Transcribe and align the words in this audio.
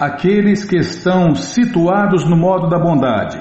Aqueles 0.00 0.64
que 0.64 0.76
estão 0.76 1.34
situados 1.34 2.24
no 2.24 2.36
modo 2.36 2.68
da 2.68 2.78
bondade, 2.78 3.36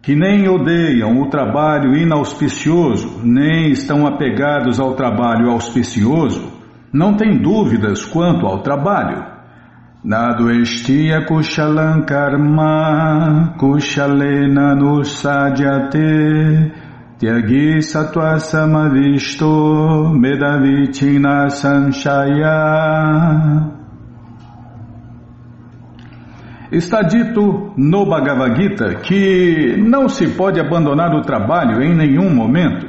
que 0.00 0.14
nem 0.14 0.48
odeiam 0.48 1.20
o 1.20 1.28
trabalho 1.28 1.96
inauspicioso, 1.96 3.20
nem 3.24 3.72
estão 3.72 4.06
apegados 4.06 4.78
ao 4.78 4.94
trabalho 4.94 5.50
auspicioso, 5.50 6.52
não 6.92 7.16
têm 7.16 7.42
dúvidas 7.42 8.04
quanto 8.04 8.46
ao 8.46 8.62
trabalho. 8.62 9.26
Kushalan 11.26 12.02
karma 12.02 13.56
kushalena 13.58 14.76
nusadyate 14.76 16.70
tyagi 17.18 17.80
medavichina 20.14 21.50
sanshaya 21.50 22.58
Está 26.70 27.00
dito 27.00 27.72
no 27.78 28.04
Bhagavad 28.04 28.54
Gita 28.60 28.96
que 28.96 29.74
não 29.78 30.06
se 30.06 30.28
pode 30.28 30.60
abandonar 30.60 31.14
o 31.14 31.22
trabalho 31.22 31.82
em 31.82 31.96
nenhum 31.96 32.28
momento. 32.34 32.86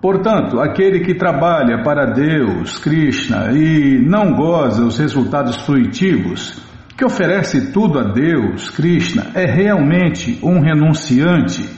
Portanto, 0.00 0.58
aquele 0.58 1.00
que 1.00 1.14
trabalha 1.14 1.82
para 1.82 2.06
Deus, 2.06 2.78
Krishna, 2.78 3.52
e 3.52 3.98
não 3.98 4.32
goza 4.32 4.82
os 4.82 4.96
resultados 4.96 5.56
fruitivos, 5.66 6.58
que 6.96 7.04
oferece 7.04 7.70
tudo 7.70 7.98
a 7.98 8.04
Deus, 8.04 8.70
Krishna, 8.70 9.26
é 9.34 9.44
realmente 9.44 10.38
um 10.42 10.60
renunciante. 10.60 11.68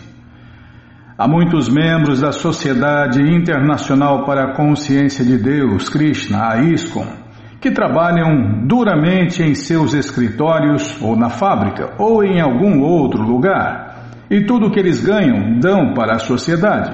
Há 1.18 1.26
muitos 1.26 1.68
membros 1.68 2.20
da 2.20 2.30
Sociedade 2.30 3.20
Internacional 3.20 4.24
para 4.24 4.44
a 4.44 4.54
Consciência 4.54 5.24
de 5.24 5.36
Deus, 5.36 5.88
Krishna, 5.88 6.48
a 6.48 6.62
ISKCON, 6.62 7.21
que 7.62 7.70
trabalham 7.70 8.66
duramente 8.66 9.40
em 9.40 9.54
seus 9.54 9.94
escritórios 9.94 11.00
ou 11.00 11.16
na 11.16 11.30
fábrica 11.30 11.94
ou 11.96 12.24
em 12.24 12.40
algum 12.40 12.80
outro 12.80 13.22
lugar, 13.22 14.08
e 14.28 14.44
tudo 14.44 14.66
o 14.66 14.70
que 14.72 14.80
eles 14.80 15.00
ganham 15.00 15.60
dão 15.60 15.94
para 15.94 16.16
a 16.16 16.18
sociedade. 16.18 16.90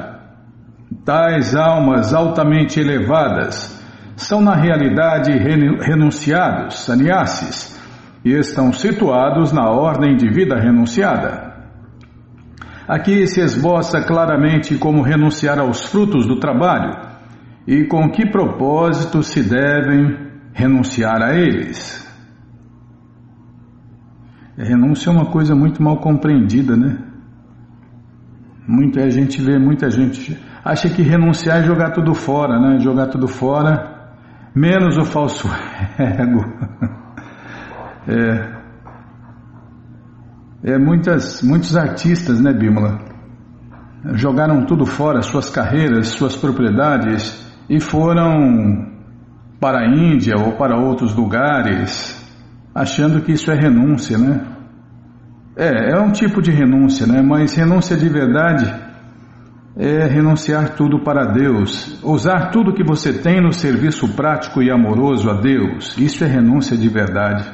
Tais 1.06 1.56
almas 1.56 2.12
altamente 2.12 2.78
elevadas 2.78 3.82
são 4.14 4.42
na 4.42 4.54
realidade 4.54 5.32
renunciados, 5.32 6.84
sannyasis, 6.84 7.80
e 8.22 8.32
estão 8.32 8.70
situados 8.70 9.52
na 9.52 9.70
ordem 9.70 10.16
de 10.16 10.28
vida 10.28 10.54
renunciada. 10.56 11.48
Aqui 12.86 13.26
se 13.26 13.40
esboça 13.40 14.02
claramente 14.02 14.76
como 14.76 15.02
renunciar 15.02 15.58
aos 15.58 15.86
frutos 15.86 16.26
do 16.26 16.38
trabalho 16.38 16.94
e 17.66 17.84
com 17.84 18.10
que 18.10 18.28
propósito 18.30 19.22
se 19.22 19.42
devem 19.42 20.27
renunciar 20.58 21.22
a 21.22 21.34
eles. 21.34 22.04
Renúncia 24.56 25.08
é 25.08 25.12
uma 25.12 25.30
coisa 25.30 25.54
muito 25.54 25.80
mal 25.80 25.98
compreendida, 25.98 26.76
né? 26.76 26.98
Muita 28.66 29.08
gente 29.08 29.40
vê, 29.40 29.56
muita 29.56 29.88
gente 29.88 30.36
acha 30.64 30.90
que 30.90 31.00
renunciar 31.00 31.58
é 31.60 31.62
jogar 31.62 31.92
tudo 31.92 32.12
fora, 32.12 32.58
né? 32.58 32.80
Jogar 32.80 33.06
tudo 33.06 33.28
fora, 33.28 34.16
menos 34.52 34.98
o 34.98 35.04
falso 35.04 35.48
ego. 35.96 36.44
É, 38.08 38.58
é 40.72 40.78
muitas, 40.78 41.40
muitos 41.40 41.76
artistas, 41.76 42.40
né, 42.40 42.52
Bímola? 42.52 42.98
Jogaram 44.14 44.66
tudo 44.66 44.84
fora, 44.84 45.22
suas 45.22 45.48
carreiras, 45.50 46.08
suas 46.08 46.36
propriedades 46.36 47.46
e 47.70 47.78
foram 47.80 48.97
para 49.60 49.80
a 49.80 49.86
Índia 49.86 50.36
ou 50.36 50.52
para 50.52 50.76
outros 50.76 51.14
lugares, 51.14 52.16
achando 52.74 53.20
que 53.20 53.32
isso 53.32 53.50
é 53.50 53.54
renúncia, 53.54 54.16
né? 54.16 54.40
É, 55.56 55.92
é 55.92 56.00
um 56.00 56.12
tipo 56.12 56.40
de 56.40 56.52
renúncia, 56.52 57.06
né? 57.06 57.20
Mas 57.20 57.54
renúncia 57.54 57.96
de 57.96 58.08
verdade 58.08 58.72
é 59.76 60.06
renunciar 60.06 60.76
tudo 60.76 61.00
para 61.00 61.32
Deus, 61.32 62.00
usar 62.02 62.50
tudo 62.50 62.72
que 62.72 62.84
você 62.84 63.12
tem 63.12 63.40
no 63.40 63.52
serviço 63.52 64.08
prático 64.14 64.62
e 64.62 64.70
amoroso 64.70 65.28
a 65.30 65.34
Deus. 65.40 65.96
Isso 65.98 66.24
é 66.24 66.26
renúncia 66.26 66.76
de 66.76 66.88
verdade. 66.88 67.44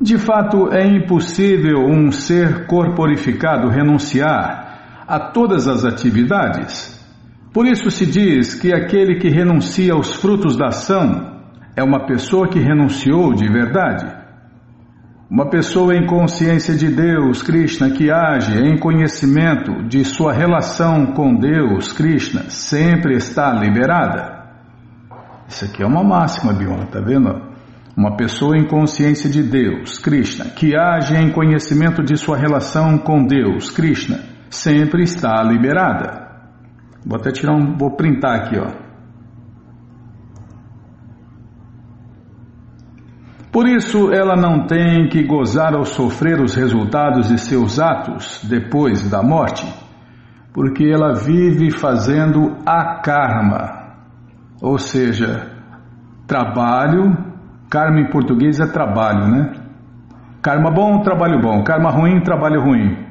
De 0.00 0.16
fato, 0.16 0.72
é 0.72 0.86
impossível 0.86 1.84
um 1.84 2.12
ser 2.12 2.66
corporificado 2.66 3.68
renunciar 3.68 5.04
a 5.06 5.18
todas 5.18 5.66
as 5.66 5.84
atividades 5.84 6.97
por 7.52 7.66
isso 7.66 7.90
se 7.90 8.04
diz 8.04 8.54
que 8.54 8.72
aquele 8.72 9.18
que 9.18 9.28
renuncia 9.28 9.94
aos 9.94 10.14
frutos 10.14 10.56
da 10.56 10.66
ação 10.66 11.38
é 11.74 11.82
uma 11.82 12.06
pessoa 12.06 12.48
que 12.48 12.58
renunciou 12.58 13.32
de 13.34 13.46
verdade. 13.48 14.18
Uma 15.30 15.48
pessoa 15.48 15.94
em 15.94 16.06
consciência 16.06 16.74
de 16.74 16.88
Deus, 16.88 17.42
Krishna, 17.42 17.90
que 17.90 18.10
age 18.10 18.58
em 18.58 18.78
conhecimento 18.78 19.86
de 19.86 20.04
sua 20.04 20.32
relação 20.32 21.12
com 21.12 21.34
Deus, 21.34 21.92
Krishna, 21.92 22.48
sempre 22.48 23.14
está 23.14 23.52
liberada. 23.52 24.38
Isso 25.46 25.64
aqui 25.64 25.82
é 25.82 25.86
uma 25.86 26.02
máxima, 26.02 26.52
Biona, 26.52 26.86
tá 26.86 27.00
vendo? 27.00 27.42
Uma 27.96 28.16
pessoa 28.16 28.56
em 28.56 28.66
consciência 28.66 29.28
de 29.28 29.42
Deus, 29.42 29.98
Krishna, 29.98 30.46
que 30.46 30.76
age 30.76 31.14
em 31.16 31.30
conhecimento 31.30 32.02
de 32.02 32.16
sua 32.16 32.36
relação 32.36 32.98
com 32.98 33.24
Deus, 33.26 33.70
Krishna, 33.70 34.20
sempre 34.50 35.02
está 35.02 35.42
liberada. 35.42 36.27
Vou 37.04 37.18
até 37.18 37.30
tirar 37.30 37.54
um, 37.54 37.76
vou 37.76 37.92
printar 37.92 38.36
aqui, 38.36 38.58
ó. 38.58 38.88
Por 43.50 43.66
isso, 43.66 44.12
ela 44.12 44.36
não 44.36 44.66
tem 44.66 45.08
que 45.08 45.24
gozar 45.24 45.74
ou 45.74 45.84
sofrer 45.84 46.40
os 46.40 46.54
resultados 46.54 47.28
de 47.28 47.38
seus 47.38 47.80
atos 47.80 48.44
depois 48.44 49.10
da 49.10 49.22
morte, 49.22 49.66
porque 50.52 50.84
ela 50.84 51.14
vive 51.14 51.70
fazendo 51.70 52.56
a 52.66 53.00
karma, 53.00 53.94
ou 54.60 54.78
seja, 54.78 55.50
trabalho, 56.26 57.16
karma 57.70 58.00
em 58.00 58.10
português 58.10 58.60
é 58.60 58.66
trabalho, 58.66 59.26
né? 59.28 59.52
Karma 60.42 60.70
bom, 60.70 61.00
trabalho 61.00 61.40
bom, 61.40 61.64
karma 61.64 61.90
ruim, 61.90 62.20
trabalho 62.20 62.60
ruim. 62.60 63.07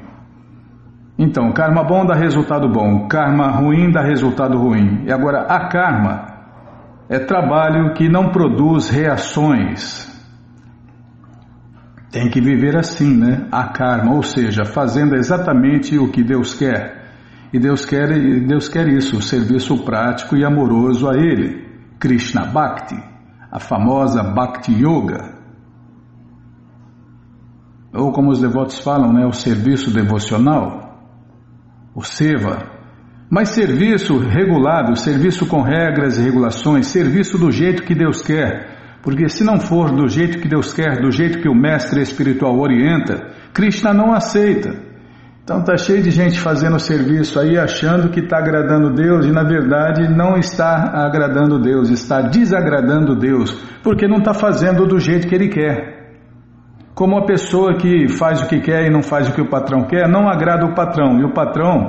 Então, 1.18 1.50
karma 1.50 1.82
bom 1.82 2.06
dá 2.06 2.14
resultado 2.14 2.68
bom, 2.68 3.08
karma 3.08 3.50
ruim 3.50 3.90
dá 3.90 4.00
resultado 4.00 4.56
ruim. 4.56 5.02
E 5.04 5.12
agora, 5.12 5.40
a 5.48 5.68
karma 5.68 6.26
é 7.08 7.18
trabalho 7.18 7.92
que 7.94 8.08
não 8.08 8.30
produz 8.30 8.88
reações. 8.88 10.06
Tem 12.12 12.30
que 12.30 12.40
viver 12.40 12.76
assim, 12.76 13.16
né? 13.16 13.48
A 13.50 13.64
karma, 13.64 14.14
ou 14.14 14.22
seja, 14.22 14.64
fazendo 14.64 15.16
exatamente 15.16 15.98
o 15.98 16.08
que 16.08 16.22
Deus 16.22 16.54
quer. 16.54 17.08
E 17.52 17.58
Deus 17.58 17.84
quer, 17.84 18.08
Deus 18.46 18.68
quer 18.68 18.86
isso, 18.86 19.16
o 19.16 19.22
serviço 19.22 19.84
prático 19.84 20.36
e 20.36 20.44
amoroso 20.44 21.08
a 21.08 21.14
Ele. 21.16 21.66
Krishna 21.98 22.44
Bhakti, 22.44 22.96
a 23.50 23.58
famosa 23.58 24.22
Bhakti 24.22 24.72
Yoga. 24.72 25.36
Ou 27.92 28.12
como 28.12 28.30
os 28.30 28.40
devotos 28.40 28.78
falam, 28.78 29.12
né? 29.12 29.26
O 29.26 29.32
serviço 29.32 29.92
devocional 29.92 30.87
o 31.98 32.02
SEVA. 32.04 32.58
Mas 33.28 33.48
serviço 33.48 34.16
regulado, 34.18 34.96
serviço 34.96 35.46
com 35.46 35.62
regras 35.62 36.16
e 36.16 36.22
regulações, 36.22 36.86
serviço 36.86 37.36
do 37.36 37.50
jeito 37.50 37.82
que 37.82 37.92
Deus 37.92 38.22
quer. 38.22 39.00
Porque 39.02 39.28
se 39.28 39.42
não 39.42 39.58
for 39.58 39.90
do 39.90 40.08
jeito 40.08 40.38
que 40.38 40.48
Deus 40.48 40.72
quer, 40.72 41.00
do 41.00 41.10
jeito 41.10 41.40
que 41.40 41.48
o 41.48 41.54
mestre 41.54 42.00
espiritual 42.00 42.56
orienta, 42.56 43.32
Krishna 43.52 43.92
não 43.92 44.12
aceita. 44.12 44.86
Então 45.42 45.58
está 45.58 45.76
cheio 45.76 46.02
de 46.02 46.10
gente 46.10 46.38
fazendo 46.38 46.78
serviço 46.78 47.40
aí 47.40 47.58
achando 47.58 48.10
que 48.10 48.20
está 48.20 48.38
agradando 48.38 48.94
Deus 48.94 49.26
e 49.26 49.32
na 49.32 49.42
verdade 49.42 50.08
não 50.08 50.36
está 50.36 50.92
agradando 51.04 51.58
Deus, 51.58 51.90
está 51.90 52.20
desagradando 52.20 53.16
Deus, 53.16 53.50
porque 53.82 54.06
não 54.06 54.18
está 54.18 54.32
fazendo 54.32 54.86
do 54.86 55.00
jeito 55.00 55.26
que 55.26 55.34
Ele 55.34 55.48
quer. 55.48 55.97
Como 56.98 57.16
a 57.16 57.24
pessoa 57.24 57.76
que 57.76 58.08
faz 58.08 58.42
o 58.42 58.48
que 58.48 58.58
quer 58.58 58.86
e 58.86 58.90
não 58.90 59.04
faz 59.04 59.28
o 59.28 59.32
que 59.32 59.40
o 59.40 59.48
patrão 59.48 59.84
quer, 59.84 60.08
não 60.08 60.28
agrada 60.28 60.66
o 60.66 60.74
patrão, 60.74 61.20
e 61.20 61.24
o 61.24 61.32
patrão 61.32 61.86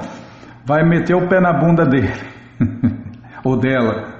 vai 0.63 0.87
meter 0.87 1.15
o 1.15 1.27
pé 1.27 1.41
na 1.41 1.51
bunda 1.51 1.83
dele 1.83 2.13
ou 3.43 3.57
dela. 3.57 4.19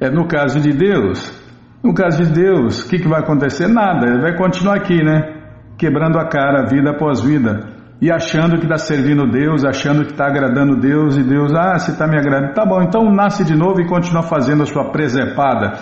É 0.00 0.08
no 0.08 0.26
caso 0.26 0.58
de 0.58 0.72
Deus. 0.72 1.38
No 1.84 1.92
caso 1.92 2.24
de 2.24 2.32
Deus, 2.32 2.80
o 2.80 2.88
que, 2.88 2.98
que 2.98 3.06
vai 3.06 3.20
acontecer? 3.20 3.68
Nada, 3.68 4.06
ele 4.06 4.22
vai 4.22 4.34
continuar 4.38 4.76
aqui, 4.76 5.04
né? 5.04 5.34
Quebrando 5.76 6.18
a 6.18 6.26
cara, 6.26 6.64
vida 6.64 6.92
após 6.92 7.20
vida. 7.20 7.68
E 8.00 8.10
achando 8.10 8.56
que 8.56 8.64
está 8.64 8.78
servindo 8.78 9.30
Deus, 9.30 9.66
achando 9.66 10.06
que 10.06 10.12
está 10.12 10.28
agradando 10.28 10.80
Deus, 10.80 11.18
e 11.18 11.22
Deus, 11.22 11.52
ah, 11.54 11.78
se 11.78 11.90
está 11.90 12.06
me 12.06 12.16
agradando, 12.16 12.54
tá 12.54 12.64
bom, 12.64 12.80
então 12.80 13.04
nasce 13.12 13.44
de 13.44 13.54
novo 13.54 13.82
e 13.82 13.86
continua 13.86 14.22
fazendo 14.22 14.62
a 14.62 14.66
sua 14.66 14.90
presepada, 14.90 15.74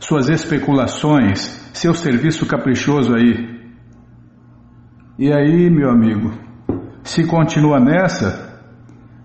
suas 0.00 0.30
especulações, 0.30 1.70
seu 1.74 1.92
serviço 1.92 2.46
caprichoso 2.46 3.14
aí. 3.14 3.55
E 5.18 5.32
aí, 5.32 5.70
meu 5.70 5.90
amigo, 5.90 6.32
se 7.02 7.26
continua 7.26 7.80
nessa, 7.80 8.60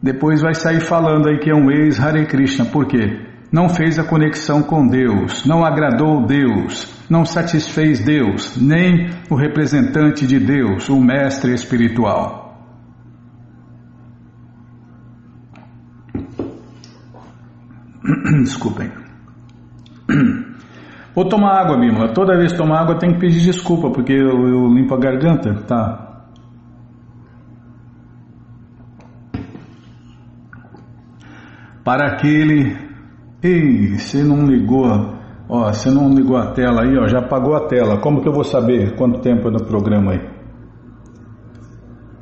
depois 0.01 0.41
vai 0.41 0.53
sair 0.53 0.81
falando 0.81 1.27
aí 1.27 1.39
que 1.39 1.49
é 1.49 1.55
um 1.55 1.69
ex-Hare 1.69 2.25
Krishna. 2.25 2.65
Por 2.65 2.87
quê? 2.87 3.31
não 3.51 3.67
fez 3.67 3.99
a 3.99 4.03
conexão 4.03 4.63
com 4.63 4.87
Deus, 4.87 5.45
não 5.45 5.65
agradou 5.65 6.25
Deus, 6.25 6.95
não 7.09 7.25
satisfez 7.25 7.99
Deus, 7.99 8.55
nem 8.55 9.09
o 9.29 9.35
representante 9.35 10.25
de 10.25 10.39
Deus, 10.39 10.87
o 10.87 11.01
mestre 11.01 11.53
espiritual. 11.53 12.39
Desculpem. 18.41 18.89
Vou 21.15 21.27
tomar 21.27 21.59
água, 21.59 21.77
Bímola. 21.77 22.13
Toda 22.13 22.37
vez 22.37 22.51
que 22.51 22.57
tomar 22.57 22.81
água 22.81 22.97
tem 22.97 23.13
que 23.13 23.19
pedir 23.19 23.41
desculpa, 23.41 23.89
porque 23.89 24.13
eu, 24.13 24.47
eu 24.47 24.67
limpo 24.67 24.93
a 24.93 24.97
garganta, 24.97 25.53
tá? 25.67 26.07
Para 31.83 32.13
aquele 32.13 32.91
Ei, 33.43 33.97
você 33.97 34.23
não 34.23 34.45
ligou, 34.45 34.85
ó, 35.49 35.73
você 35.73 35.89
não 35.89 36.13
ligou 36.13 36.37
a 36.37 36.51
tela 36.51 36.83
aí, 36.83 36.95
ó, 36.95 37.07
já 37.07 37.17
apagou 37.17 37.55
a 37.55 37.65
tela. 37.65 37.99
Como 37.99 38.21
que 38.21 38.27
eu 38.27 38.33
vou 38.33 38.43
saber 38.43 38.95
quanto 38.95 39.19
tempo 39.19 39.47
é 39.47 39.51
no 39.51 39.65
programa 39.65 40.11
aí? 40.11 40.29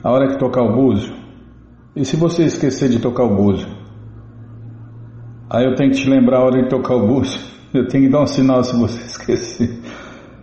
A 0.02 0.12
hora 0.12 0.30
que 0.30 0.40
tocar 0.40 0.64
o 0.64 0.72
búzio. 0.74 1.14
E 1.94 2.06
se 2.06 2.16
você 2.16 2.46
esquecer 2.46 2.88
de 2.88 3.02
tocar 3.02 3.26
o 3.26 3.36
búzio? 3.36 3.68
Aí 5.50 5.66
eu 5.66 5.76
tenho 5.76 5.92
que 5.92 5.98
te 5.98 6.10
lembrar 6.10 6.38
a 6.38 6.44
hora 6.46 6.64
de 6.64 6.70
tocar 6.70 6.96
o 6.96 7.06
búzio. 7.06 7.42
Eu 7.74 7.88
tenho 7.88 8.06
que 8.06 8.10
dar 8.12 8.24
um 8.24 8.28
sinal 8.28 8.64
se 8.64 8.76
você 8.78 9.02
esquecer. 9.06 9.80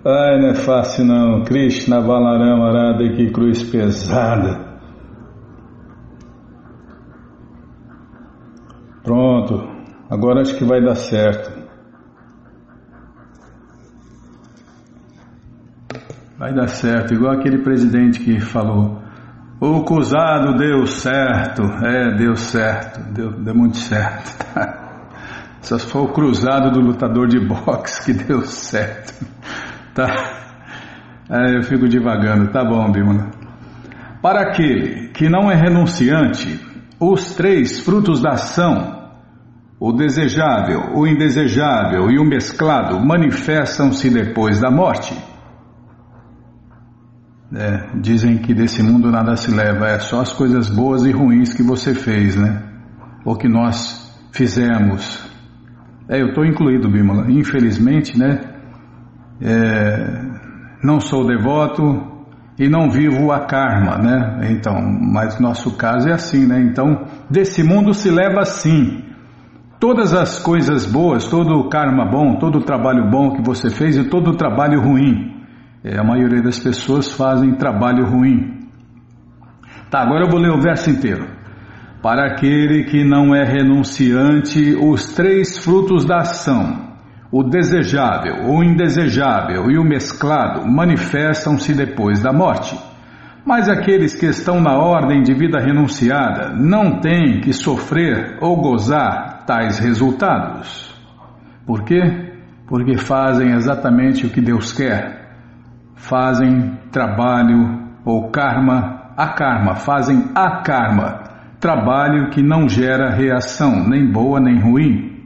Ai, 0.04 0.40
não 0.40 0.50
é 0.50 0.54
fácil 0.54 1.04
não. 1.04 1.42
Krishna 1.42 2.00
Balaram 2.00 2.62
Arada, 2.64 3.08
que 3.14 3.30
cruz 3.30 3.62
pesada. 3.64 4.64
Pronto. 9.02 9.68
Agora 10.08 10.42
acho 10.42 10.56
que 10.56 10.64
vai 10.64 10.80
dar 10.80 10.94
certo. 10.94 11.66
Vai 16.38 16.52
dar 16.54 16.68
certo, 16.68 17.14
igual 17.14 17.32
aquele 17.32 17.62
presidente 17.62 18.20
que 18.20 18.38
falou: 18.38 19.00
o 19.60 19.82
cruzado 19.84 20.56
deu 20.56 20.86
certo. 20.86 21.62
É, 21.84 22.14
deu 22.14 22.36
certo, 22.36 23.00
deu, 23.12 23.32
deu 23.42 23.54
muito 23.54 23.78
certo. 23.78 24.30
Só 25.66 25.80
foi 25.80 26.02
o 26.02 26.12
cruzado 26.12 26.70
do 26.70 26.80
lutador 26.80 27.26
de 27.26 27.40
boxe 27.44 28.04
que 28.04 28.12
deu 28.12 28.42
certo. 28.42 29.26
Tá? 29.92 30.06
É, 31.28 31.56
eu 31.56 31.62
fico 31.64 31.88
devagando, 31.88 32.52
tá 32.52 32.64
bom, 32.64 32.88
Bímola. 32.92 33.32
Para 34.22 34.42
aquele 34.42 35.08
que 35.08 35.28
não 35.28 35.50
é 35.50 35.56
renunciante, 35.56 36.60
os 37.00 37.34
três 37.34 37.80
frutos 37.80 38.22
da 38.22 38.34
ação 38.34 38.94
o 39.78 39.92
desejável, 39.92 40.94
o 40.94 41.06
indesejável 41.06 42.10
e 42.10 42.18
o 42.18 42.24
mesclado 42.24 42.98
manifestam-se 43.04 44.08
depois 44.08 44.60
da 44.60 44.70
morte. 44.70 45.14
É, 47.52 47.98
dizem 48.00 48.38
que 48.38 48.54
desse 48.54 48.82
mundo 48.84 49.10
nada 49.10 49.36
se 49.36 49.50
leva, 49.50 49.88
é 49.88 49.98
só 49.98 50.20
as 50.20 50.32
coisas 50.32 50.70
boas 50.70 51.04
e 51.04 51.10
ruins 51.10 51.52
que 51.52 51.62
você 51.62 51.92
fez, 51.92 52.36
né? 52.36 52.62
Ou 53.24 53.36
que 53.36 53.48
nós 53.48 54.16
fizemos. 54.32 55.25
É, 56.08 56.20
eu 56.20 56.28
estou 56.28 56.44
incluído, 56.44 56.88
Bímola. 56.88 57.30
Infelizmente, 57.30 58.18
né? 58.18 58.40
É, 59.40 60.22
não 60.82 61.00
sou 61.00 61.26
devoto 61.26 62.14
e 62.58 62.68
não 62.68 62.90
vivo 62.90 63.32
a 63.32 63.46
karma, 63.46 63.98
né? 63.98 64.50
Então, 64.50 64.74
mas 64.80 65.38
nosso 65.40 65.76
caso 65.76 66.08
é 66.08 66.12
assim, 66.12 66.46
né? 66.46 66.60
Então, 66.60 67.04
desse 67.30 67.62
mundo 67.62 67.92
se 67.92 68.10
leva 68.10 68.44
sim 68.44 69.06
Todas 69.78 70.14
as 70.14 70.38
coisas 70.38 70.86
boas, 70.86 71.28
todo 71.28 71.54
o 71.58 71.68
karma 71.68 72.06
bom, 72.06 72.38
todo 72.38 72.58
o 72.58 72.64
trabalho 72.64 73.10
bom 73.10 73.32
que 73.32 73.42
você 73.42 73.68
fez 73.68 73.96
e 73.96 74.08
todo 74.08 74.30
o 74.30 74.36
trabalho 74.36 74.80
ruim. 74.80 75.36
É, 75.84 75.98
a 75.98 76.04
maioria 76.04 76.42
das 76.42 76.58
pessoas 76.58 77.12
fazem 77.12 77.54
trabalho 77.56 78.06
ruim. 78.06 78.68
Tá, 79.90 80.00
agora 80.00 80.24
eu 80.24 80.30
vou 80.30 80.40
ler 80.40 80.50
o 80.50 80.60
verso 80.60 80.90
inteiro. 80.90 81.28
Para 82.06 82.24
aquele 82.24 82.84
que 82.84 83.02
não 83.02 83.34
é 83.34 83.42
renunciante, 83.42 84.76
os 84.80 85.12
três 85.12 85.58
frutos 85.58 86.04
da 86.04 86.18
ação, 86.18 86.94
o 87.32 87.42
desejável, 87.42 88.48
o 88.48 88.62
indesejável 88.62 89.68
e 89.72 89.76
o 89.76 89.82
mesclado, 89.82 90.64
manifestam-se 90.64 91.74
depois 91.74 92.22
da 92.22 92.32
morte. 92.32 92.78
Mas 93.44 93.68
aqueles 93.68 94.14
que 94.14 94.26
estão 94.26 94.60
na 94.60 94.78
ordem 94.78 95.20
de 95.20 95.34
vida 95.34 95.58
renunciada 95.58 96.54
não 96.54 97.00
têm 97.00 97.40
que 97.40 97.52
sofrer 97.52 98.38
ou 98.40 98.56
gozar 98.62 99.44
tais 99.44 99.80
resultados. 99.80 100.94
Por 101.66 101.82
quê? 101.82 102.34
Porque 102.68 102.96
fazem 102.98 103.50
exatamente 103.50 104.24
o 104.24 104.30
que 104.30 104.40
Deus 104.40 104.72
quer. 104.72 105.26
Fazem 105.96 106.78
trabalho 106.92 107.80
ou 108.04 108.30
karma, 108.30 109.10
a 109.16 109.26
karma, 109.26 109.74
fazem 109.74 110.30
a 110.36 110.62
karma, 110.62 111.25
trabalho 111.60 112.30
que 112.30 112.42
não 112.42 112.68
gera 112.68 113.10
reação, 113.10 113.88
nem 113.88 114.10
boa 114.10 114.40
nem 114.40 114.60
ruim. 114.60 115.16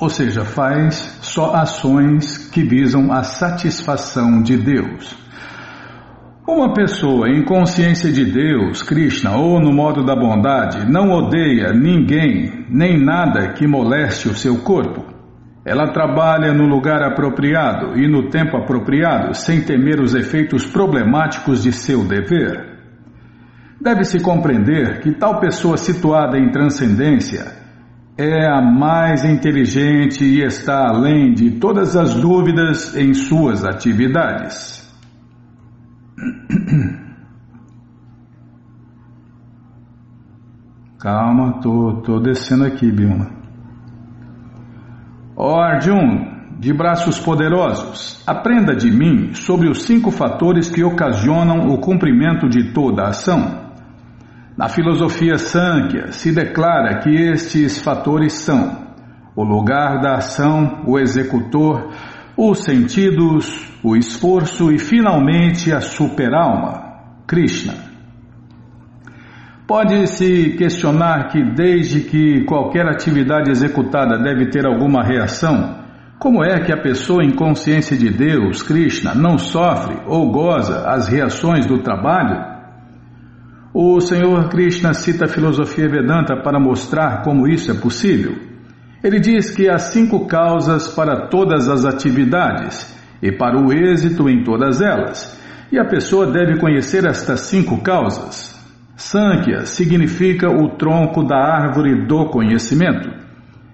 Ou 0.00 0.08
seja, 0.08 0.44
faz 0.44 1.18
só 1.22 1.54
ações 1.54 2.48
que 2.48 2.62
visam 2.62 3.12
a 3.12 3.22
satisfação 3.22 4.42
de 4.42 4.56
Deus. 4.56 5.16
Uma 6.46 6.74
pessoa 6.74 7.28
em 7.30 7.42
consciência 7.42 8.12
de 8.12 8.24
Deus, 8.24 8.82
Krishna 8.82 9.36
ou 9.36 9.58
no 9.60 9.72
modo 9.72 10.04
da 10.04 10.14
bondade 10.14 10.90
não 10.90 11.10
odeia 11.10 11.72
ninguém 11.72 12.66
nem 12.68 13.02
nada 13.02 13.52
que 13.54 13.66
moleste 13.66 14.28
o 14.28 14.34
seu 14.34 14.58
corpo. 14.58 15.06
Ela 15.64 15.90
trabalha 15.92 16.52
no 16.52 16.66
lugar 16.66 17.02
apropriado 17.02 17.98
e 17.98 18.06
no 18.06 18.28
tempo 18.28 18.58
apropriado, 18.58 19.34
sem 19.34 19.62
temer 19.62 19.98
os 20.00 20.14
efeitos 20.14 20.66
problemáticos 20.66 21.62
de 21.62 21.72
seu 21.72 22.04
dever. 22.04 22.73
Deve-se 23.84 24.18
compreender 24.20 25.00
que 25.02 25.12
tal 25.12 25.38
pessoa 25.40 25.76
situada 25.76 26.38
em 26.38 26.50
transcendência 26.50 27.52
é 28.16 28.46
a 28.46 28.62
mais 28.62 29.26
inteligente 29.26 30.24
e 30.24 30.42
está 30.42 30.88
além 30.88 31.34
de 31.34 31.58
todas 31.60 31.94
as 31.94 32.14
dúvidas 32.14 32.96
em 32.96 33.12
suas 33.12 33.62
atividades. 33.62 34.90
Calma, 40.98 41.60
tô, 41.60 42.00
tô 42.00 42.18
descendo 42.20 42.64
aqui, 42.64 42.90
Bilma. 42.90 43.30
Ó 45.36 45.60
Arjun, 45.60 46.32
de 46.58 46.72
braços 46.72 47.18
poderosos, 47.20 48.24
aprenda 48.26 48.74
de 48.74 48.90
mim 48.90 49.34
sobre 49.34 49.68
os 49.68 49.82
cinco 49.82 50.10
fatores 50.10 50.70
que 50.70 50.82
ocasionam 50.82 51.68
o 51.68 51.78
cumprimento 51.78 52.48
de 52.48 52.72
toda 52.72 53.02
a 53.02 53.08
ação. 53.08 53.73
Na 54.56 54.68
filosofia 54.68 55.36
Sankhya 55.36 56.12
se 56.12 56.32
declara 56.32 57.00
que 57.00 57.10
estes 57.10 57.82
fatores 57.82 58.34
são 58.34 58.84
o 59.34 59.42
lugar 59.42 60.00
da 60.00 60.14
ação, 60.14 60.84
o 60.86 60.96
executor, 60.96 61.90
os 62.36 62.62
sentidos, 62.62 63.68
o 63.82 63.96
esforço 63.96 64.70
e 64.70 64.78
finalmente 64.78 65.72
a 65.72 65.80
superalma, 65.80 66.84
Krishna. 67.26 67.74
Pode-se 69.66 70.50
questionar 70.56 71.30
que, 71.30 71.42
desde 71.42 72.02
que 72.02 72.44
qualquer 72.44 72.86
atividade 72.86 73.50
executada 73.50 74.18
deve 74.18 74.50
ter 74.50 74.64
alguma 74.64 75.02
reação, 75.02 75.82
como 76.16 76.44
é 76.44 76.60
que 76.60 76.72
a 76.72 76.80
pessoa 76.80 77.24
em 77.24 77.34
consciência 77.34 77.96
de 77.96 78.08
Deus, 78.08 78.62
Krishna, 78.62 79.16
não 79.16 79.36
sofre 79.36 79.96
ou 80.06 80.30
goza 80.30 80.88
as 80.88 81.08
reações 81.08 81.66
do 81.66 81.78
trabalho? 81.78 82.53
O 83.76 84.00
Senhor 84.00 84.50
Krishna 84.50 84.94
cita 84.94 85.24
a 85.24 85.28
filosofia 85.28 85.88
Vedanta 85.88 86.36
para 86.36 86.60
mostrar 86.60 87.24
como 87.24 87.48
isso 87.48 87.72
é 87.72 87.74
possível. 87.74 88.36
Ele 89.02 89.18
diz 89.18 89.50
que 89.50 89.68
há 89.68 89.78
cinco 89.78 90.28
causas 90.28 90.86
para 90.86 91.26
todas 91.26 91.68
as 91.68 91.84
atividades 91.84 92.94
e 93.20 93.32
para 93.32 93.58
o 93.58 93.72
êxito 93.72 94.28
em 94.28 94.44
todas 94.44 94.80
elas, 94.80 95.36
e 95.72 95.78
a 95.78 95.84
pessoa 95.84 96.30
deve 96.30 96.60
conhecer 96.60 97.04
estas 97.04 97.40
cinco 97.40 97.82
causas. 97.82 98.54
Sankhya 98.94 99.66
significa 99.66 100.48
o 100.48 100.76
tronco 100.76 101.24
da 101.24 101.36
árvore 101.36 102.06
do 102.06 102.26
conhecimento, 102.26 103.10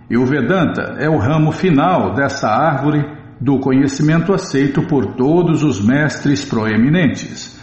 e 0.08 0.16
o 0.16 0.24
Vedanta 0.24 0.96
é 0.98 1.10
o 1.10 1.18
ramo 1.18 1.52
final 1.52 2.14
dessa 2.14 2.48
árvore 2.48 3.04
do 3.38 3.58
conhecimento 3.58 4.32
aceito 4.32 4.80
por 4.86 5.14
todos 5.14 5.62
os 5.62 5.78
mestres 5.78 6.42
proeminentes. 6.42 7.59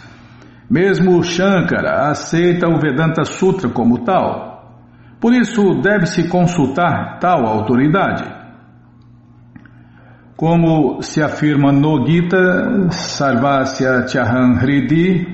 Mesmo 0.70 1.22
Shankara 1.22 2.10
aceita 2.10 2.68
o 2.68 2.78
Vedanta 2.78 3.24
Sutra 3.24 3.70
como 3.70 4.04
tal, 4.04 4.48
por 5.20 5.34
isso, 5.34 5.80
deve-se 5.80 6.28
consultar 6.28 7.18
tal 7.18 7.44
autoridade. 7.44 8.24
Como 10.36 11.02
se 11.02 11.20
afirma 11.20 11.72
no 11.72 12.06
Gita, 12.06 12.88
Sarvasya 12.90 14.06
Chaham 14.06 14.54
Hridi, 14.60 15.26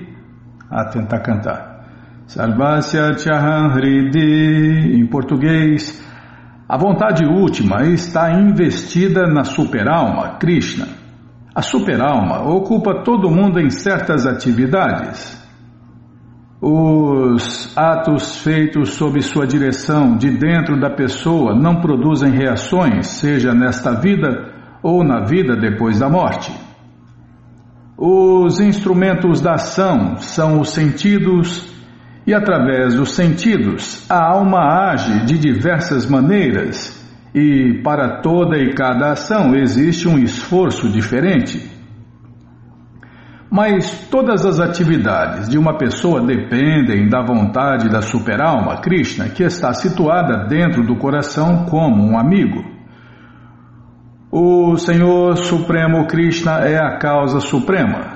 a 0.70 0.86
tentar 0.86 1.20
cantar. 1.20 1.84
Sarvasya 2.26 3.18
Chaham 3.18 3.74
Hridi, 3.74 4.96
em 4.98 5.06
português, 5.06 6.02
A 6.66 6.78
vontade 6.78 7.26
última 7.26 7.84
está 7.84 8.32
investida 8.32 9.26
na 9.26 9.44
superalma, 9.44 10.38
Krishna. 10.38 10.86
A 11.54 11.62
superalma 11.62 12.42
ocupa 12.42 13.04
todo 13.04 13.30
mundo 13.30 13.60
em 13.60 13.70
certas 13.70 14.26
atividades. 14.26 15.40
Os 16.60 17.72
atos 17.76 18.40
feitos 18.40 18.94
sob 18.94 19.22
sua 19.22 19.46
direção 19.46 20.16
de 20.16 20.30
dentro 20.30 20.80
da 20.80 20.90
pessoa 20.90 21.54
não 21.54 21.80
produzem 21.80 22.32
reações, 22.32 23.06
seja 23.06 23.54
nesta 23.54 23.92
vida 23.92 24.52
ou 24.82 25.04
na 25.04 25.24
vida 25.24 25.54
depois 25.54 26.00
da 26.00 26.08
morte. 26.08 26.52
Os 27.96 28.58
instrumentos 28.58 29.40
da 29.40 29.52
ação 29.52 30.16
são 30.16 30.58
os 30.58 30.70
sentidos, 30.70 31.72
e 32.26 32.34
através 32.34 32.94
dos 32.94 33.14
sentidos 33.14 34.10
a 34.10 34.32
alma 34.32 34.90
age 34.90 35.24
de 35.24 35.38
diversas 35.38 36.08
maneiras, 36.08 37.03
e 37.34 37.80
para 37.82 38.20
toda 38.20 38.56
e 38.56 38.72
cada 38.74 39.10
ação 39.10 39.56
existe 39.56 40.06
um 40.06 40.16
esforço 40.16 40.88
diferente. 40.88 41.68
Mas 43.50 44.06
todas 44.08 44.46
as 44.46 44.60
atividades 44.60 45.48
de 45.48 45.58
uma 45.58 45.76
pessoa 45.76 46.20
dependem 46.20 47.08
da 47.08 47.22
vontade 47.22 47.88
da 47.88 48.00
superalma 48.00 48.80
Krishna, 48.80 49.28
que 49.28 49.42
está 49.42 49.72
situada 49.72 50.46
dentro 50.46 50.84
do 50.84 50.96
coração 50.96 51.64
como 51.66 52.04
um 52.04 52.18
amigo. 52.18 52.64
O 54.30 54.76
Senhor 54.76 55.36
Supremo 55.36 56.06
Krishna 56.06 56.60
é 56.60 56.76
a 56.76 56.98
causa 56.98 57.40
suprema. 57.40 58.13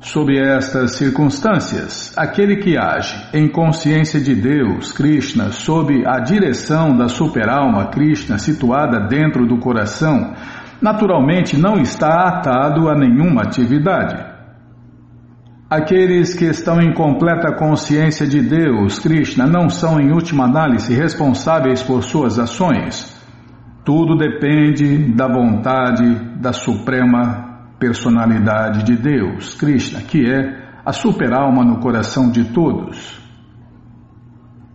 Sob 0.00 0.32
estas 0.38 0.92
circunstâncias, 0.92 2.16
aquele 2.16 2.58
que 2.58 2.78
age 2.78 3.16
em 3.34 3.48
consciência 3.48 4.20
de 4.20 4.32
Deus, 4.32 4.92
Krishna, 4.92 5.50
sob 5.50 6.06
a 6.06 6.20
direção 6.20 6.96
da 6.96 7.08
superalma 7.08 7.86
Krishna 7.86 8.38
situada 8.38 9.08
dentro 9.08 9.44
do 9.44 9.58
coração, 9.58 10.34
naturalmente 10.80 11.58
não 11.58 11.74
está 11.80 12.28
atado 12.28 12.88
a 12.88 12.94
nenhuma 12.94 13.42
atividade. 13.42 14.24
Aqueles 15.68 16.32
que 16.32 16.44
estão 16.44 16.80
em 16.80 16.94
completa 16.94 17.52
consciência 17.56 18.24
de 18.24 18.40
Deus, 18.40 19.00
Krishna, 19.00 19.48
não 19.48 19.68
são, 19.68 20.00
em 20.00 20.12
última 20.12 20.44
análise, 20.44 20.94
responsáveis 20.94 21.82
por 21.82 22.04
suas 22.04 22.38
ações. 22.38 23.14
Tudo 23.84 24.16
depende 24.16 25.12
da 25.12 25.26
vontade 25.26 26.38
da 26.40 26.52
Suprema 26.52 27.47
Personalidade 27.78 28.84
de 28.84 28.96
Deus, 28.96 29.54
Krishna, 29.54 30.00
que 30.02 30.26
é 30.26 30.80
a 30.84 30.92
superalma 30.92 31.64
no 31.64 31.80
coração 31.80 32.30
de 32.30 32.52
todos. 32.52 33.20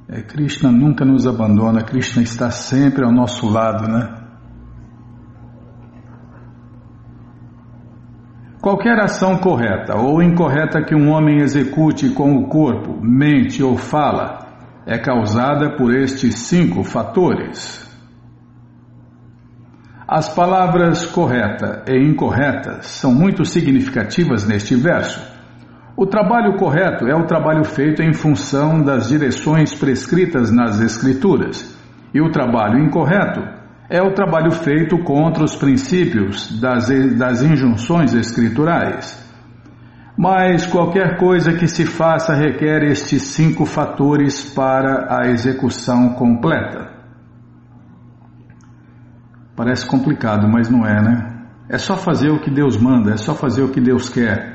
É, 0.08 0.22
Krishna 0.22 0.72
nunca 0.72 1.04
nos 1.04 1.26
abandona, 1.26 1.84
Krishna 1.84 2.22
está 2.22 2.52
sempre 2.52 3.04
ao 3.04 3.12
nosso 3.12 3.50
lado, 3.50 3.92
né? 3.92 4.24
Qualquer 8.62 8.98
ação 9.00 9.38
correta 9.40 9.98
ou 9.98 10.22
incorreta 10.24 10.82
que 10.82 10.96
um 10.96 11.10
homem 11.10 11.42
execute 11.42 12.12
com 12.12 12.38
o 12.38 12.48
corpo, 12.48 12.98
mente 13.02 13.62
ou 13.62 13.76
fala 13.76 14.40
é 14.86 14.98
causada 14.98 15.76
por 15.76 15.94
estes 15.94 16.36
cinco 16.36 16.84
fatores. 16.84 17.84
As 20.08 20.28
palavras 20.28 21.06
correta 21.06 21.84
e 21.88 21.98
incorreta 21.98 22.82
são 22.82 23.14
muito 23.14 23.46
significativas 23.46 24.46
neste 24.46 24.76
verso. 24.76 25.22
O 25.96 26.06
trabalho 26.06 26.58
correto 26.58 27.08
é 27.08 27.16
o 27.16 27.26
trabalho 27.26 27.64
feito 27.64 28.02
em 28.02 28.14
função 28.14 28.82
das 28.82 29.08
direções 29.08 29.74
prescritas 29.74 30.52
nas 30.52 30.82
Escrituras, 30.82 31.80
e 32.14 32.20
o 32.20 32.30
trabalho 32.32 32.80
incorreto 32.80 33.42
é 33.90 34.02
o 34.02 34.14
trabalho 34.14 34.52
feito 34.52 34.98
contra 35.04 35.44
os 35.44 35.56
princípios 35.56 36.60
das, 36.60 36.90
das 37.18 37.42
injunções 37.42 38.14
escriturais. 38.14 39.22
Mas 40.18 40.66
qualquer 40.66 41.18
coisa 41.18 41.54
que 41.54 41.68
se 41.68 41.86
faça 41.86 42.34
requer 42.34 42.84
estes 42.84 43.22
cinco 43.22 43.66
fatores 43.66 44.54
para 44.54 45.08
a 45.10 45.30
execução 45.30 46.10
completa. 46.10 47.03
Parece 49.56 49.86
complicado, 49.86 50.48
mas 50.48 50.70
não 50.70 50.86
é, 50.86 51.02
né? 51.02 51.34
É 51.70 51.78
só 51.78 51.96
fazer 51.96 52.30
o 52.30 52.40
que 52.40 52.50
Deus 52.50 52.78
manda, 52.78 53.12
é 53.12 53.18
só 53.18 53.34
fazer 53.34 53.62
o 53.64 53.70
que 53.70 53.80
Deus 53.80 54.10
quer. 54.10 54.54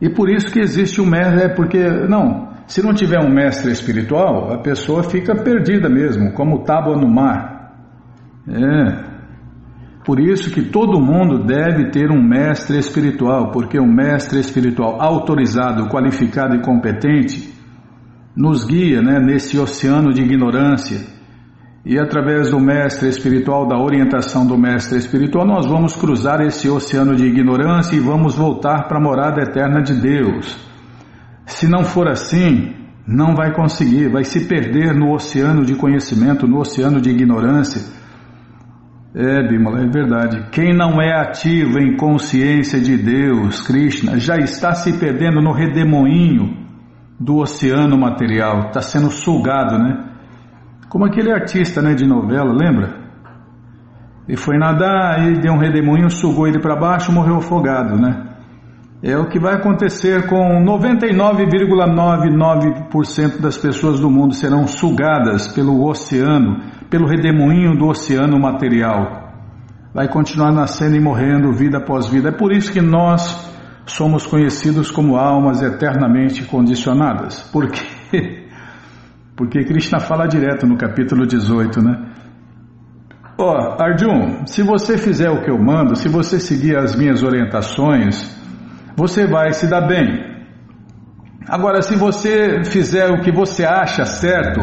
E 0.00 0.10
por 0.10 0.28
isso 0.28 0.52
que 0.52 0.60
existe 0.60 1.00
um 1.00 1.06
mestre, 1.06 1.42
é 1.42 1.48
porque, 1.48 1.82
não, 2.08 2.52
se 2.66 2.82
não 2.82 2.92
tiver 2.92 3.18
um 3.18 3.32
mestre 3.32 3.70
espiritual, 3.70 4.52
a 4.52 4.58
pessoa 4.58 5.02
fica 5.02 5.34
perdida 5.34 5.88
mesmo, 5.88 6.32
como 6.32 6.64
tábua 6.64 6.96
no 6.96 7.08
mar. 7.08 7.72
É. 8.48 9.12
Por 10.04 10.18
isso 10.18 10.50
que 10.50 10.62
todo 10.62 11.00
mundo 11.00 11.44
deve 11.44 11.90
ter 11.90 12.10
um 12.10 12.20
mestre 12.20 12.78
espiritual, 12.78 13.52
porque 13.52 13.78
um 13.78 13.86
mestre 13.86 14.40
espiritual 14.40 15.00
autorizado, 15.00 15.88
qualificado 15.88 16.56
e 16.56 16.62
competente 16.62 17.52
nos 18.34 18.64
guia 18.64 19.00
né, 19.00 19.20
nesse 19.20 19.58
oceano 19.58 20.12
de 20.12 20.22
ignorância. 20.22 20.98
E 21.84 21.98
através 21.98 22.50
do 22.50 22.60
mestre 22.60 23.08
espiritual, 23.08 23.66
da 23.66 23.76
orientação 23.76 24.46
do 24.46 24.56
mestre 24.56 24.98
espiritual, 24.98 25.44
nós 25.44 25.66
vamos 25.66 25.96
cruzar 25.96 26.40
esse 26.40 26.68
oceano 26.68 27.16
de 27.16 27.26
ignorância 27.26 27.96
e 27.96 28.00
vamos 28.00 28.36
voltar 28.36 28.86
para 28.86 28.98
a 28.98 29.02
morada 29.02 29.42
eterna 29.42 29.82
de 29.82 30.00
Deus. 30.00 30.56
Se 31.44 31.68
não 31.68 31.84
for 31.84 32.08
assim, 32.08 32.74
não 33.06 33.34
vai 33.34 33.52
conseguir, 33.52 34.08
vai 34.08 34.22
se 34.22 34.46
perder 34.46 34.94
no 34.94 35.12
oceano 35.12 35.64
de 35.64 35.74
conhecimento, 35.74 36.46
no 36.46 36.60
oceano 36.60 37.00
de 37.00 37.10
ignorância 37.10 38.00
é, 39.14 39.46
Bimala, 39.46 39.82
é 39.82 39.86
verdade. 39.86 40.48
Quem 40.50 40.74
não 40.74 41.00
é 41.00 41.12
ativo 41.12 41.78
em 41.78 41.96
consciência 41.96 42.80
de 42.80 42.96
Deus, 42.96 43.60
Krishna, 43.60 44.18
já 44.18 44.36
está 44.36 44.72
se 44.72 44.98
perdendo 44.98 45.40
no 45.42 45.52
redemoinho 45.52 46.56
do 47.20 47.36
oceano 47.36 47.98
material, 47.98 48.68
está 48.68 48.80
sendo 48.80 49.10
sugado, 49.10 49.78
né? 49.78 50.11
Como 50.92 51.04
aquele 51.06 51.32
artista 51.32 51.80
né, 51.80 51.94
de 51.94 52.06
novela, 52.06 52.52
lembra? 52.52 53.00
Ele 54.28 54.36
foi 54.36 54.58
nadar, 54.58 55.26
e 55.26 55.40
deu 55.40 55.54
um 55.54 55.58
redemoinho, 55.58 56.10
sugou 56.10 56.46
ele 56.46 56.60
para 56.60 56.76
baixo, 56.76 57.10
morreu 57.10 57.38
afogado, 57.38 57.96
né? 57.96 58.36
É 59.02 59.16
o 59.16 59.26
que 59.26 59.40
vai 59.40 59.54
acontecer 59.54 60.26
com 60.26 60.62
99,99% 60.62 63.40
das 63.40 63.56
pessoas 63.56 64.00
do 64.00 64.10
mundo 64.10 64.34
serão 64.34 64.66
sugadas 64.66 65.48
pelo 65.48 65.82
oceano, 65.88 66.60
pelo 66.90 67.08
redemoinho 67.08 67.74
do 67.74 67.86
oceano 67.86 68.38
material. 68.38 69.32
Vai 69.94 70.08
continuar 70.08 70.52
nascendo 70.52 70.94
e 70.94 71.00
morrendo 71.00 71.54
vida 71.54 71.78
após 71.78 72.06
vida. 72.06 72.28
É 72.28 72.32
por 72.32 72.52
isso 72.52 72.70
que 72.70 72.82
nós 72.82 73.50
somos 73.86 74.26
conhecidos 74.26 74.90
como 74.90 75.16
almas 75.16 75.62
eternamente 75.62 76.44
condicionadas. 76.44 77.40
Por 77.50 77.70
quê? 77.70 77.86
Porque 79.36 79.64
Krishna 79.64 79.98
fala 79.98 80.26
direto 80.26 80.66
no 80.66 80.76
capítulo 80.76 81.26
18, 81.26 81.82
né? 81.82 82.12
Ó, 83.38 83.50
oh, 83.50 83.82
Arjun, 83.82 84.46
se 84.46 84.62
você 84.62 84.98
fizer 84.98 85.30
o 85.30 85.42
que 85.42 85.50
eu 85.50 85.58
mando, 85.58 85.96
se 85.96 86.08
você 86.08 86.38
seguir 86.38 86.76
as 86.76 86.94
minhas 86.94 87.22
orientações, 87.22 88.38
você 88.96 89.26
vai 89.26 89.52
se 89.52 89.68
dar 89.68 89.86
bem. 89.86 90.32
Agora, 91.48 91.82
se 91.82 91.96
você 91.96 92.62
fizer 92.64 93.10
o 93.10 93.20
que 93.20 93.32
você 93.32 93.64
acha 93.64 94.04
certo 94.04 94.60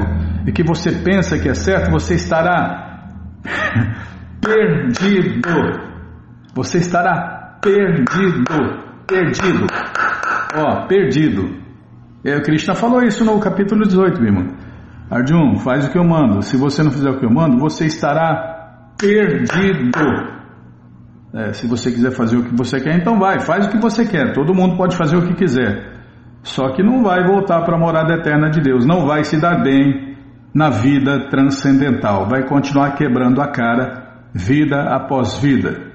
e 0.47 0.51
que 0.51 0.63
você 0.63 0.91
pensa 0.91 1.37
que 1.37 1.49
é 1.49 1.53
certo, 1.53 1.91
você 1.91 2.15
estará 2.15 3.09
perdido. 4.39 5.49
Você 6.55 6.77
estará 6.77 7.57
perdido. 7.61 8.45
Perdido. 9.07 9.67
Ó, 10.55 10.87
perdido. 10.87 11.68
É, 12.23 12.35
o 12.35 12.41
Krishna 12.41 12.75
falou 12.75 13.01
isso 13.01 13.23
no 13.23 13.39
capítulo 13.39 13.85
18, 13.85 14.23
irmão. 14.23 14.47
Arjun, 15.09 15.55
faz 15.57 15.87
o 15.87 15.91
que 15.91 15.97
eu 15.97 16.03
mando. 16.03 16.41
Se 16.41 16.57
você 16.57 16.83
não 16.83 16.91
fizer 16.91 17.09
o 17.09 17.19
que 17.19 17.25
eu 17.25 17.31
mando, 17.31 17.57
você 17.57 17.85
estará 17.85 18.91
perdido. 18.97 19.99
É, 21.33 21.53
se 21.53 21.67
você 21.67 21.91
quiser 21.91 22.11
fazer 22.11 22.37
o 22.37 22.43
que 22.43 22.55
você 22.55 22.79
quer, 22.79 22.97
então 22.97 23.17
vai, 23.17 23.39
faz 23.39 23.65
o 23.65 23.69
que 23.69 23.77
você 23.77 24.05
quer. 24.05 24.33
Todo 24.33 24.53
mundo 24.53 24.75
pode 24.77 24.95
fazer 24.95 25.15
o 25.15 25.27
que 25.27 25.33
quiser. 25.33 25.99
Só 26.43 26.69
que 26.73 26.83
não 26.83 27.03
vai 27.03 27.25
voltar 27.25 27.61
para 27.63 27.75
a 27.75 27.79
morada 27.79 28.15
eterna 28.15 28.49
de 28.49 28.61
Deus, 28.61 28.85
não 28.85 29.05
vai 29.05 29.23
se 29.23 29.39
dar 29.39 29.61
bem 29.61 30.17
na 30.53 30.69
vida 30.69 31.29
transcendental, 31.29 32.27
vai 32.27 32.47
continuar 32.47 32.95
quebrando 32.95 33.41
a 33.41 33.51
cara 33.51 34.23
vida 34.33 34.81
após 34.95 35.37
vida. 35.37 35.89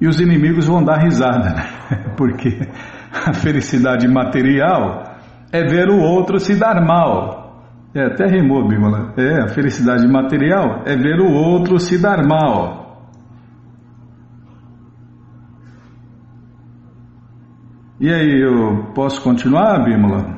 E 0.00 0.06
os 0.06 0.20
inimigos 0.20 0.66
vão 0.66 0.84
dar 0.84 0.98
risada, 0.98 1.54
né? 1.54 2.12
porque 2.16 2.68
a 3.12 3.32
felicidade 3.32 4.06
material 4.06 5.15
é 5.52 5.62
ver 5.64 5.88
o 5.88 6.00
outro 6.00 6.38
se 6.38 6.58
dar 6.58 6.84
mal. 6.84 7.46
É, 7.94 8.06
até 8.06 8.26
rimou, 8.26 8.68
Bímola. 8.68 9.14
É, 9.16 9.42
a 9.42 9.48
felicidade 9.48 10.06
material 10.06 10.82
é 10.84 10.96
ver 10.96 11.18
o 11.20 11.32
outro 11.32 11.78
se 11.78 12.00
dar 12.00 12.26
mal. 12.26 12.86
E 17.98 18.12
aí, 18.12 18.42
eu 18.42 18.92
posso 18.94 19.22
continuar, 19.22 19.82
Bímola? 19.82 20.36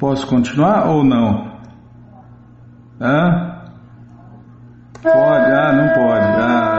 Posso 0.00 0.26
continuar 0.26 0.88
ou 0.88 1.04
não? 1.04 1.52
Hã? 2.98 3.52
Pode, 5.02 5.52
ah, 5.52 5.72
não 5.72 5.88
pode. 5.92 6.26
Ah, 6.40 6.71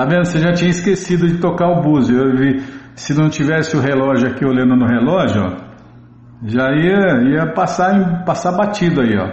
Tá 0.00 0.06
vendo? 0.06 0.24
Você 0.24 0.38
já 0.38 0.54
tinha 0.54 0.70
esquecido 0.70 1.28
de 1.28 1.36
tocar 1.40 1.68
o 1.68 1.82
búzio. 1.82 2.16
Eu 2.16 2.34
vi, 2.34 2.62
se 2.94 3.12
não 3.12 3.28
tivesse 3.28 3.76
o 3.76 3.80
relógio 3.80 4.28
aqui 4.28 4.46
olhando 4.46 4.74
no 4.74 4.86
relógio, 4.86 5.58
já 6.42 6.70
ia, 6.70 7.20
ia 7.28 7.52
passar, 7.52 8.24
passar 8.24 8.52
batido 8.52 9.02
aí, 9.02 9.14
ó. 9.18 9.28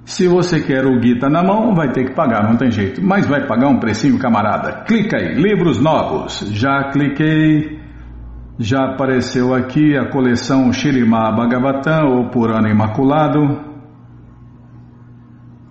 se 0.05 0.29
você 0.29 0.61
quer 0.61 0.87
o 0.87 1.03
Gita 1.03 1.29
na 1.29 1.43
mão, 1.43 1.75
vai 1.75 1.91
ter 1.91 2.05
que 2.05 2.15
pagar, 2.15 2.45
não 2.45 2.57
tem 2.57 2.71
jeito. 2.71 3.05
Mas 3.05 3.27
vai 3.27 3.45
pagar 3.45 3.69
um 3.69 3.81
precinho, 3.81 4.21
camarada. 4.21 4.85
Clica 4.85 5.17
aí, 5.17 5.35
livros 5.35 5.81
novos. 5.81 6.49
Já 6.53 6.91
cliquei. 6.93 7.85
Já 8.59 8.87
apareceu 8.87 9.55
aqui 9.55 9.99
a 9.99 10.09
coleção 10.09 10.73
Shirimá 10.73 11.31
Bhagavatam 11.31 12.07
ou 12.07 12.31
Purana 12.31 12.71
Imaculado. 12.71 13.61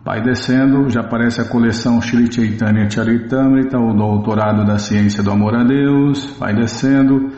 Vai 0.05 0.21
descendo, 0.21 0.87
já 0.87 1.01
aparece 1.01 1.41
a 1.41 1.49
coleção 1.49 1.99
Shri 1.99 2.31
Chaitanya 2.31 2.87
Charitamrita, 2.87 3.79
o 3.79 3.91
Doutorado 3.91 4.63
da 4.63 4.77
Ciência 4.77 5.23
do 5.23 5.31
Amor 5.31 5.55
a 5.55 5.63
Deus. 5.63 6.37
Vai 6.39 6.53
descendo, 6.53 7.31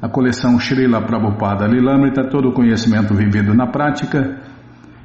a 0.00 0.08
coleção 0.08 0.58
Srila 0.58 1.02
Prabhupada 1.02 1.66
Lilamrita, 1.66 2.26
todo 2.30 2.48
o 2.48 2.52
conhecimento 2.54 3.14
vivido 3.14 3.52
na 3.52 3.66
prática. 3.66 4.40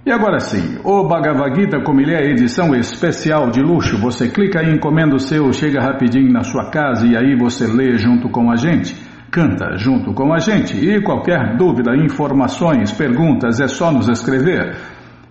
E 0.05 0.11
agora 0.13 0.39
sim, 0.39 0.79
o 0.81 1.09
Bhagavad 1.09 1.59
Gita, 1.59 1.81
como 1.83 1.99
ele 1.99 2.13
é 2.13 2.31
edição 2.31 2.73
especial 2.73 3.49
de 3.49 3.61
luxo, 3.61 3.97
você 3.97 4.29
clica 4.29 4.61
aí, 4.61 4.73
encomenda 4.73 5.13
o 5.13 5.19
seu, 5.19 5.51
chega 5.51 5.81
rapidinho 5.81 6.31
na 6.31 6.43
sua 6.43 6.71
casa 6.71 7.05
e 7.05 7.17
aí 7.17 7.35
você 7.37 7.67
lê 7.67 7.97
junto 7.97 8.29
com 8.29 8.49
a 8.49 8.55
gente, 8.55 8.95
canta 9.29 9.77
junto 9.77 10.13
com 10.13 10.33
a 10.33 10.39
gente. 10.39 10.75
E 10.77 11.01
qualquer 11.01 11.57
dúvida, 11.57 11.95
informações, 11.95 12.91
perguntas, 12.91 13.59
é 13.59 13.67
só 13.67 13.91
nos 13.91 14.07
escrever 14.09 14.75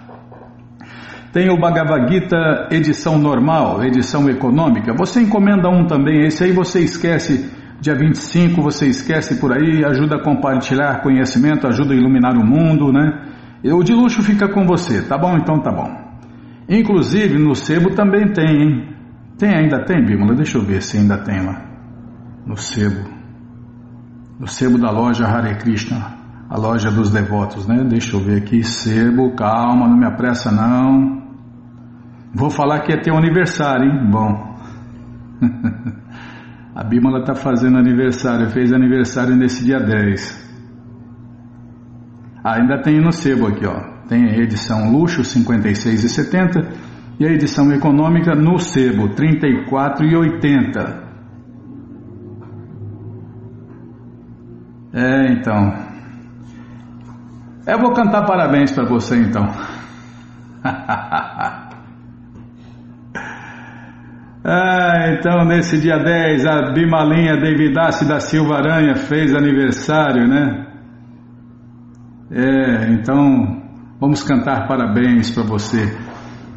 tem 1.31 1.49
o 1.49 1.57
Bhagavad 1.57 2.11
Gita 2.11 2.67
edição 2.71 3.17
normal, 3.17 3.81
edição 3.83 4.29
econômica. 4.29 4.93
Você 4.97 5.21
encomenda 5.21 5.69
um 5.69 5.85
também, 5.85 6.25
esse 6.25 6.43
aí 6.43 6.51
você 6.51 6.81
esquece 6.81 7.60
dia 7.81 7.95
25, 7.95 8.61
você 8.61 8.85
esquece 8.87 9.39
por 9.39 9.51
aí, 9.51 9.83
ajuda 9.83 10.17
a 10.17 10.23
compartilhar 10.23 11.01
conhecimento, 11.01 11.65
ajuda 11.65 11.93
a 11.93 11.97
iluminar 11.97 12.37
o 12.37 12.45
mundo, 12.45 12.93
né? 12.93 13.33
O 13.65 13.83
de 13.83 13.91
luxo 13.91 14.21
fica 14.21 14.47
com 14.47 14.67
você, 14.67 15.01
tá 15.01 15.17
bom? 15.17 15.35
Então 15.35 15.59
tá 15.59 15.71
bom. 15.71 15.89
Inclusive 16.69 17.39
no 17.39 17.55
sebo 17.55 17.95
também 17.95 18.31
tem, 18.31 18.45
hein? 18.45 18.95
Tem, 19.35 19.49
ainda 19.49 19.83
tem, 19.83 20.05
Bímola? 20.05 20.35
Deixa 20.35 20.59
eu 20.59 20.61
ver 20.63 20.83
se 20.83 20.99
ainda 20.99 21.17
tem 21.17 21.43
lá. 21.43 21.59
No 22.45 22.55
sebo. 22.55 23.09
No 24.39 24.47
sebo 24.47 24.77
da 24.77 24.91
loja 24.91 25.25
Hare 25.25 25.57
Krishna, 25.57 26.17
a 26.47 26.57
loja 26.59 26.91
dos 26.91 27.09
devotos, 27.09 27.67
né? 27.67 27.83
Deixa 27.83 28.15
eu 28.15 28.19
ver 28.19 28.43
aqui, 28.43 28.63
sebo, 28.63 29.35
calma, 29.35 29.87
não 29.87 29.97
me 29.97 30.05
apressa 30.05 30.51
não. 30.51 31.19
Vou 32.31 32.51
falar 32.51 32.81
que 32.81 32.93
é 32.93 32.97
teu 32.97 33.17
aniversário, 33.17 33.85
hein? 33.85 34.09
Bom. 34.11 34.51
a 36.81 36.83
Bímola 36.83 37.19
está 37.19 37.35
fazendo 37.35 37.77
aniversário, 37.77 38.49
fez 38.49 38.73
aniversário 38.73 39.35
nesse 39.35 39.63
dia 39.63 39.79
10. 39.79 40.49
Ah, 42.43 42.55
ainda 42.55 42.81
tem 42.81 42.99
no 42.99 43.11
sebo 43.11 43.45
aqui, 43.45 43.67
ó. 43.67 43.79
Tem 44.07 44.31
a 44.31 44.37
edição 44.37 44.91
luxo 44.91 45.21
56,70 45.21 46.73
e 47.19 47.27
a 47.27 47.29
edição 47.29 47.71
econômica 47.71 48.33
no 48.33 48.57
sebo 48.57 49.09
34,80. 49.09 51.03
É, 54.91 55.33
então. 55.33 55.75
Eu 57.67 57.77
vou 57.77 57.93
cantar 57.93 58.25
parabéns 58.25 58.71
para 58.71 58.85
você 58.85 59.17
então. 59.17 59.45
ah, 64.43 65.13
então 65.13 65.45
nesse 65.45 65.79
dia 65.79 65.97
10 65.97 66.45
a 66.45 66.71
Bimalinha 66.73 67.37
Devidace 67.37 68.07
da 68.07 68.19
Silva 68.19 68.55
Aranha 68.55 68.95
fez 68.95 69.33
aniversário, 69.35 70.27
né? 70.27 70.67
É, 72.31 72.91
então 72.93 73.61
Vamos 74.01 74.23
cantar 74.23 74.67
parabéns 74.67 75.29
para 75.29 75.43
você. 75.43 75.95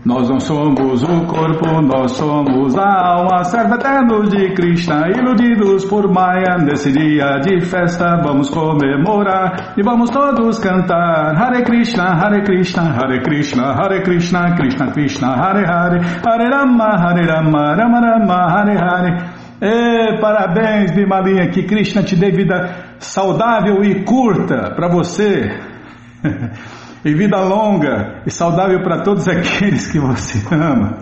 Nós 0.04 0.28
não 0.28 0.38
somos 0.38 1.02
o 1.02 1.24
corpo, 1.24 1.80
nós 1.80 2.12
somos 2.12 2.76
a 2.76 3.06
alma, 3.06 3.42
servo 3.42 3.74
eterno 3.74 4.22
de 4.28 4.52
Krishna, 4.52 5.08
iludidos 5.08 5.86
por 5.86 6.12
Maya. 6.12 6.58
Nesse 6.58 6.92
dia 6.92 7.38
de 7.40 7.64
festa 7.64 8.20
vamos 8.22 8.50
comemorar 8.50 9.72
e 9.78 9.82
vamos 9.82 10.10
todos 10.10 10.58
cantar 10.58 11.34
Hare 11.34 11.62
Krishna, 11.62 12.12
Hare 12.20 12.42
Krishna, 12.42 12.82
Hare 12.82 13.22
Krishna, 13.22 13.72
Hare 13.72 14.02
Krishna, 14.02 14.54
Krishna 14.54 14.92
Krishna, 14.92 15.36
Hare 15.36 15.66
Hare, 15.66 16.00
Hare 16.22 16.50
Rama, 16.50 16.98
Hare 16.98 17.26
Rama, 17.26 17.74
Rama 17.74 18.00
Rama, 18.00 18.52
Hare 18.52 18.76
Hare. 18.76 19.44
E, 19.62 20.20
parabéns, 20.20 20.90
Bimalinha, 20.94 21.48
que 21.48 21.62
Krishna 21.62 22.02
te 22.02 22.14
dê 22.14 22.30
vida 22.30 22.98
saudável 22.98 23.82
e 23.82 24.04
curta 24.04 24.70
para 24.76 24.86
você. 24.86 25.48
e 27.04 27.14
vida 27.14 27.38
longa 27.40 28.22
e 28.26 28.30
saudável 28.30 28.82
para 28.82 29.02
todos 29.02 29.28
aqueles 29.28 29.92
que 29.92 29.98
você 29.98 30.38
ama. 30.54 30.96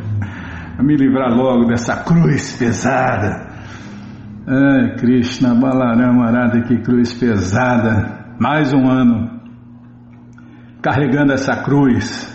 Me 0.80 0.96
livrar 0.96 1.30
logo 1.36 1.66
dessa 1.66 2.02
cruz 2.04 2.56
pesada. 2.56 3.48
Ai, 4.46 4.96
Krishna, 4.96 5.54
Balarama 5.54 6.26
Arada, 6.26 6.62
que 6.62 6.78
cruz 6.78 7.12
pesada. 7.12 8.34
Mais 8.40 8.72
um 8.72 8.90
ano 8.90 9.38
carregando 10.80 11.34
essa 11.34 11.62
cruz. 11.62 12.26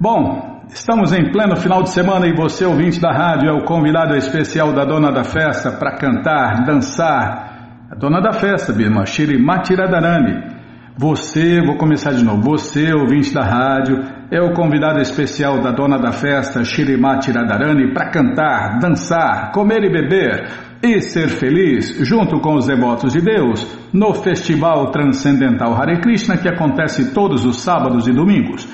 Bom, 0.00 0.62
estamos 0.68 1.12
em 1.12 1.32
pleno 1.32 1.56
final 1.56 1.82
de 1.82 1.90
semana 1.90 2.28
e 2.28 2.32
você, 2.32 2.64
ouvinte 2.64 3.00
da 3.00 3.12
rádio, 3.12 3.48
é 3.48 3.52
o 3.52 3.64
convidado 3.64 4.14
especial 4.14 4.72
da 4.72 4.84
dona 4.84 5.10
da 5.10 5.24
festa 5.24 5.72
para 5.72 5.96
cantar, 5.96 6.64
dançar. 6.64 7.88
A 7.90 7.96
dona 7.96 8.20
da 8.20 8.32
festa, 8.32 8.72
Birma, 8.72 9.04
Shri 9.04 9.36
Matiradharani 9.36 10.57
você, 10.98 11.62
vou 11.64 11.76
começar 11.76 12.10
de 12.10 12.24
novo. 12.24 12.42
Você, 12.42 12.92
ouvinte 12.92 13.32
da 13.32 13.44
rádio, 13.44 14.02
é 14.32 14.42
o 14.42 14.52
convidado 14.52 15.00
especial 15.00 15.62
da 15.62 15.70
dona 15.70 15.96
da 15.96 16.10
festa, 16.10 16.64
Shirimati 16.64 17.30
Radharani, 17.30 17.94
para 17.94 18.10
cantar, 18.10 18.80
dançar, 18.80 19.52
comer 19.52 19.84
e 19.84 19.92
beber 19.92 20.48
e 20.82 21.00
ser 21.00 21.28
feliz 21.28 21.96
junto 22.00 22.40
com 22.40 22.54
os 22.54 22.66
devotos 22.66 23.12
de 23.12 23.20
Deus 23.20 23.64
no 23.92 24.12
Festival 24.12 24.90
Transcendental 24.90 25.72
Hare 25.72 26.00
Krishna 26.00 26.36
que 26.36 26.48
acontece 26.48 27.14
todos 27.14 27.46
os 27.46 27.60
sábados 27.60 28.08
e 28.08 28.12
domingos. 28.12 28.68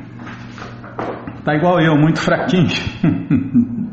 Tá 1.44 1.56
igual 1.56 1.80
eu, 1.80 1.96
muito 1.96 2.20
fraquinho. 2.20 2.68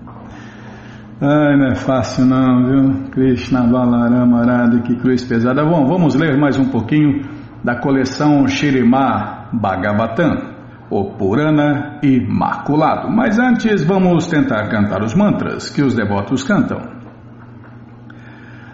Ai, 1.20 1.56
não 1.58 1.66
é 1.66 1.74
fácil 1.74 2.24
não, 2.24 2.64
viu? 2.64 3.10
Krishna 3.10 3.66
Balarama 3.66 4.40
Arada, 4.40 4.80
que 4.80 4.96
cruz 4.96 5.22
pesada. 5.22 5.62
Bom, 5.62 5.86
vamos 5.86 6.14
ler 6.14 6.38
mais 6.38 6.58
um 6.58 6.70
pouquinho 6.70 7.22
da 7.62 7.78
coleção 7.78 8.48
Shirimá 8.48 9.50
Bhagavatam, 9.52 10.54
o 10.88 11.10
Purana 11.16 11.98
Imaculado. 12.02 13.10
Mas 13.10 13.38
antes 13.38 13.84
vamos 13.84 14.26
tentar 14.28 14.68
cantar 14.68 15.02
os 15.02 15.14
mantras 15.14 15.68
que 15.68 15.82
os 15.82 15.94
devotos 15.94 16.42
cantam. 16.42 16.80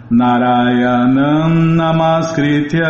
Narayanam 0.09 1.49
Namaskritya 1.49 2.87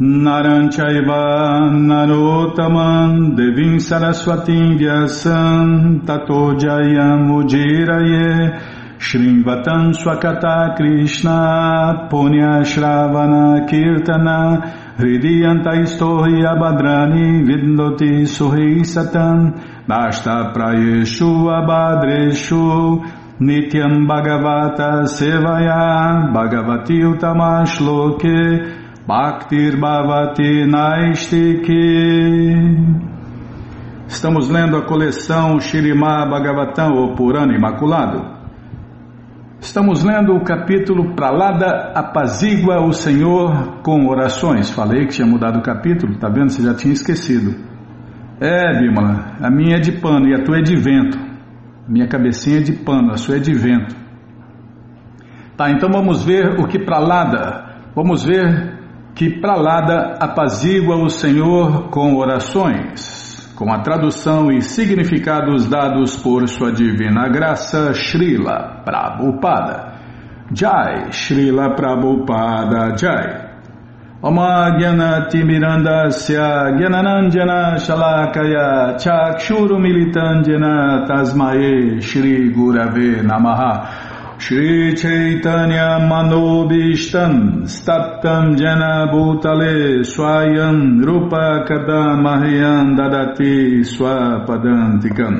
Naranchaiva 0.00 1.68
Narotaman 1.68 3.36
Devim 3.36 3.76
Saraswatim 3.76 4.78
Vyasam 4.78 6.06
Tato 6.06 6.54
Jayam 6.56 7.28
Ujiraye 7.28 8.58
Shrimvatam 8.98 9.92
Swakata 9.92 10.74
Krishna 10.74 12.08
Punya 12.10 12.64
Shravana 12.64 13.68
Kirtana 13.68 14.96
Hridiyanta 14.96 15.76
Istohi 15.84 16.46
Abhadrani 16.48 17.44
Vidnoti 17.44 18.24
Suhi 18.26 18.80
Satam 18.80 19.52
Nashta 19.86 20.54
Prayeshu 20.54 21.44
Abhadreshu 21.60 23.04
Nityam 23.38 24.06
Bhagavata 24.08 25.04
Sevaya 25.04 26.32
Bhagavati 26.32 27.04
Utamashloke 27.04 28.79
Bhaktir 29.10 29.76
Bhavati 29.76 30.66
Naistiki. 30.66 31.74
Estamos 34.06 34.48
lendo 34.48 34.76
a 34.76 34.86
coleção 34.86 35.58
Shirimá 35.58 36.24
Bhagavatam, 36.26 36.92
o 36.92 37.16
Purana 37.16 37.52
Imaculado. 37.52 38.38
Estamos 39.60 40.04
lendo 40.04 40.32
o 40.36 40.44
capítulo 40.44 41.16
Pralada 41.16 41.90
apazigua 41.92 42.80
o 42.86 42.92
Senhor 42.92 43.80
com 43.82 44.06
orações. 44.06 44.70
Falei 44.70 45.06
que 45.06 45.14
tinha 45.14 45.26
mudado 45.26 45.58
o 45.58 45.62
capítulo, 45.62 46.16
tá 46.16 46.28
vendo? 46.28 46.50
Você 46.50 46.62
já 46.62 46.72
tinha 46.72 46.92
esquecido. 46.92 47.56
É, 48.40 48.78
Bimala, 48.78 49.38
a 49.42 49.50
minha 49.50 49.78
é 49.78 49.80
de 49.80 49.90
pano 49.90 50.28
e 50.28 50.34
a 50.40 50.44
tua 50.44 50.58
é 50.58 50.62
de 50.62 50.76
vento. 50.76 51.18
Minha 51.88 52.06
cabecinha 52.06 52.58
é 52.58 52.62
de 52.62 52.74
pano, 52.74 53.10
a 53.10 53.16
sua 53.16 53.38
é 53.38 53.40
de 53.40 53.54
vento. 53.54 53.92
Tá, 55.56 55.68
então 55.68 55.88
vamos 55.92 56.24
ver 56.24 56.60
o 56.60 56.68
que 56.68 56.78
Pralada. 56.78 57.68
Vamos 57.92 58.24
ver 58.24 58.78
que 59.20 59.28
Pralada 59.28 60.16
apazigua 60.18 60.96
o 60.96 61.10
Senhor 61.10 61.90
com 61.90 62.16
orações, 62.16 63.52
com 63.54 63.70
a 63.70 63.80
tradução 63.80 64.50
e 64.50 64.62
significados 64.62 65.68
dados 65.68 66.16
por 66.16 66.48
sua 66.48 66.72
divina 66.72 67.28
graça, 67.28 67.92
Srila 67.92 68.80
Prabhupada. 68.82 69.92
Jai, 70.54 71.12
Srila 71.12 71.74
Prabhupada 71.76 72.96
Jai. 72.96 73.50
Oma 74.22 74.78
Timirandasya 75.28 76.78
Gyananandjana 76.78 77.76
Shalakaya 77.76 78.96
Chakshuru 78.98 79.78
Militandjana 79.78 81.04
Tasmae 81.06 82.00
Shri 84.40 84.94
Chaitanya 84.94 86.00
Manobishtam 86.00 87.64
Staptam 87.68 88.56
Jana 88.56 89.06
Bhutale 89.12 90.00
Swayam 90.00 91.04
Rupa 91.04 91.66
Kadamahyam 91.68 92.96
Dadati 92.96 93.84
Swapadantikam. 93.84 95.36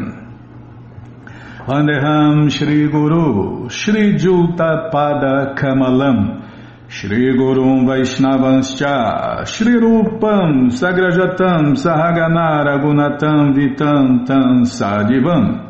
Vandeham 1.67 2.51
Shri 2.51 2.91
Guru 2.91 3.71
Shri 3.71 4.19
Juta 4.19 4.91
Pada 4.93 5.57
Kamalam. 5.57 6.47
Shri 6.89 7.35
Gurum 7.39 7.87
Vaishnavanscha 7.87 9.47
Shri 9.47 9.81
Rupam 9.81 10.69
Sagrajatam 10.69 11.73
Sahagana 11.75 12.67
Ragunatam 12.67 13.55
Vitam 13.55 14.27
Tam 14.27 14.65
Sadivam 14.65 15.70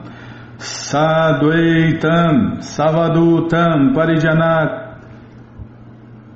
Sadvaitam 0.61 2.61
Savadutam 2.61 3.95
Parijana 3.95 4.93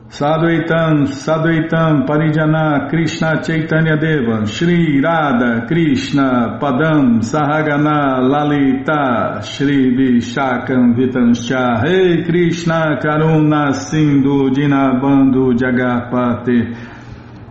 Sadvaitam 0.08 1.06
Sadvaitam 1.08 2.06
Parijana 2.06 2.88
Krishna 2.88 3.42
Chaitanya 3.42 3.98
Deva 3.98 4.46
Shri 4.46 5.02
Radha 5.02 5.66
Krishna 5.66 6.58
Padam 6.58 7.20
Sahagana 7.20 8.26
Lalita 8.26 9.42
Shri 9.42 9.94
Vishakam 9.94 10.96
Vitanscha. 10.96 11.82
Rei 11.82 12.16
hey 12.16 12.24
Krishna 12.24 12.98
Karuna 13.02 13.74
Sindhu 13.74 14.48
Dinabando 14.48 15.52
Jagapate 15.52 16.74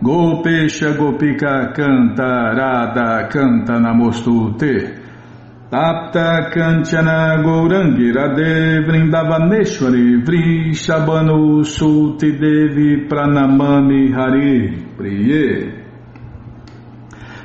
Gopesha 0.02 0.96
Gopika 0.96 1.72
Canta 1.72 2.52
Radha 2.52 3.28
Canta 3.28 3.78
Namostute 3.78 5.03
Tapta 5.74 6.52
Kanchana 6.52 7.42
Gourangi 7.42 8.12
Radhe 8.14 8.86
Vrindavaneshwari 8.86 10.22
Vrishabhanu 10.24 11.64
Suti 11.64 12.30
Devi 12.38 13.08
Pranamami 13.08 14.12
Hari 14.14 14.86
Priye. 14.96 15.82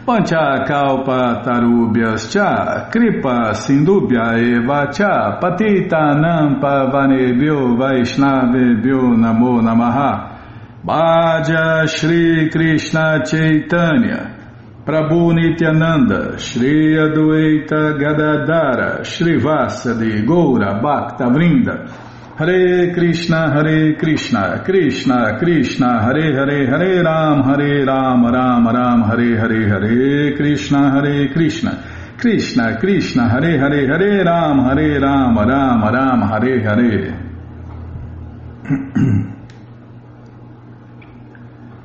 Pancha 0.06 0.64
Kalpa 0.68 1.42
Tarubhyas 1.44 2.32
Cha 2.32 2.92
Kripa 2.92 3.56
Sindubhya 3.56 4.38
Eva 4.38 4.94
Cha 4.94 5.40
Patita 5.42 6.14
Nampa 6.14 6.92
Vanebhyo 6.92 7.76
Vaishnavebhyo 7.80 9.18
Namo 9.18 9.60
Namaha. 9.60 10.38
Bhaja 10.86 11.88
Shri 11.88 12.48
Krishna 12.52 13.24
Chaitanya 13.26 14.39
Prabhu 14.86 15.34
Nityananda, 15.34 16.38
Shri 16.40 16.96
Adueita 16.96 17.98
Gadadara, 18.00 19.04
Shri 19.04 19.38
Vasadi, 19.38 20.26
Goura, 20.26 20.82
Bhakta 20.82 21.26
Vrinda, 21.26 21.88
Hare 22.38 22.94
Krishna, 22.94 23.52
Hare 23.52 23.96
Krishna, 23.96 24.64
Krishna, 24.64 25.38
Krishna, 25.38 26.02
Hare 26.02 26.34
Hare, 26.34 26.66
Hare 26.68 27.04
Ram, 27.04 27.44
Hare 27.44 27.86
Ram, 27.86 28.26
Ram 28.26 28.68
Ram, 28.68 29.02
Hare 29.04 29.38
Hare, 29.38 29.68
Hare 29.68 30.36
Krishna, 30.38 30.92
Hare 30.92 31.28
Krishna, 31.34 31.84
Krishna, 32.18 32.78
Krishna, 32.80 33.30
Hare 33.30 33.60
Hare, 33.60 33.86
Hare 33.86 34.24
Ram, 34.24 34.60
Hare 34.60 35.00
Ram, 35.00 35.38
Ram 35.38 35.84
Ram, 35.84 36.22
Hare 36.22 36.62
Hare. 36.64 37.26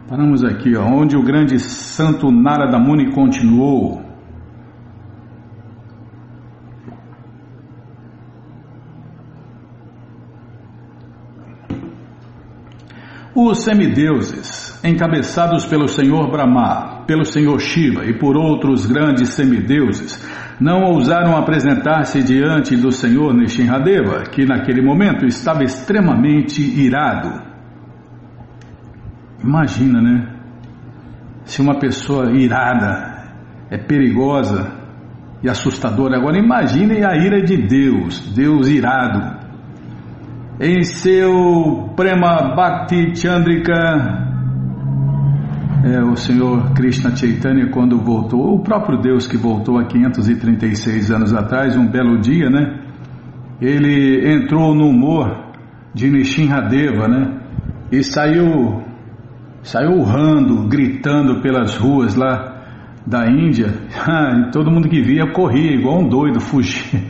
Paramos 0.07 0.45
aqui, 0.45 0.77
ó, 0.77 0.85
onde 0.85 1.17
o 1.17 1.23
grande 1.23 1.59
santo 1.59 2.31
Narada 2.31 2.79
Muni 2.79 3.11
continuou. 3.11 4.03
Os 13.35 13.65
semideuses, 13.65 14.79
encabeçados 14.85 15.65
pelo 15.65 15.89
Senhor 15.89 16.31
Brahma, 16.31 17.05
pelo 17.07 17.25
Senhor 17.25 17.59
Shiva 17.59 18.05
e 18.05 18.19
por 18.19 18.37
outros 18.37 18.85
grandes 18.85 19.31
semideuses, 19.31 20.23
não 20.61 20.83
ousaram 20.83 21.35
apresentar-se 21.35 22.23
diante 22.23 22.77
do 22.77 22.93
Senhor 22.93 23.35
Nishinradeva, 23.35 24.25
que 24.25 24.45
naquele 24.45 24.83
momento 24.83 25.25
estava 25.25 25.65
extremamente 25.65 26.61
irado. 26.61 27.54
Imagina, 29.45 30.01
né? 30.01 30.27
Se 31.45 31.61
uma 31.61 31.79
pessoa 31.79 32.33
irada 32.33 33.15
é 33.71 33.77
perigosa 33.77 34.73
e 35.43 35.49
assustadora. 35.49 36.17
Agora 36.17 36.39
imagine 36.39 37.05
a 37.05 37.15
ira 37.17 37.43
de 37.43 37.57
Deus, 37.59 38.33
Deus 38.35 38.69
irado. 38.69 39.45
Em 40.59 40.83
seu 40.83 41.93
Prema 41.95 42.55
Bhakti 42.55 43.15
Chandrika, 43.15 43.75
é, 45.85 46.03
o 46.03 46.17
Senhor 46.17 46.73
Krishna 46.73 47.15
Chaitanya, 47.15 47.69
quando 47.71 47.99
voltou, 47.99 48.55
o 48.55 48.63
próprio 48.63 48.99
Deus 48.99 49.27
que 49.27 49.37
voltou 49.37 49.79
há 49.79 49.85
536 49.85 51.11
anos 51.11 51.35
atrás, 51.35 51.77
um 51.77 51.87
belo 51.87 52.19
dia, 52.21 52.49
né? 52.49 52.81
Ele 53.61 54.33
entrou 54.33 54.75
no 54.75 54.89
humor 54.89 55.53
de 55.93 56.11
Nishinradeva, 56.11 57.07
né? 57.07 57.41
E 57.93 58.03
saiu 58.03 58.94
saiu 59.65 59.93
urrando, 59.99 60.69
gritando 60.69 61.41
pelas 61.41 61.75
ruas 61.75 62.15
lá 62.15 62.63
da 63.07 63.27
Índia. 63.27 63.75
Ah, 64.07 64.51
todo 64.53 64.71
mundo 64.71 64.89
que 64.89 65.01
via 65.01 65.33
corria 65.33 65.73
igual 65.73 66.01
um 66.01 66.09
doido, 66.09 66.39
fugia. 66.39 67.03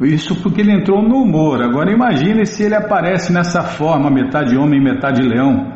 Isso 0.00 0.34
porque 0.42 0.60
ele 0.60 0.72
entrou 0.72 1.00
no 1.00 1.22
humor. 1.22 1.62
Agora 1.62 1.92
imagine 1.92 2.44
se 2.44 2.64
ele 2.64 2.74
aparece 2.74 3.32
nessa 3.32 3.62
forma, 3.62 4.10
metade 4.10 4.56
homem, 4.56 4.82
metade 4.82 5.22
leão. 5.22 5.72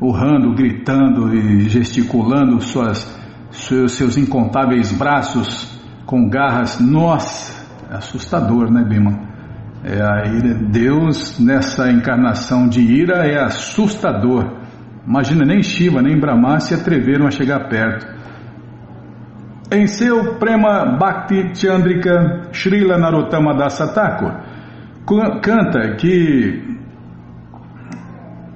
urrando, 0.00 0.52
gritando 0.54 1.32
e 1.34 1.68
gesticulando 1.68 2.60
suas, 2.60 3.06
seus, 3.50 3.92
seus 3.92 4.16
incontáveis 4.16 4.90
braços 4.92 5.80
com 6.04 6.28
garras. 6.28 6.80
Nossa, 6.80 7.64
é 7.88 7.96
assustador, 7.96 8.70
né, 8.72 8.82
Bima? 8.82 9.30
É. 9.84 10.54
Deus 10.70 11.38
nessa 11.38 11.90
encarnação 11.90 12.68
de 12.68 12.80
ira 12.80 13.26
é 13.26 13.44
assustador. 13.44 14.59
Imagina, 15.06 15.44
nem 15.44 15.62
Shiva 15.62 16.02
nem 16.02 16.18
Brahma 16.18 16.60
se 16.60 16.74
atreveram 16.74 17.26
a 17.26 17.30
chegar 17.30 17.68
perto. 17.68 18.06
Em 19.72 19.86
seu 19.86 20.34
Prema 20.34 20.96
Bhakti 20.98 21.54
Chandrika 21.54 22.48
Srila 22.52 22.98
Narottama 22.98 23.54
Dasa 23.54 23.92
Thakur 23.92 24.32
canta 25.40 25.96
que, 25.96 26.78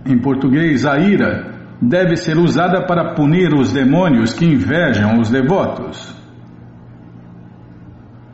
em 0.07 0.19
português, 0.19 0.85
a 0.87 0.99
ira 0.99 1.53
deve 1.81 2.17
ser 2.17 2.37
usada 2.37 2.87
para 2.87 3.15
punir 3.15 3.53
os 3.55 3.73
demônios 3.73 4.33
que 4.35 4.45
invejam 4.45 5.19
os 5.21 5.31
devotos. 5.31 6.15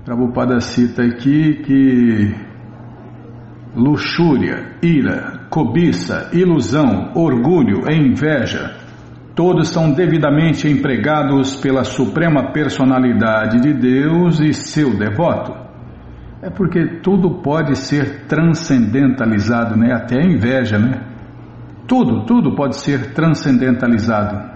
Prabhupada 0.04 0.60
cita 0.60 1.02
aqui 1.02 1.62
que 1.62 2.34
luxúria, 3.74 4.76
ira, 4.82 5.46
cobiça, 5.48 6.30
ilusão, 6.32 7.12
orgulho 7.14 7.88
e 7.88 7.94
inveja, 7.94 8.76
todos 9.34 9.68
são 9.68 9.92
devidamente 9.92 10.68
empregados 10.68 11.56
pela 11.56 11.84
Suprema 11.84 12.52
Personalidade 12.52 13.60
de 13.60 13.72
Deus 13.72 14.40
e 14.40 14.52
seu 14.52 14.98
devoto. 14.98 15.54
É 16.42 16.48
porque 16.48 17.00
tudo 17.02 17.42
pode 17.42 17.76
ser 17.76 18.26
transcendentalizado, 18.26 19.76
né? 19.76 19.92
Até 19.92 20.18
a 20.18 20.24
inveja, 20.24 20.78
né? 20.78 21.02
Tudo, 21.86 22.24
tudo 22.24 22.54
pode 22.54 22.76
ser 22.76 23.12
transcendentalizado. 23.12 24.50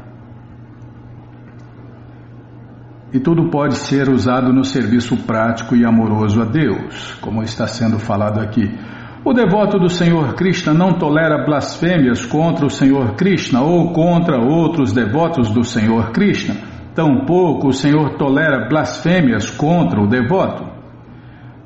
E 3.12 3.20
tudo 3.20 3.48
pode 3.48 3.76
ser 3.76 4.08
usado 4.08 4.52
no 4.52 4.64
serviço 4.64 5.16
prático 5.24 5.76
e 5.76 5.84
amoroso 5.84 6.40
a 6.42 6.44
Deus, 6.44 7.14
como 7.20 7.42
está 7.42 7.66
sendo 7.66 7.98
falado 7.98 8.40
aqui. 8.40 8.68
O 9.26 9.32
devoto 9.32 9.78
do 9.78 9.88
Senhor 9.88 10.34
Krishna 10.34 10.74
não 10.74 10.98
tolera 10.98 11.46
blasfêmias 11.46 12.26
contra 12.26 12.66
o 12.66 12.70
Senhor 12.70 13.14
Krishna 13.14 13.62
ou 13.62 13.90
contra 13.90 14.38
outros 14.38 14.92
devotos 14.92 15.50
do 15.50 15.64
Senhor 15.64 16.10
Krishna. 16.10 16.56
Tampouco 16.94 17.68
o 17.68 17.72
Senhor 17.72 18.18
tolera 18.18 18.68
blasfêmias 18.68 19.48
contra 19.48 19.98
o 19.98 20.06
devoto. 20.06 20.66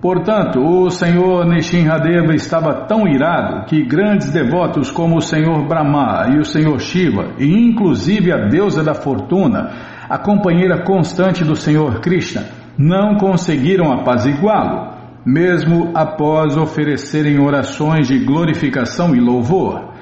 Portanto, 0.00 0.60
o 0.60 0.88
Senhor 0.88 1.44
Nishinradeva 1.46 2.32
estava 2.32 2.86
tão 2.86 3.08
irado 3.08 3.66
que 3.66 3.84
grandes 3.84 4.30
devotos 4.30 4.92
como 4.92 5.16
o 5.16 5.20
Senhor 5.20 5.66
Brahma 5.66 6.28
e 6.32 6.38
o 6.38 6.44
Senhor 6.44 6.78
Shiva, 6.78 7.32
e 7.40 7.44
inclusive 7.44 8.32
a 8.32 8.46
deusa 8.46 8.84
da 8.84 8.94
fortuna, 8.94 9.72
a 10.08 10.16
companheira 10.16 10.84
constante 10.84 11.42
do 11.42 11.56
Senhor 11.56 11.98
Krishna, 11.98 12.44
não 12.78 13.16
conseguiram 13.16 13.92
apaziguá-lo 13.92 14.97
mesmo 15.24 15.92
após 15.94 16.56
oferecerem 16.56 17.40
orações 17.40 18.08
de 18.08 18.18
glorificação 18.18 19.14
e 19.14 19.20
louvor. 19.20 19.92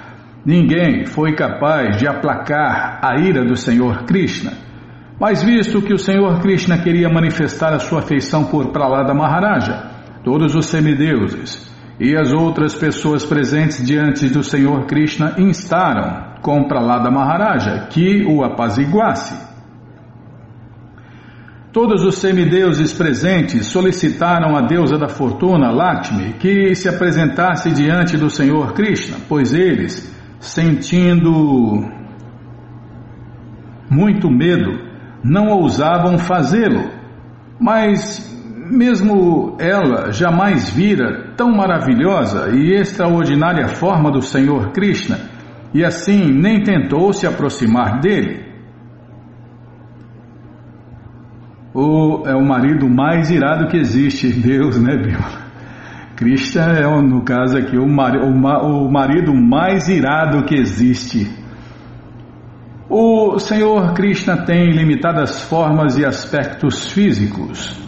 Ninguém 0.45 1.07
foi 1.07 1.35
capaz 1.35 1.97
de 1.97 2.07
aplacar 2.07 3.01
a 3.03 3.21
ira 3.21 3.45
do 3.45 3.57
Senhor 3.57 4.05
Krishna. 4.05 4.53
Mas 5.19 5.43
visto 5.43 5.83
que 5.83 5.95
o 5.95 5.99
Senhor 5.99 6.41
Krishna 6.41 6.79
queria 6.79 7.09
manifestar 7.09 7.73
a 7.73 7.79
sua 7.79 8.01
afeição 8.01 8.45
por 8.45 8.71
Pralada 8.71 9.15
Maharaja, 9.15 9.91
todos 10.23 10.55
os 10.55 10.67
semideuses 10.67 11.75
e 11.99 12.15
as 12.17 12.33
outras 12.33 12.75
pessoas 12.75 13.25
presentes 13.25 13.85
diante 13.85 14.29
do 14.29 14.43
Senhor 14.43 14.85
Krishna 14.87 15.35
instaram 15.39 16.41
com 16.43 16.69
Pralada 16.69 17.11
Maharaja 17.11 17.87
que 17.91 18.25
o 18.25 18.45
apaziguasse. 18.45 19.46
Todos 21.77 22.05
os 22.05 22.15
semideuses 22.15 22.95
presentes 22.95 23.67
solicitaram 23.67 24.57
a 24.57 24.63
deusa 24.63 24.97
da 24.97 25.11
fortuna, 25.11 25.71
Lakshmi, 25.71 26.33
que 26.39 26.75
se 26.75 26.89
apresentasse 26.89 27.71
diante 27.71 28.17
do 28.17 28.31
Senhor 28.31 28.73
Krishna, 28.73 29.19
pois 29.29 29.53
eles, 29.53 30.11
sentindo 30.41 31.87
muito 33.91 34.31
medo, 34.31 34.73
não 35.23 35.49
ousavam 35.49 36.17
fazê-lo. 36.17 36.83
Mas, 37.61 38.27
mesmo 38.71 39.59
ela 39.61 40.11
jamais 40.13 40.71
vira 40.71 41.35
tão 41.37 41.55
maravilhosa 41.55 42.57
e 42.57 42.73
extraordinária 42.73 43.69
forma 43.69 44.11
do 44.11 44.23
Senhor 44.23 44.73
Krishna, 44.73 45.19
e 45.75 45.85
assim 45.85 46.25
nem 46.25 46.63
tentou 46.63 47.13
se 47.13 47.27
aproximar 47.27 48.01
dele. 48.01 48.46
O, 51.77 52.27
é 52.27 52.35
o 52.35 52.43
marido 52.43 52.89
mais 52.89 53.31
irado 53.31 53.69
que 53.69 53.77
existe, 53.77 54.33
Deus, 54.33 54.81
né, 54.81 54.97
Bíblia? 54.97 55.47
Krishna 56.17 56.73
é, 56.73 57.03
no 57.03 57.23
caso 57.23 57.59
aqui, 57.59 57.77
o, 57.77 57.87
mar, 57.87 58.17
o, 58.17 58.31
o 58.31 58.91
marido 58.91 59.35
mais 59.35 59.87
irado 59.87 60.45
que 60.45 60.55
existe. 60.55 61.31
O 62.89 63.39
Senhor 63.39 63.93
Krishna 63.93 64.39
tem 64.47 64.71
limitadas 64.71 65.43
formas 65.43 65.99
e 65.99 66.07
aspectos 66.07 66.91
físicos, 66.91 67.79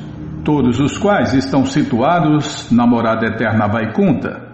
todos 0.44 0.78
os 0.80 0.98
quais 0.98 1.32
estão 1.32 1.64
situados 1.64 2.70
na 2.70 2.86
morada 2.86 3.26
eterna 3.26 3.68
Vaikunta. 3.68 4.48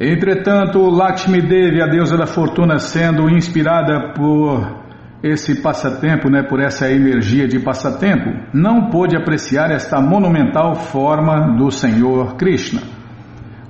Entretanto, 0.00 0.80
Lakshmi 0.80 1.40
Devi, 1.40 1.80
a 1.80 1.86
deusa 1.86 2.16
da 2.16 2.26
fortuna, 2.26 2.80
sendo 2.80 3.30
inspirada 3.30 4.12
por 4.14 4.83
esse 5.24 5.62
passatempo, 5.62 6.28
né, 6.30 6.42
por 6.42 6.60
essa 6.60 6.92
energia 6.92 7.48
de 7.48 7.58
passatempo, 7.58 8.28
não 8.52 8.90
pôde 8.90 9.16
apreciar 9.16 9.70
esta 9.70 9.98
monumental 9.98 10.74
forma 10.74 11.56
do 11.56 11.70
Senhor 11.70 12.36
Krishna. 12.36 12.82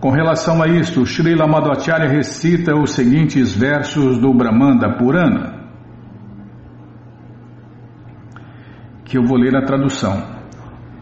Com 0.00 0.10
relação 0.10 0.60
a 0.60 0.66
isto, 0.66 1.06
Srila 1.06 1.46
Madhvacharya 1.46 2.08
recita 2.08 2.74
os 2.74 2.90
seguintes 2.90 3.56
versos 3.56 4.18
do 4.18 4.34
Brahmanda 4.34 4.98
Purana, 4.98 5.54
que 9.04 9.16
eu 9.16 9.22
vou 9.22 9.38
ler 9.38 9.56
a 9.56 9.62
tradução. 9.64 10.34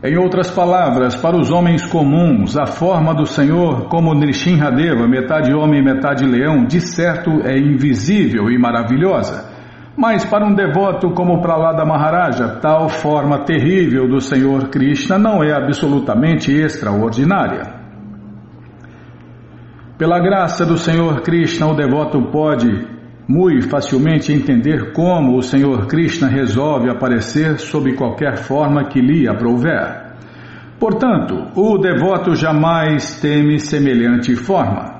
Em 0.05 0.19
outras 0.19 0.51
palavras, 0.51 1.17
para 1.17 1.35
os 1.35 1.51
homens 1.51 1.87
comuns, 1.87 2.59
a 2.59 2.67
forma 2.67 3.15
do 3.15 3.25
Senhor, 3.25 3.89
como 3.89 4.15
Nrishinhadeva, 4.15 5.09
metade 5.09 5.55
homem, 5.55 5.83
metade 5.83 6.27
leão, 6.27 6.67
de 6.67 6.81
certo 6.81 7.41
é 7.43 7.57
invisível 7.57 8.51
e 8.51 8.59
maravilhosa. 8.59 9.52
Mas 9.97 10.25
para 10.25 10.47
um 10.47 10.55
devoto 10.55 11.11
como 11.11 11.43
Pralada 11.43 11.85
Maharaja, 11.85 12.59
tal 12.61 12.89
forma 12.89 13.45
terrível 13.45 14.09
do 14.09 14.21
Senhor 14.21 14.69
Krishna 14.69 15.19
não 15.19 15.45
é 15.45 15.53
absolutamente 15.53 16.51
extraordinária. 16.51 17.83
Pela 19.99 20.19
graça 20.19 20.65
do 20.65 20.79
Senhor 20.79 21.21
Krishna, 21.21 21.67
o 21.67 21.75
devoto 21.75 22.23
pode 22.31 22.87
muito 23.29 23.69
facilmente 23.69 24.33
entender 24.33 24.93
como 24.93 25.37
o 25.37 25.43
Senhor 25.43 25.87
Krishna 25.87 26.27
resolve 26.27 26.91
aparecer 26.91 27.59
sob 27.59 27.95
qualquer 27.95 28.39
forma 28.39 28.89
que 28.89 29.01
lhe 29.01 29.29
aprouver. 29.29 30.15
Portanto, 30.81 31.49
o 31.55 31.79
devoto 31.79 32.35
jamais 32.35 33.21
teme 33.21 33.61
semelhante 33.61 34.35
forma. 34.35 34.92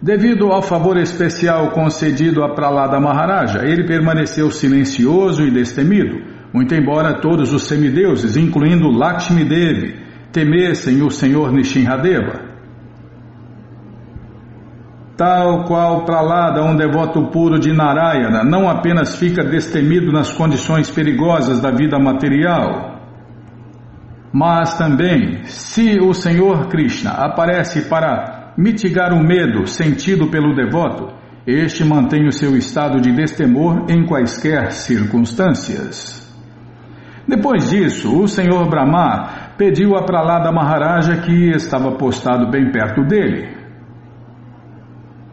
Devido 0.00 0.52
ao 0.52 0.62
favor 0.62 0.98
especial 0.98 1.70
concedido 1.70 2.44
a 2.44 2.54
Pralada 2.54 3.00
Maharaja, 3.00 3.64
ele 3.64 3.86
permaneceu 3.86 4.50
silencioso 4.50 5.42
e 5.42 5.50
destemido, 5.50 6.20
muito 6.52 6.74
embora 6.74 7.20
todos 7.20 7.52
os 7.52 7.62
semideuses, 7.62 8.36
incluindo 8.36 8.90
Lakshmi 8.90 9.44
Devi, 9.44 9.96
temessem 10.30 11.02
o 11.02 11.10
Senhor 11.10 11.50
Nishinradeva. 11.50 12.44
Tal 15.16 15.64
qual 15.64 16.04
Pralada, 16.04 16.62
um 16.62 16.76
devoto 16.76 17.30
puro 17.30 17.58
de 17.58 17.72
Narayana, 17.72 18.44
não 18.44 18.68
apenas 18.68 19.16
fica 19.16 19.42
destemido 19.42 20.12
nas 20.12 20.30
condições 20.30 20.90
perigosas 20.90 21.58
da 21.58 21.70
vida 21.70 21.98
material, 21.98 23.00
mas 24.30 24.76
também, 24.76 25.44
se 25.44 25.98
o 25.98 26.12
Senhor 26.12 26.68
Krishna 26.68 27.12
aparece 27.12 27.88
para 27.88 28.35
mitigar 28.56 29.12
o 29.12 29.22
medo 29.22 29.66
sentido 29.66 30.28
pelo 30.28 30.54
devoto, 30.54 31.14
este 31.46 31.84
mantém 31.84 32.26
o 32.26 32.32
seu 32.32 32.56
estado 32.56 33.00
de 33.00 33.12
destemor 33.12 33.84
em 33.88 34.04
quaisquer 34.04 34.72
circunstâncias. 34.72 36.26
Depois 37.28 37.70
disso, 37.70 38.20
o 38.20 38.26
senhor 38.26 38.68
Brahma 38.68 39.52
pediu 39.58 39.96
a 39.96 40.04
Pralada 40.04 40.50
Maharaja 40.52 41.16
que 41.16 41.50
estava 41.50 41.92
postado 41.92 42.50
bem 42.50 42.70
perto 42.70 43.02
dele. 43.02 43.56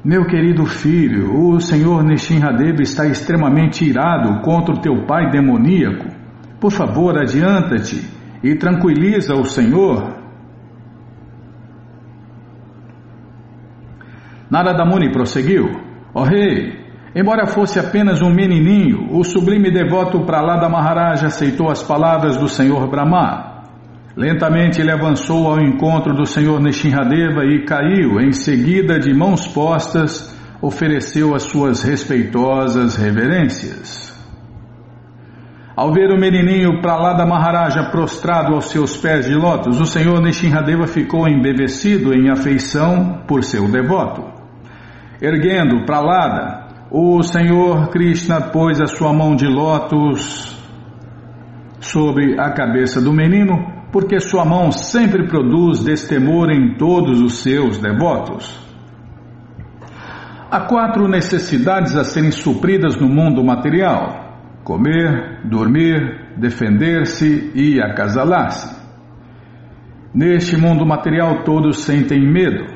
Meu 0.03 0.25
querido 0.25 0.65
filho, 0.65 1.33
o 1.33 1.59
senhor 1.62 2.03
Nishinradeva 2.03 2.81
está 2.81 3.05
extremamente 3.05 3.86
irado 3.86 4.41
contra 4.41 4.75
o 4.75 4.81
teu 4.81 5.05
pai 5.05 5.29
demoníaco. 5.29 6.09
Por 6.59 6.71
favor, 6.71 7.17
adianta-te 7.17 8.03
e 8.43 8.55
tranquiliza 8.55 9.33
o 9.33 9.45
senhor 9.45 10.22
Narada 14.53 14.85
Muni 14.85 15.11
prosseguiu: 15.11 15.65
Ó 16.13 16.21
oh, 16.21 16.23
rei, 16.23 16.83
Embora 17.15 17.45
fosse 17.45 17.79
apenas 17.79 18.21
um 18.23 18.31
menininho, 18.31 19.07
o 19.11 19.23
sublime 19.23 19.71
devoto 19.71 20.25
Pralada 20.25 20.67
Maharaj 20.67 21.23
aceitou 21.23 21.69
as 21.69 21.83
palavras 21.83 22.37
do 22.37 22.47
Senhor 22.47 22.87
Brahma. 22.87 23.65
Lentamente 24.17 24.81
ele 24.81 24.91
avançou 24.91 25.47
ao 25.47 25.59
encontro 25.59 26.15
do 26.15 26.25
Senhor 26.25 26.59
Nishinradeva 26.59 27.45
e 27.45 27.65
caiu, 27.65 28.19
em 28.19 28.31
seguida, 28.31 28.99
de 28.99 29.13
mãos 29.13 29.47
postas, 29.47 30.35
ofereceu 30.59 31.35
as 31.35 31.43
suas 31.43 31.83
respeitosas 31.83 32.95
reverências. 32.95 34.11
Ao 35.75 35.91
ver 35.93 36.11
o 36.11 36.19
menininho 36.19 36.81
Pralada 36.81 37.27
Maharaja 37.27 37.91
prostrado 37.91 38.55
aos 38.55 38.69
seus 38.69 38.97
pés 38.97 39.27
de 39.27 39.35
lótus, 39.35 39.79
o 39.79 39.85
Senhor 39.85 40.19
Nishinradeva 40.19 40.87
ficou 40.87 41.27
embevecido 41.27 42.11
em 42.11 42.31
afeição 42.31 43.23
por 43.27 43.43
seu 43.43 43.67
devoto. 43.67 44.33
Erguendo 45.23 45.86
Pralada, 45.86 46.67
o 46.91 47.23
Senhor 47.23 47.88
Krishna 47.91 48.41
pôs 48.41 48.81
a 48.81 48.88
sua 48.88 49.13
mão 49.13 49.38
de 49.38 49.47
lótus 49.47 50.53
sobre 51.79 52.38
a 52.38 52.51
cabeça 52.51 53.01
do 53.01 53.13
menino, 53.13 53.55
porque 53.89 54.19
sua 54.19 54.43
mão 54.43 54.69
sempre 54.69 55.25
produz 55.25 55.81
destemor 55.81 56.51
em 56.51 56.75
todos 56.75 57.21
os 57.21 57.41
seus 57.41 57.77
devotos. 57.77 58.53
Há 60.51 60.59
quatro 60.67 61.07
necessidades 61.07 61.95
a 61.95 62.03
serem 62.03 62.31
supridas 62.31 62.97
no 62.97 63.07
mundo 63.07 63.41
material: 63.45 64.41
comer, 64.65 65.39
dormir, 65.45 66.36
defender-se 66.36 67.49
e 67.55 67.81
acasalar-se. 67.81 68.75
Neste 70.13 70.57
mundo 70.57 70.86
material 70.86 71.45
todos 71.45 71.86
sentem 71.86 72.29
medo. 72.29 72.72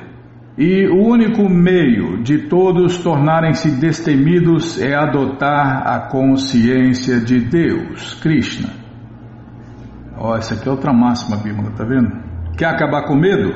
E 0.58 0.88
o 0.88 1.06
único 1.06 1.48
meio 1.48 2.20
de 2.20 2.48
todos 2.48 2.98
tornarem-se 2.98 3.78
destemidos 3.78 4.82
é 4.82 4.92
adotar 4.92 5.86
a 5.86 6.08
consciência 6.08 7.20
de 7.20 7.38
Deus, 7.38 8.14
Krishna. 8.14 8.70
Ó, 10.16 10.36
essa 10.36 10.54
aqui 10.54 10.68
é 10.68 10.70
outra 10.72 10.92
máxima, 10.92 11.36
Bímola, 11.36 11.70
tá 11.76 11.84
vendo? 11.84 12.10
Quer 12.56 12.66
acabar 12.66 13.06
com 13.06 13.14
medo? 13.14 13.52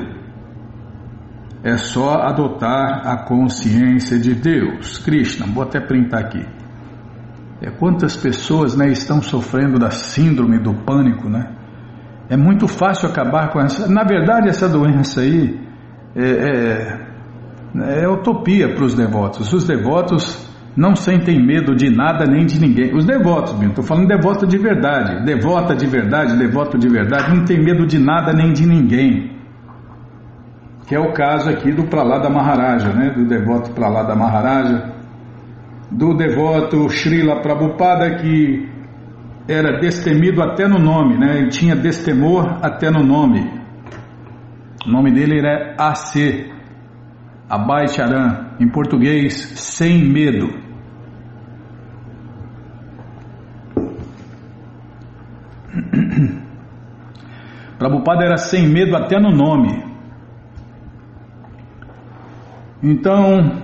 É 1.61 1.75
só 1.75 2.21
adotar 2.21 3.05
a 3.05 3.25
consciência 3.25 4.17
de 4.17 4.33
Deus, 4.33 4.97
Krishna. 4.99 5.45
Vou 5.45 5.63
até 5.63 5.81
printar 5.81 6.21
aqui. 6.21 6.45
É 7.61 7.69
quantas 7.69 8.15
pessoas 8.15 8.77
né, 8.77 8.87
estão 8.87 9.21
sofrendo 9.21 9.77
da 9.77 9.91
síndrome 9.91 10.57
do 10.57 10.73
pânico, 10.85 11.27
né? 11.27 11.53
É 12.29 12.37
muito 12.37 12.65
fácil 12.65 13.09
acabar 13.09 13.49
com 13.51 13.59
essa. 13.59 13.89
Na 13.89 14.05
verdade, 14.05 14.47
essa 14.47 14.69
doença 14.69 15.19
aí 15.19 15.72
é, 16.15 16.25
é, 16.25 18.03
é 18.03 18.07
utopia 18.07 18.73
para 18.73 18.83
os 18.83 18.93
devotos. 18.93 19.51
Os 19.51 19.65
devotos 19.65 20.51
não 20.75 20.95
sentem 20.95 21.43
medo 21.43 21.75
de 21.75 21.89
nada 21.89 22.25
nem 22.25 22.45
de 22.45 22.59
ninguém. 22.59 22.95
Os 22.95 23.05
devotos, 23.05 23.59
estou 23.61 23.83
falando 23.83 24.07
devoto 24.07 24.47
de 24.47 24.57
verdade, 24.57 25.23
devota 25.23 25.75
de 25.75 25.85
verdade, 25.85 26.37
devoto 26.37 26.77
de 26.77 26.89
verdade, 26.89 27.35
não 27.35 27.45
tem 27.45 27.63
medo 27.63 27.85
de 27.85 27.99
nada 27.99 28.33
nem 28.33 28.51
de 28.51 28.65
ninguém. 28.65 29.33
Que 30.87 30.95
é 30.95 30.99
o 30.99 31.13
caso 31.13 31.49
aqui 31.49 31.71
do 31.71 31.83
Pralada 31.83 32.29
Maharaja, 32.29 32.91
né? 32.91 33.11
do 33.11 33.25
devoto 33.25 33.71
Pralada 33.71 34.15
Maharaja, 34.15 34.93
do 35.91 36.13
devoto 36.15 36.89
Srila 36.89 37.41
Prabhupada 37.41 38.15
que 38.15 38.67
era 39.47 39.79
destemido 39.79 40.41
até 40.41 40.67
no 40.67 40.79
nome, 40.79 41.17
né? 41.17 41.37
ele 41.37 41.49
tinha 41.49 41.75
destemor 41.75 42.59
até 42.61 42.89
no 42.89 43.03
nome. 43.03 43.62
O 44.85 44.89
nome 44.89 45.11
dele 45.11 45.39
era 45.39 45.75
AC, 45.77 46.51
Abai 47.49 47.87
Charan, 47.87 48.49
em 48.59 48.67
português, 48.67 49.33
sem 49.55 50.03
medo. 50.03 50.49
Prabhupada 57.79 58.25
era 58.25 58.35
sem 58.35 58.67
medo 58.67 58.97
até 58.97 59.17
no 59.17 59.31
nome. 59.31 59.83
Então, 62.81 63.63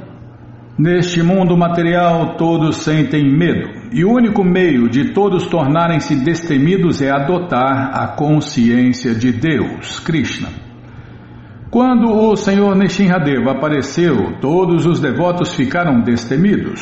neste 0.77 1.21
mundo 1.21 1.57
material, 1.57 2.37
todos 2.37 2.77
sentem 2.77 3.29
medo. 3.29 3.89
E 3.91 4.05
o 4.05 4.13
único 4.13 4.41
meio 4.41 4.87
de 4.87 5.11
todos 5.11 5.47
tornarem-se 5.47 6.15
destemidos 6.15 7.01
é 7.01 7.11
adotar 7.11 7.91
a 7.93 8.07
consciência 8.15 9.13
de 9.13 9.33
Deus, 9.33 9.99
Krishna. 9.99 10.68
Quando 11.71 12.11
o 12.11 12.35
Senhor 12.35 12.75
Nishinradeva 12.75 13.51
apareceu, 13.51 14.39
todos 14.41 14.87
os 14.87 14.99
devotos 14.99 15.53
ficaram 15.53 16.01
destemidos. 16.01 16.81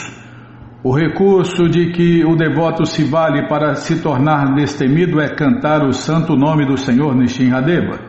O 0.82 0.96
recurso 0.96 1.68
de 1.68 1.92
que 1.92 2.24
o 2.24 2.38
devoto 2.38 2.86
se 2.86 3.04
vale 3.04 3.50
para 3.50 3.76
se 3.76 4.02
tornar 4.02 4.56
destemido 4.56 5.20
é 5.20 5.28
cantar 5.36 5.86
o 5.86 5.92
santo 5.92 6.38
nome 6.38 6.66
do 6.66 6.78
Senhor 6.78 7.14
Nishinradeva. 7.14 8.00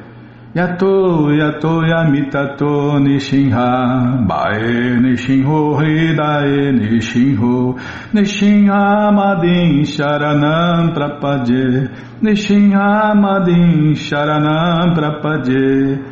Yato, 0.54 1.30
yato, 1.32 1.82
yamitato, 1.84 2.98
nishinha, 3.00 4.24
bae, 4.26 4.98
nishinho, 4.98 5.76
hidae, 5.76 6.72
nishinho, 6.72 7.76
nishinha, 8.14 9.12
madin, 9.12 9.84
sharanam, 9.84 10.94
prapadye, 10.94 11.90
nishinha, 12.22 13.14
madin, 13.14 13.94
sharanam, 13.94 14.94
prapadye. 14.94 16.07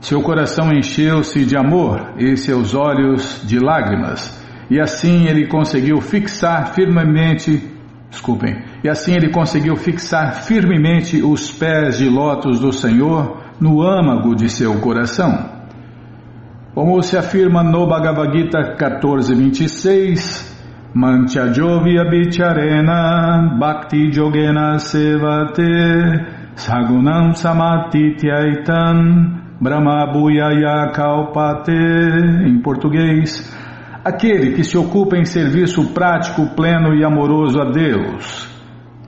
Seu 0.00 0.22
coração 0.22 0.72
encheu-se 0.72 1.44
de 1.44 1.56
amor 1.56 2.14
e 2.18 2.36
seus 2.36 2.74
olhos 2.74 3.42
de 3.46 3.58
lágrimas, 3.58 4.38
e 4.70 4.80
assim 4.80 5.26
ele 5.26 5.48
conseguiu 5.48 6.00
fixar 6.00 6.72
firmemente 6.74 7.78
Desculpem. 8.10 8.56
E 8.82 8.88
assim 8.88 9.14
ele 9.14 9.30
conseguiu 9.30 9.76
fixar 9.76 10.42
firmemente 10.42 11.22
os 11.22 11.50
pés 11.50 11.98
de 11.98 12.08
lótus 12.08 12.60
do 12.60 12.72
Senhor 12.72 13.38
no 13.60 13.82
âmago 13.82 14.34
de 14.34 14.48
seu 14.48 14.80
coração. 14.80 15.58
Como 16.74 17.02
se 17.02 17.16
afirma 17.16 17.62
no 17.62 17.86
Bhagavad 17.88 18.32
Gita 18.32 18.76
14:26, 18.76 20.56
Manchajovya 20.94 22.04
Bicharena 22.04 23.56
Bhakti 23.58 24.12
Jogena 24.12 24.78
Sevate 24.78 25.62
Sagunam 26.54 27.34
Samatityaitan 27.34 28.96
Brahma 29.60 30.06
Bhuyaya 30.12 30.92
Kalpate 30.92 31.72
em 31.72 32.60
português 32.62 33.56
aquele 34.04 34.52
que 34.52 34.64
se 34.64 34.78
ocupa 34.78 35.16
em 35.16 35.24
serviço 35.24 35.92
prático, 35.92 36.54
pleno 36.54 36.94
e 36.94 37.04
amoroso 37.04 37.60
a 37.60 37.70
Deus, 37.70 38.48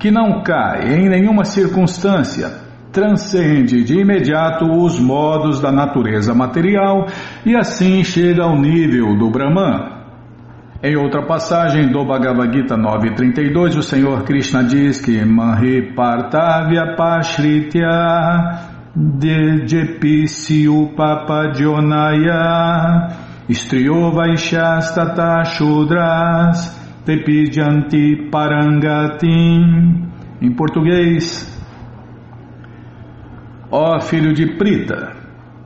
que 0.00 0.10
não 0.10 0.42
cai 0.42 0.94
em 0.94 1.08
nenhuma 1.10 1.44
circunstância, 1.44 2.50
transcende 2.90 3.84
de 3.84 4.00
imediato 4.00 4.64
os 4.64 4.98
modos 4.98 5.60
da 5.60 5.70
natureza 5.70 6.34
material 6.34 7.06
e 7.44 7.54
assim 7.54 8.02
chega 8.02 8.42
ao 8.44 8.58
nível 8.58 9.14
do 9.18 9.30
Brahman. 9.30 10.00
Em 10.82 10.96
outra 10.96 11.26
passagem 11.26 11.88
do 11.92 12.02
Bhagavad 12.06 12.50
Gita 12.50 12.74
9.32, 12.74 13.76
o 13.76 13.82
Senhor 13.82 14.22
Krishna 14.24 14.64
diz 14.64 14.98
que 14.98 15.22
Mahi 15.22 15.94
Partavya 15.94 16.96
Pashritya 16.96 18.70
Dejepisi 18.96 20.64
Papadionaya 20.96 22.38
Striyo 23.50 24.10
Vaishyastata 24.12 25.44
Shudras 25.44 26.79
Tepidyanti 27.10 28.28
Parangatim 28.30 30.06
Em 30.40 30.54
português, 30.54 31.60
ó 33.68 34.00
filho 34.00 34.32
de 34.32 34.56
Prita, 34.56 35.16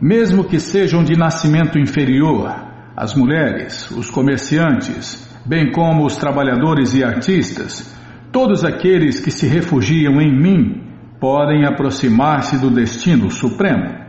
mesmo 0.01 0.45
que 0.45 0.59
sejam 0.59 1.05
de 1.05 1.14
nascimento 1.14 1.78
inferior, 1.78 2.51
as 2.97 3.14
mulheres, 3.14 3.90
os 3.90 4.11
comerciantes, 4.11 5.38
bem 5.45 5.70
como 5.70 6.07
os 6.07 6.16
trabalhadores 6.16 6.95
e 6.95 7.05
artistas, 7.05 7.95
todos 8.32 8.64
aqueles 8.64 9.20
que 9.20 9.30
se 9.30 9.47
refugiam 9.47 10.22
em 10.22 10.34
mim 10.34 10.82
podem 11.20 11.66
aproximar-se 11.66 12.59
do 12.59 12.70
destino 12.70 13.30
supremo. 13.30 14.04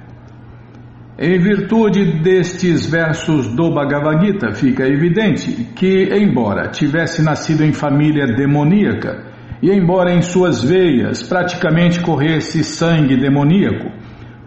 Em 1.17 1.39
virtude 1.39 2.19
destes 2.21 2.85
versos 2.85 3.47
do 3.47 3.71
Bhagavad 3.71 4.25
Gita, 4.25 4.53
fica 4.53 4.85
evidente 4.85 5.69
que, 5.73 6.09
embora 6.13 6.67
tivesse 6.67 7.23
nascido 7.23 7.63
em 7.63 7.71
família 7.71 8.27
demoníaca, 8.27 9.23
e 9.61 9.71
embora 9.71 10.13
em 10.13 10.21
suas 10.21 10.61
veias 10.61 11.23
praticamente 11.23 12.01
corresse 12.01 12.65
sangue 12.65 13.15
demoníaco, 13.15 13.89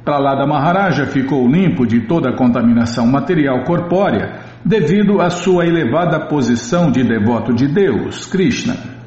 Pralada 0.05 0.47
Maharaja 0.47 1.07
ficou 1.07 1.49
limpo 1.49 1.87
de 1.87 2.01
toda 2.07 2.31
a 2.31 2.37
contaminação 2.37 3.07
material 3.07 3.65
corpórea 3.65 4.41
devido 4.63 5.23
à 5.23 5.31
sua 5.31 5.67
elevada 5.67 6.21
posição 6.29 6.91
de 6.91 7.03
devoto 7.03 7.55
de 7.55 7.67
Deus, 7.67 8.27
Krishna. 8.27 8.98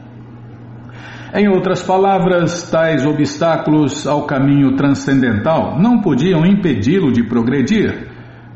Em 1.33 1.47
outras 1.47 1.81
palavras, 1.81 2.69
tais 2.69 3.05
obstáculos 3.05 4.05
ao 4.05 4.25
caminho 4.25 4.75
transcendental 4.75 5.79
não 5.79 6.01
podiam 6.01 6.45
impedi-lo 6.45 7.11
de 7.11 7.23
progredir, 7.23 8.07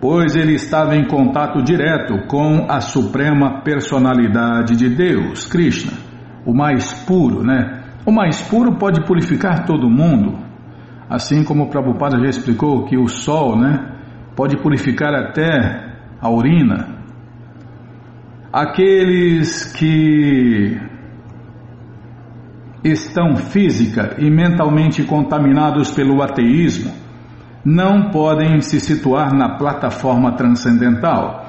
pois 0.01 0.35
ele 0.35 0.53
estava 0.53 0.95
em 0.95 1.05
contato 1.07 1.63
direto 1.63 2.27
com 2.27 2.65
a 2.69 2.81
suprema 2.81 3.61
personalidade 3.61 4.75
de 4.75 4.89
Deus, 4.89 5.45
Krishna, 5.45 5.93
o 6.45 6.53
mais 6.53 6.93
puro, 7.05 7.43
né? 7.43 7.83
O 8.05 8.11
mais 8.11 8.41
puro 8.41 8.77
pode 8.77 9.05
purificar 9.05 9.65
todo 9.65 9.89
mundo, 9.89 10.45
Assim 11.09 11.43
como 11.43 11.65
o 11.65 11.69
Prabhupada 11.69 12.17
já 12.17 12.25
explicou 12.29 12.85
que 12.85 12.97
o 12.97 13.07
sol 13.07 13.55
né, 13.57 13.95
pode 14.35 14.57
purificar 14.57 15.13
até 15.13 15.93
a 16.19 16.29
urina. 16.29 16.95
Aqueles 18.51 19.71
que 19.73 20.79
estão 22.83 23.35
física 23.35 24.15
e 24.19 24.29
mentalmente 24.29 25.03
contaminados 25.03 25.91
pelo 25.91 26.21
ateísmo 26.21 26.91
não 27.63 28.11
podem 28.11 28.61
se 28.61 28.79
situar 28.79 29.33
na 29.33 29.57
plataforma 29.57 30.33
transcendental 30.33 31.45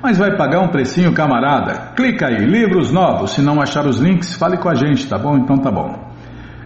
Mas 0.04 0.18
vai 0.18 0.36
pagar 0.36 0.60
um 0.60 0.68
precinho, 0.68 1.14
camarada? 1.14 1.94
Clica 1.96 2.28
aí, 2.28 2.44
livros 2.46 2.92
novos. 2.92 3.32
Se 3.32 3.42
não 3.42 3.62
achar 3.62 3.86
os 3.86 4.02
links, 4.02 4.36
fale 4.36 4.58
com 4.58 4.68
a 4.68 4.76
gente, 4.76 5.08
tá 5.08 5.18
bom? 5.18 5.38
Então 5.38 5.58
tá 5.60 5.72
bom. 5.72 6.12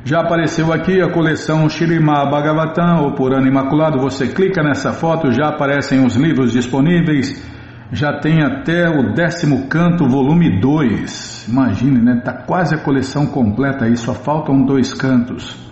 Já 0.04 0.22
apareceu 0.22 0.74
aqui 0.74 1.00
a 1.00 1.12
coleção 1.12 1.70
Shirima 1.70 2.26
Bhagavatam, 2.32 3.06
o 3.06 3.14
Purana 3.14 3.48
Imaculado. 3.48 4.00
Você 4.00 4.26
clica 4.26 4.64
nessa 4.64 4.92
foto, 4.92 5.32
já 5.32 5.50
aparecem 5.50 6.04
os 6.04 6.16
livros 6.16 6.52
disponíveis. 6.52 7.48
Já 7.92 8.20
tem 8.22 8.42
até 8.42 8.90
o 8.90 9.14
décimo 9.14 9.68
canto, 9.68 10.10
volume 10.10 10.60
2. 10.60 11.48
Imagine, 11.48 12.02
né? 12.02 12.22
Tá 12.26 12.34
quase 12.34 12.74
a 12.74 12.80
coleção 12.80 13.28
completa 13.28 13.86
aí, 13.86 13.96
só 13.96 14.16
faltam 14.16 14.66
dois 14.66 14.96
cantos. 14.96 15.65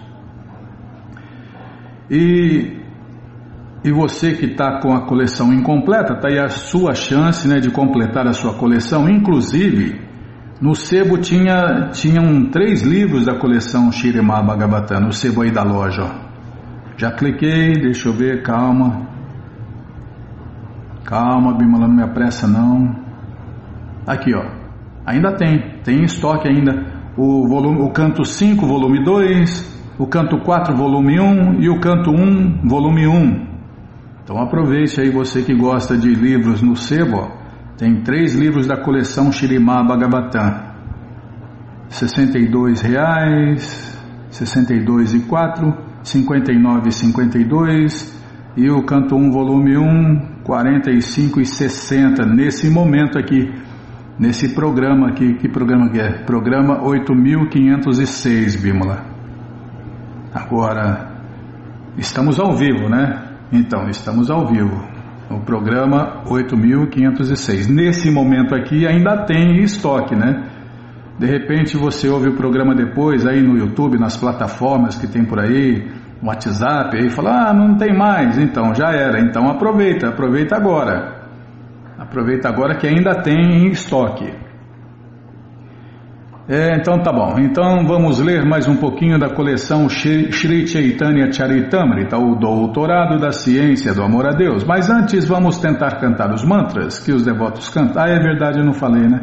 E, 2.13 2.77
e 3.83 3.91
você 3.91 4.33
que 4.33 4.45
está 4.45 4.79
com 4.79 4.93
a 4.93 5.07
coleção 5.07 5.51
incompleta, 5.51 6.13
está 6.13 6.27
aí 6.27 6.37
a 6.37 6.47
sua 6.47 6.93
chance 6.93 7.47
né, 7.47 7.59
de 7.59 7.71
completar 7.71 8.27
a 8.27 8.33
sua 8.33 8.53
coleção. 8.53 9.09
Inclusive, 9.09 9.99
no 10.61 10.75
sebo 10.75 11.17
tinha, 11.17 11.89
tinham 11.91 12.51
três 12.51 12.83
livros 12.83 13.25
da 13.25 13.39
coleção 13.39 13.91
Shirema 13.91 14.43
Bhagavatam, 14.43 15.01
no 15.01 15.11
sebo 15.11 15.41
aí 15.41 15.51
da 15.51 15.63
loja. 15.63 16.03
Ó. 16.03 16.33
Já 16.97 17.11
cliquei, 17.13 17.73
deixa 17.73 18.09
eu 18.09 18.13
ver, 18.13 18.43
calma. 18.43 19.07
Calma, 21.03 21.57
Bimala, 21.57 21.87
não 21.87 21.95
me 21.95 22.03
apressa 22.03 22.47
não. 22.47 22.95
Aqui, 24.05 24.35
ó. 24.35 24.51
Ainda 25.03 25.35
tem, 25.35 25.79
tem 25.83 26.03
estoque 26.03 26.47
ainda. 26.47 26.93
O, 27.17 27.47
volume, 27.47 27.81
o 27.81 27.89
canto 27.89 28.23
5, 28.23 28.67
volume 28.67 29.03
2, 29.03 29.72
o 29.97 30.07
canto 30.07 30.39
4, 30.39 30.75
volume 30.75 31.19
1 31.19 31.61
e 31.61 31.69
o 31.69 31.79
canto 31.79 32.09
1, 32.09 32.67
volume 32.67 33.07
1. 33.07 33.47
Então 34.23 34.41
aproveite 34.41 34.99
aí 34.99 35.11
você 35.11 35.43
que 35.43 35.53
gosta 35.53 35.97
de 35.97 36.09
livros 36.09 36.61
no 36.61 36.75
sebo, 36.75 37.31
tem 37.77 38.01
três 38.01 38.33
livros 38.33 38.65
da 38.65 38.77
coleção 38.77 39.31
Shirimá 39.31 39.83
Bhagavatam. 39.83 40.73
R$ 41.89 42.73
reais, 42.81 43.99
62 44.29 45.13
e 45.13 45.19
4, 45.21 45.77
59 46.01 46.89
e 46.89 46.91
52 46.91 48.23
e 48.57 48.69
o 48.69 48.83
canto 48.83 49.15
1, 49.15 49.31
volume 49.31 49.77
1, 49.77 50.43
45 50.43 51.41
e 51.41 51.45
60 51.45 52.25
nesse 52.25 52.69
momento 52.69 53.19
aqui, 53.19 53.51
nesse 54.17 54.55
programa 54.55 55.09
aqui, 55.09 55.35
que 55.35 55.49
programa 55.49 55.89
que 55.89 55.99
é? 55.99 56.23
Programa 56.23 56.83
8506, 56.83 58.55
Bímola. 58.55 59.12
Agora, 60.33 61.11
estamos 61.95 62.39
ao 62.39 62.53
vivo, 62.53 62.89
né? 62.89 63.21
Então, 63.51 63.87
estamos 63.87 64.31
ao 64.31 64.47
vivo. 64.47 64.83
O 65.29 65.39
programa 65.41 66.23
8506. 66.27 67.67
Nesse 67.67 68.09
momento 68.09 68.55
aqui 68.55 68.87
ainda 68.87 69.25
tem 69.25 69.59
estoque, 69.61 70.15
né? 70.15 70.43
De 71.19 71.27
repente 71.27 71.77
você 71.77 72.09
ouve 72.09 72.29
o 72.29 72.35
programa 72.35 72.73
depois 72.73 73.27
aí 73.27 73.43
no 73.43 73.55
YouTube, 73.55 73.99
nas 73.99 74.17
plataformas 74.17 74.95
que 74.95 75.05
tem 75.07 75.23
por 75.23 75.39
aí, 75.39 75.87
WhatsApp, 76.23 76.97
aí 76.97 77.11
fala, 77.11 77.49
ah, 77.49 77.53
não 77.53 77.75
tem 77.77 77.95
mais. 77.95 78.39
Então, 78.39 78.73
já 78.73 78.89
era. 78.91 79.19
Então 79.19 79.47
aproveita, 79.47 80.09
aproveita 80.09 80.55
agora. 80.55 81.29
Aproveita 81.99 82.49
agora 82.49 82.75
que 82.75 82.87
ainda 82.87 83.21
tem 83.21 83.67
em 83.67 83.67
estoque. 83.67 84.33
É, 86.47 86.75
então 86.75 87.01
tá 87.01 87.11
bom. 87.11 87.39
Então 87.39 87.87
vamos 87.87 88.19
ler 88.19 88.45
mais 88.45 88.67
um 88.67 88.75
pouquinho 88.75 89.17
da 89.17 89.29
coleção 89.29 89.87
Sri 89.87 90.67
Chaitanya 90.67 91.31
Charitamrita, 91.31 92.17
o 92.17 92.35
Doutorado 92.35 93.17
da 93.17 93.31
Ciência 93.31 93.93
do 93.93 94.03
Amor 94.03 94.27
a 94.27 94.31
Deus. 94.31 94.65
Mas 94.65 94.89
antes 94.89 95.25
vamos 95.25 95.57
tentar 95.57 96.01
cantar 96.01 96.33
os 96.33 96.43
mantras 96.43 96.99
que 96.99 97.13
os 97.13 97.23
devotos 97.23 97.69
cantam. 97.69 98.03
Ah, 98.03 98.09
é 98.09 98.19
verdade, 98.19 98.59
eu 98.59 98.65
não 98.65 98.73
falei, 98.73 99.07
né? 99.07 99.21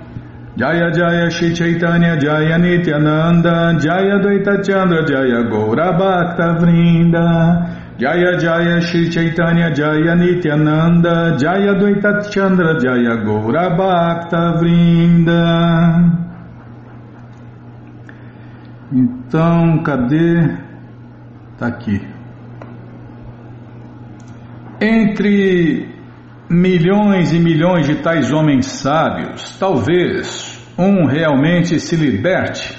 Jaya 0.57 0.91
Jaya 0.95 1.29
Shri 1.29 1.55
Chaitanya 1.55 2.19
Jaya 2.19 2.57
Nityananda 2.57 3.79
Jaya 3.79 4.19
Dvaita 4.19 4.65
Chandra 4.65 5.07
Jaya 5.07 5.43
Gaura 5.43 5.93
Bhakta 5.93 6.55
Vrinda 6.55 7.69
Jaya 7.99 8.39
Jaya 8.39 8.81
Shri 8.81 9.11
Chaitanya 9.11 9.71
Jaya 9.75 10.17
Nityananda 10.17 11.37
Jaya 11.37 11.75
Dvaita 11.75 12.33
Chandra 12.33 12.81
Jaya 12.81 13.17
Gaura 13.27 13.77
Bhakta 13.77 14.53
Vrinda 14.59 16.01
Então, 18.91 19.83
cadê? 19.83 20.57
Tá 21.59 21.67
aqui. 21.67 22.01
Entre 24.81 26.00
milhões 26.51 27.33
e 27.33 27.39
milhões 27.39 27.87
de 27.87 28.03
tais 28.03 28.33
homens 28.33 28.67
sábios, 28.67 29.57
talvez 29.57 30.61
um 30.77 31.07
realmente 31.07 31.79
se 31.79 31.95
liberte, 31.95 32.77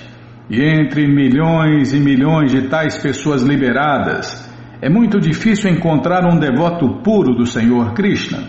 e 0.49 0.61
entre 0.61 1.07
milhões 1.07 1.93
e 1.93 1.99
milhões 1.99 2.51
de 2.51 2.67
tais 2.67 2.97
pessoas 2.97 3.41
liberadas, 3.41 4.51
é 4.81 4.89
muito 4.89 5.21
difícil 5.21 5.71
encontrar 5.71 6.25
um 6.25 6.37
devoto 6.37 7.01
puro 7.01 7.33
do 7.33 7.45
Senhor 7.45 7.93
Krishna. 7.93 8.39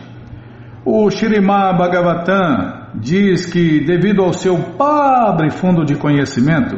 O 0.84 1.08
Shrimad 1.08 1.78
Bhagavatam 1.78 2.88
diz 2.96 3.46
que, 3.46 3.78
devido 3.84 4.22
ao 4.22 4.32
seu 4.32 4.58
pobre 4.76 5.50
fundo 5.50 5.84
de 5.84 5.94
conhecimento, 5.94 6.76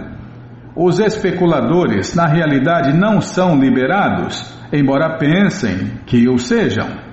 os 0.76 0.99
especuladores, 0.99 2.14
na 2.14 2.26
realidade, 2.26 2.95
não 2.95 3.22
são 3.22 3.59
liberados, 3.59 4.55
embora 4.70 5.16
pensem 5.16 6.01
que 6.05 6.28
o 6.28 6.36
sejam. 6.36 7.04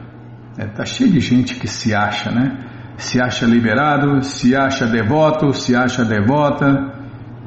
É, 0.58 0.66
tá 0.66 0.86
cheio 0.86 1.12
de 1.12 1.20
gente 1.20 1.56
que 1.56 1.68
se 1.68 1.93
acha, 1.93 2.30
né? 2.30 2.58
Se 2.97 3.22
acha 3.22 3.45
liberado, 3.45 4.22
se 4.22 4.56
acha 4.56 4.86
devoto, 4.86 5.54
se 5.54 5.76
acha 5.76 6.04
devota, 6.04 6.93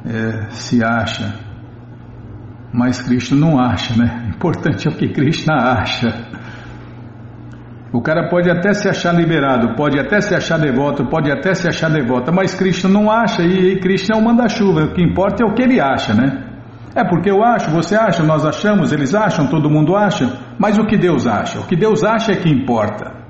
é, 0.05 0.49
se 0.49 0.83
acha. 0.83 1.35
Mas 2.73 3.01
Krishna 3.01 3.37
não 3.37 3.59
acha, 3.59 3.95
né? 3.95 4.23
O 4.25 4.29
importante 4.35 4.87
é 4.87 4.91
o 4.91 4.95
que 4.95 5.09
Krishna 5.09 5.53
acha. 5.55 6.07
O 7.93 8.01
cara 8.01 8.27
pode 8.27 8.49
até 8.49 8.73
se 8.73 8.89
achar 8.89 9.13
liberado, 9.13 9.75
pode 9.75 9.97
até 9.97 10.19
se 10.19 10.35
achar 10.35 10.59
devoto, 10.59 11.05
pode 11.05 11.31
até 11.31 11.53
se 11.53 11.67
achar 11.67 11.89
devota, 11.89 12.31
mas 12.31 12.53
Krishna 12.53 12.89
não 12.89 13.09
acha 13.09 13.41
e, 13.41 13.73
e 13.73 13.79
Krishna 13.79 14.15
é 14.15 14.19
o 14.19 14.23
manda-chuva. 14.23 14.85
O 14.85 14.93
que 14.93 15.01
importa 15.01 15.43
é 15.43 15.47
o 15.47 15.53
que 15.53 15.63
ele 15.63 15.79
acha, 15.79 16.13
né? 16.13 16.43
É 16.93 17.03
porque 17.03 17.29
eu 17.29 17.43
acho, 17.43 17.69
você 17.71 17.95
acha, 17.95 18.23
nós 18.23 18.45
achamos, 18.45 18.91
eles 18.91 19.13
acham, 19.13 19.47
todo 19.47 19.69
mundo 19.69 19.95
acha, 19.95 20.29
mas 20.57 20.77
o 20.77 20.85
que 20.85 20.97
Deus 20.97 21.27
acha? 21.27 21.59
O 21.59 21.67
que 21.67 21.75
Deus 21.75 22.03
acha 22.03 22.31
é 22.31 22.35
que 22.35 22.49
importa. 22.49 23.25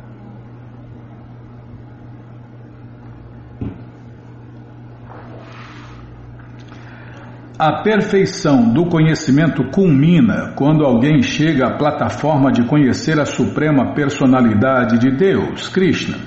A 7.57 7.81
perfeição 7.83 8.73
do 8.73 8.85
conhecimento 8.87 9.63
culmina 9.71 10.53
quando 10.57 10.85
alguém 10.85 11.23
chega 11.23 11.67
à 11.67 11.77
plataforma 11.77 12.51
de 12.51 12.65
conhecer 12.65 13.17
a 13.17 13.25
suprema 13.25 13.93
personalidade 13.93 14.99
de 14.99 15.09
Deus, 15.15 15.69
Krishna. 15.69 16.17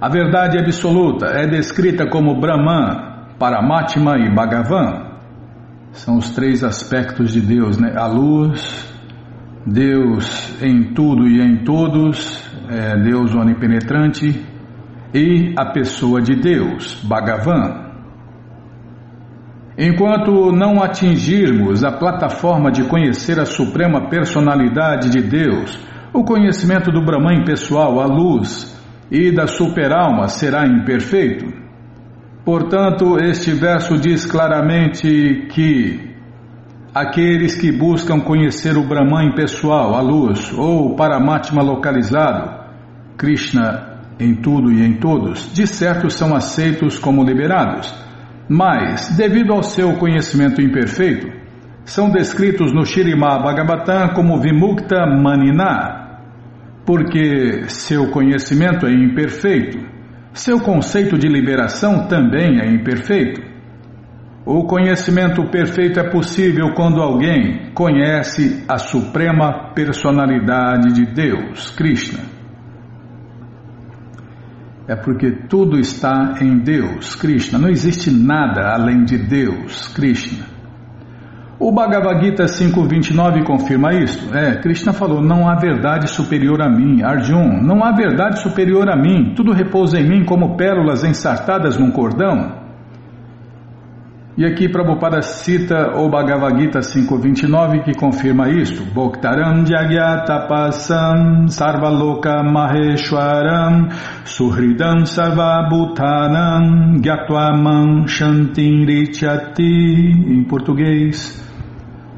A 0.00 0.08
verdade 0.08 0.56
absoluta 0.56 1.26
é 1.26 1.48
descrita 1.48 2.08
como 2.08 2.40
Brahman, 2.40 3.34
Paramatma 3.40 4.16
e 4.18 4.32
Bhagavan. 4.32 5.04
São 5.90 6.16
os 6.18 6.30
três 6.30 6.62
aspectos 6.62 7.32
de 7.32 7.40
Deus, 7.40 7.76
né? 7.76 7.92
A 7.96 8.06
luz, 8.06 8.95
Deus 9.66 10.62
em 10.62 10.94
tudo 10.94 11.26
e 11.26 11.40
em 11.40 11.64
todos, 11.64 12.48
é 12.70 12.96
Deus 13.02 13.34
onipenetrante, 13.34 14.46
e 15.12 15.54
a 15.58 15.72
pessoa 15.72 16.22
de 16.22 16.36
Deus, 16.36 17.02
Bhagavan. 17.02 17.84
Enquanto 19.76 20.52
não 20.52 20.82
atingirmos 20.82 21.82
a 21.82 21.90
plataforma 21.90 22.70
de 22.70 22.84
conhecer 22.84 23.40
a 23.40 23.44
suprema 23.44 24.08
personalidade 24.08 25.10
de 25.10 25.20
Deus, 25.20 25.78
o 26.12 26.22
conhecimento 26.22 26.92
do 26.92 27.04
Brahman 27.04 27.44
pessoal, 27.44 28.00
a 28.00 28.06
luz, 28.06 28.74
e 29.10 29.32
da 29.32 29.48
superalma 29.48 30.28
será 30.28 30.64
imperfeito. 30.66 31.46
Portanto, 32.44 33.18
este 33.18 33.52
verso 33.52 33.98
diz 33.98 34.24
claramente 34.24 35.48
que 35.50 36.05
aqueles 36.96 37.54
que 37.54 37.70
buscam 37.70 38.20
conhecer 38.20 38.76
o 38.76 38.86
Brahman 38.86 39.34
pessoal, 39.34 39.94
a 39.94 40.00
luz, 40.00 40.52
ou 40.56 40.92
o 40.92 40.96
Paramatma 40.96 41.62
localizado, 41.62 42.64
Krishna 43.16 43.94
em 44.18 44.34
tudo 44.36 44.72
e 44.72 44.82
em 44.82 44.94
todos, 44.94 45.52
de 45.52 45.66
certo 45.66 46.08
são 46.08 46.34
aceitos 46.34 46.98
como 46.98 47.22
liberados. 47.22 47.94
Mas, 48.48 49.14
devido 49.14 49.52
ao 49.52 49.62
seu 49.62 49.94
conhecimento 49.98 50.62
imperfeito, 50.62 51.28
são 51.84 52.10
descritos 52.10 52.72
no 52.72 52.86
Shirimá 52.86 53.38
Bhagavatam 53.40 54.14
como 54.14 54.40
Vimukta 54.40 55.04
Manina, 55.06 56.20
porque 56.86 57.64
seu 57.68 58.10
conhecimento 58.10 58.86
é 58.86 58.92
imperfeito 58.92 59.96
seu 60.36 60.60
conceito 60.60 61.16
de 61.16 61.28
liberação 61.28 62.08
também 62.08 62.60
é 62.60 62.70
imperfeito. 62.70 63.40
O 64.46 64.62
conhecimento 64.62 65.44
perfeito 65.50 65.98
é 65.98 66.08
possível 66.08 66.72
quando 66.72 67.02
alguém 67.02 67.72
conhece 67.74 68.64
a 68.68 68.78
suprema 68.78 69.72
personalidade 69.74 70.92
de 70.92 71.04
Deus, 71.04 71.70
Krishna. 71.70 72.20
É 74.86 74.94
porque 74.94 75.32
tudo 75.48 75.80
está 75.80 76.34
em 76.40 76.58
Deus, 76.58 77.16
Krishna. 77.16 77.58
Não 77.58 77.68
existe 77.68 78.08
nada 78.08 78.72
além 78.72 79.02
de 79.02 79.18
Deus, 79.18 79.88
Krishna. 79.88 80.46
O 81.58 81.72
Bhagavad 81.72 82.24
Gita 82.24 82.44
5.29 82.44 83.42
confirma 83.42 83.94
isso. 83.94 84.32
É, 84.32 84.60
Krishna 84.60 84.92
falou, 84.92 85.20
não 85.20 85.48
há 85.48 85.56
verdade 85.56 86.08
superior 86.08 86.62
a 86.62 86.70
mim. 86.70 87.02
Arjun, 87.02 87.62
não 87.62 87.82
há 87.82 87.90
verdade 87.90 88.40
superior 88.40 88.88
a 88.88 88.96
mim. 88.96 89.34
Tudo 89.34 89.52
repousa 89.52 89.98
em 89.98 90.08
mim 90.08 90.24
como 90.24 90.56
pérolas 90.56 91.02
ensartadas 91.02 91.76
num 91.76 91.90
cordão. 91.90 92.65
E 94.38 94.44
aqui 94.44 94.68
Prabhupada 94.68 95.22
cita 95.22 95.96
o 95.96 96.10
Bhagavad 96.10 96.60
Gita 96.60 96.80
5.29 96.80 97.84
que 97.84 97.94
confirma 97.94 98.50
isto. 98.50 98.84
Bhoktaram 98.84 99.64
Jagyatapasam 99.64 101.48
Sarvaloka 101.48 102.42
Maheshwaram 102.42 103.88
Suhridam 104.26 105.06
Sarvabhutanam 105.06 107.00
Gyatvaman 107.00 108.06
Shantin 108.06 108.84
Richati 108.84 109.62
Em 109.62 110.44
português 110.44 111.42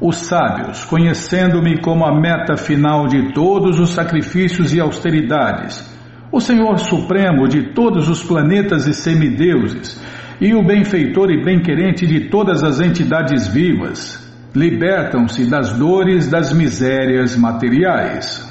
os 0.01 0.17
sábios, 0.17 0.83
conhecendo-me 0.85 1.81
como 1.81 2.05
a 2.05 2.17
meta 2.17 2.55
final 2.55 3.07
de 3.07 3.33
todos 3.33 3.79
os 3.79 3.89
sacrifícios 3.89 4.73
e 4.73 4.79
austeridades, 4.79 5.85
o 6.31 6.39
Senhor 6.39 6.79
Supremo 6.79 7.49
de 7.49 7.73
todos 7.73 8.07
os 8.07 8.23
planetas 8.23 8.87
e 8.87 8.93
semideuses, 8.93 10.01
e 10.39 10.53
o 10.53 10.63
benfeitor 10.63 11.29
e 11.31 11.43
bem-querente 11.43 12.07
de 12.07 12.29
todas 12.29 12.63
as 12.63 12.79
entidades 12.79 13.47
vivas, 13.47 14.17
libertam-se 14.55 15.49
das 15.49 15.73
dores 15.73 16.29
das 16.29 16.53
misérias 16.53 17.35
materiais. 17.35 18.47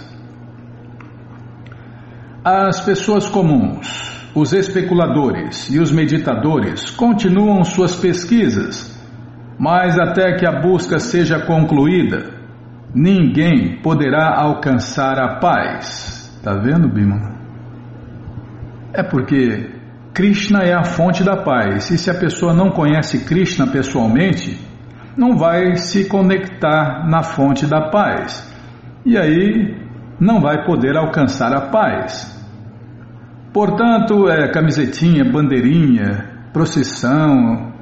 As 2.45 2.81
pessoas 2.81 3.27
comuns, 3.29 4.31
os 4.35 4.53
especuladores 4.53 5.69
e 5.71 5.79
os 5.79 5.91
meditadores 5.91 6.91
continuam 6.91 7.65
suas 7.65 7.97
pesquisas 7.97 8.99
mas 9.59 9.99
até 9.99 10.37
que 10.37 10.47
a 10.47 10.61
busca 10.61 11.01
seja 11.01 11.45
concluída, 11.45 12.31
ninguém 12.95 13.83
poderá 13.83 14.41
alcançar 14.41 15.19
a 15.19 15.41
paz. 15.41 16.33
Está 16.37 16.55
vendo, 16.55 16.89
Bima? 16.89 17.37
É 18.95 19.03
porque 19.03 19.69
Krishna 20.15 20.63
é 20.63 20.75
a 20.75 20.85
fonte 20.85 21.23
da 21.23 21.37
paz. 21.37 21.91
E 21.91 21.99
se 21.99 22.11
a 22.11 22.15
pessoa 22.15 22.53
não 22.53 22.71
conhece 22.71 23.25
Krishna 23.25 23.67
pessoalmente, 23.67 24.59
não 25.17 25.37
vai 25.37 25.77
se 25.77 26.09
conectar 26.09 27.09
na 27.09 27.23
fonte 27.23 27.67
da 27.67 27.91
paz. 27.91 28.55
E 29.05 29.17
aí 29.17 29.77
não 30.21 30.41
vai 30.41 30.65
poder 30.65 30.97
alcançar 30.97 31.53
a 31.53 31.69
paz. 31.69 32.37
Portanto, 33.53 34.29
é, 34.29 34.51
camisetinha, 34.53 35.25
bandeirinha, 35.25 36.51
procissão, 36.53 37.73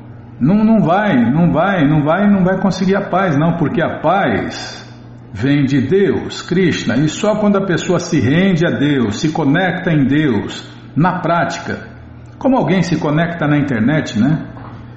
não, 0.40 0.64
não 0.64 0.80
vai, 0.80 1.16
não 1.30 1.52
vai, 1.52 1.86
não 1.86 2.04
vai, 2.04 2.28
não 2.30 2.44
vai 2.44 2.60
conseguir 2.60 2.96
a 2.96 3.08
paz, 3.08 3.36
não, 3.36 3.56
porque 3.56 3.82
a 3.82 4.00
paz 4.00 4.84
vem 5.32 5.64
de 5.64 5.80
Deus, 5.80 6.42
Krishna, 6.42 6.96
e 6.96 7.08
só 7.08 7.36
quando 7.36 7.56
a 7.56 7.66
pessoa 7.66 7.98
se 7.98 8.20
rende 8.20 8.66
a 8.66 8.70
Deus, 8.70 9.20
se 9.20 9.32
conecta 9.32 9.90
em 9.90 10.06
Deus, 10.06 10.66
na 10.94 11.20
prática, 11.20 11.95
como 12.38 12.56
alguém 12.56 12.82
se 12.82 12.98
conecta 12.98 13.46
na 13.46 13.56
internet, 13.56 14.18
né? 14.18 14.46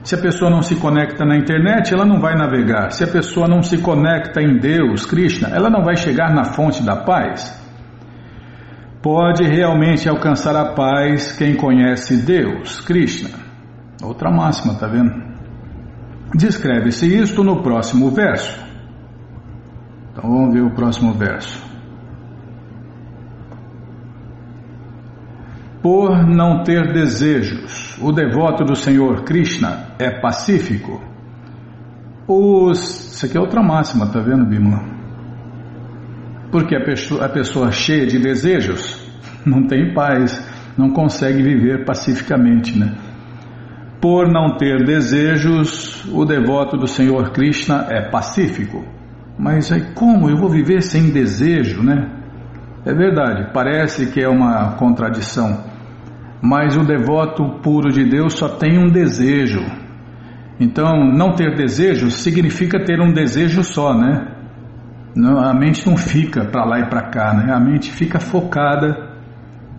Se 0.04 0.16
a 0.16 0.18
pessoa 0.18 0.50
não 0.50 0.62
se 0.62 0.76
conecta 0.76 1.26
na 1.26 1.36
internet, 1.36 1.94
ela 1.94 2.06
não 2.06 2.20
vai 2.20 2.36
navegar. 2.36 2.92
Se 2.92 3.04
a 3.04 3.08
pessoa 3.08 3.48
não 3.48 3.62
se 3.62 3.78
conecta 3.80 4.42
em 4.42 4.58
Deus, 4.58 5.06
Krishna, 5.06 5.50
ela 5.50 5.70
não 5.70 5.84
vai 5.84 5.96
chegar 5.96 6.34
na 6.34 6.46
fonte 6.46 6.84
da 6.84 6.96
paz. 6.96 7.58
Pode 9.02 9.44
realmente 9.44 10.10
alcançar 10.10 10.56
a 10.56 10.74
paz 10.74 11.32
quem 11.38 11.56
conhece 11.56 12.18
Deus, 12.26 12.82
Krishna. 12.82 13.30
Outra 14.02 14.32
máxima, 14.32 14.76
tá 14.76 14.88
vendo? 14.88 15.12
Descreve-se 16.36 17.06
isto 17.08 17.44
no 17.44 17.62
próximo 17.62 18.10
verso. 18.12 18.60
Então 20.12 20.30
vamos 20.30 20.54
ver 20.54 20.62
o 20.62 20.72
próximo 20.72 21.14
verso. 21.14 21.68
Por 25.82 26.28
não 26.28 26.64
ter 26.64 26.92
desejos, 26.92 27.98
o 28.02 28.12
devoto 28.12 28.66
do 28.66 28.76
Senhor 28.76 29.24
Krishna 29.24 29.96
é 29.98 30.10
pacífico. 30.20 31.02
Os... 32.28 33.16
Isso 33.16 33.26
aqui 33.26 33.38
é 33.38 33.40
outra 33.40 33.64
máxima, 33.64 34.08
tá 34.08 34.20
vendo, 34.20 34.46
Bimala? 34.46 34.84
Porque 36.52 36.76
a 36.76 36.84
pessoa, 36.84 37.26
a 37.26 37.30
pessoa 37.30 37.72
cheia 37.72 38.06
de 38.06 38.20
desejos 38.20 39.10
não 39.46 39.68
tem 39.68 39.94
paz, 39.94 40.46
não 40.78 40.90
consegue 40.90 41.42
viver 41.42 41.86
pacificamente, 41.86 42.78
né? 42.78 42.94
Por 44.02 44.30
não 44.32 44.58
ter 44.58 44.84
desejos, 44.86 46.06
o 46.12 46.26
devoto 46.26 46.78
do 46.78 46.88
Senhor 46.88 47.32
Krishna 47.32 47.86
é 47.90 48.10
pacífico. 48.10 48.86
Mas 49.38 49.72
aí 49.72 49.94
como 49.94 50.30
eu 50.30 50.36
vou 50.36 50.50
viver 50.50 50.82
sem 50.82 51.10
desejo, 51.10 51.82
né? 51.82 52.18
É 52.90 52.94
verdade, 52.94 53.52
parece 53.54 54.08
que 54.08 54.20
é 54.20 54.28
uma 54.28 54.72
contradição, 54.72 55.64
mas 56.42 56.76
o 56.76 56.84
devoto 56.84 57.60
puro 57.62 57.92
de 57.92 58.04
Deus 58.04 58.34
só 58.34 58.50
tem 58.50 58.80
um 58.80 58.90
desejo. 58.90 59.64
Então, 60.60 61.06
não 61.06 61.36
ter 61.36 61.56
desejo 61.56 62.10
significa 62.10 62.84
ter 62.84 63.00
um 63.00 63.14
desejo 63.14 63.64
só, 63.64 63.94
né? 63.94 64.26
A 65.38 65.54
mente 65.54 65.86
não 65.86 65.96
fica 65.96 66.46
para 66.46 66.66
lá 66.66 66.80
e 66.80 66.90
para 66.90 67.12
cá, 67.12 67.32
né? 67.32 67.54
A 67.54 67.60
mente 67.60 67.92
fica 67.92 68.20
focada 68.20 69.20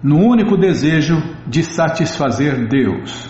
no 0.05 0.25
único 0.25 0.57
desejo 0.57 1.21
de 1.49 1.65
satisfazer 1.65 2.69
Deus. 2.69 3.29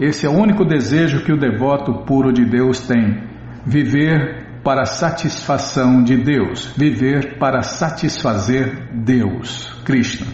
Esse 0.00 0.24
é 0.24 0.30
o 0.30 0.32
único 0.32 0.64
desejo 0.64 1.24
que 1.24 1.32
o 1.32 1.38
devoto 1.38 2.06
puro 2.06 2.32
de 2.32 2.46
Deus 2.46 2.88
tem: 2.88 3.22
viver 3.66 4.46
para 4.62 4.82
a 4.82 4.86
satisfação 4.86 6.02
de 6.02 6.16
Deus, 6.16 6.72
viver 6.76 7.38
para 7.38 7.62
satisfazer 7.62 8.90
Deus, 8.92 9.72
Krishna. 9.84 10.26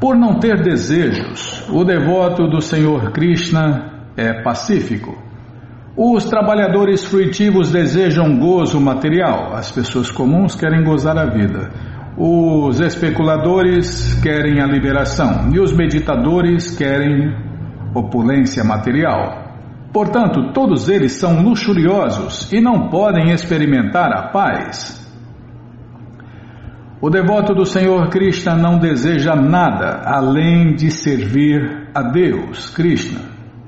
Por 0.00 0.16
não 0.16 0.38
ter 0.38 0.62
desejos, 0.62 1.68
o 1.68 1.84
devoto 1.84 2.46
do 2.48 2.60
Senhor 2.60 3.10
Krishna 3.12 4.06
é 4.16 4.42
pacífico. 4.42 5.16
Os 5.96 6.24
trabalhadores 6.24 7.04
fruitivos 7.04 7.72
desejam 7.72 8.38
gozo 8.38 8.80
material, 8.80 9.54
as 9.54 9.72
pessoas 9.72 10.10
comuns 10.10 10.54
querem 10.54 10.84
gozar 10.84 11.18
a 11.18 11.26
vida. 11.26 11.72
Os 12.16 12.80
especuladores 12.80 14.14
querem 14.22 14.60
a 14.60 14.66
liberação 14.66 15.50
e 15.52 15.58
os 15.58 15.72
meditadores 15.72 16.76
querem 16.76 17.32
opulência 17.94 18.62
material. 18.62 19.47
Portanto, 19.92 20.52
todos 20.52 20.88
eles 20.88 21.12
são 21.12 21.42
luxuriosos 21.42 22.52
e 22.52 22.60
não 22.60 22.88
podem 22.88 23.32
experimentar 23.32 24.12
a 24.12 24.28
paz. 24.28 24.98
O 27.00 27.08
devoto 27.08 27.54
do 27.54 27.64
Senhor 27.64 28.08
Krishna 28.08 28.56
não 28.56 28.78
deseja 28.78 29.34
nada 29.36 30.02
além 30.04 30.74
de 30.74 30.90
servir 30.90 31.88
a 31.94 32.02
Deus, 32.02 32.70
Krishna. 32.70 33.20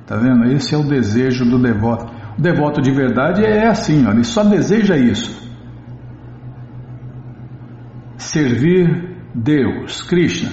Tá 0.05 0.17
vendo? 0.17 0.45
Esse 0.53 0.75
é 0.75 0.79
o 0.79 0.83
desejo 0.83 1.45
do 1.45 1.59
devoto. 1.59 2.13
O 2.37 2.43
devoto 2.43 2.83
de 2.83 2.91
verdade 2.91 3.45
é 3.45 3.69
assim, 3.69 4.09
ele 4.09 4.25
só 4.25 4.43
deseja 4.43 4.97
isso. 4.97 5.49
Servir 8.17 9.17
Deus, 9.35 10.03
Krishna. 10.03 10.51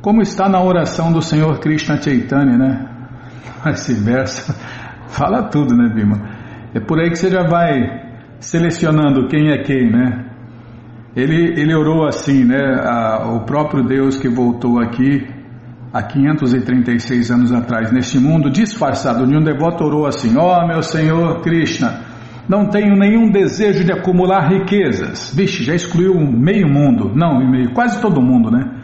Como 0.00 0.22
está 0.22 0.48
na 0.48 0.62
oração 0.62 1.12
do 1.12 1.20
Senhor 1.20 1.58
Krishna 1.60 2.00
Chaitanya, 2.00 2.56
né? 2.56 2.99
Esse 3.66 3.94
verso 3.94 4.54
Fala 5.10 5.42
tudo, 5.44 5.74
né, 5.74 5.88
Bima? 5.92 6.20
É 6.72 6.80
por 6.80 7.00
aí 7.00 7.10
que 7.10 7.16
você 7.16 7.30
já 7.30 7.42
vai 7.42 8.10
selecionando 8.38 9.26
quem 9.28 9.50
é 9.50 9.58
quem, 9.62 9.90
né? 9.90 10.24
Ele, 11.16 11.60
ele 11.60 11.74
orou 11.74 12.06
assim, 12.06 12.44
né? 12.44 12.80
A, 12.84 13.28
o 13.34 13.40
próprio 13.40 13.82
Deus 13.82 14.16
que 14.16 14.28
voltou 14.28 14.78
aqui 14.80 15.26
há 15.92 16.00
536 16.00 17.30
anos 17.32 17.52
atrás 17.52 17.90
neste 17.90 18.18
mundo 18.18 18.48
disfarçado 18.48 19.26
de 19.26 19.36
um 19.36 19.42
devoto 19.42 19.84
orou 19.84 20.06
assim: 20.06 20.36
Ó 20.38 20.60
oh, 20.62 20.66
meu 20.66 20.82
Senhor 20.82 21.40
Krishna, 21.40 22.02
não 22.48 22.66
tenho 22.66 22.94
nenhum 22.96 23.30
desejo 23.30 23.84
de 23.84 23.92
acumular 23.92 24.48
riquezas. 24.48 25.34
Vixe, 25.34 25.64
já 25.64 25.74
excluiu 25.74 26.14
meio 26.14 26.68
mundo, 26.68 27.12
não, 27.16 27.44
meio, 27.50 27.72
quase 27.72 28.00
todo 28.00 28.22
mundo, 28.22 28.48
né? 28.48 28.79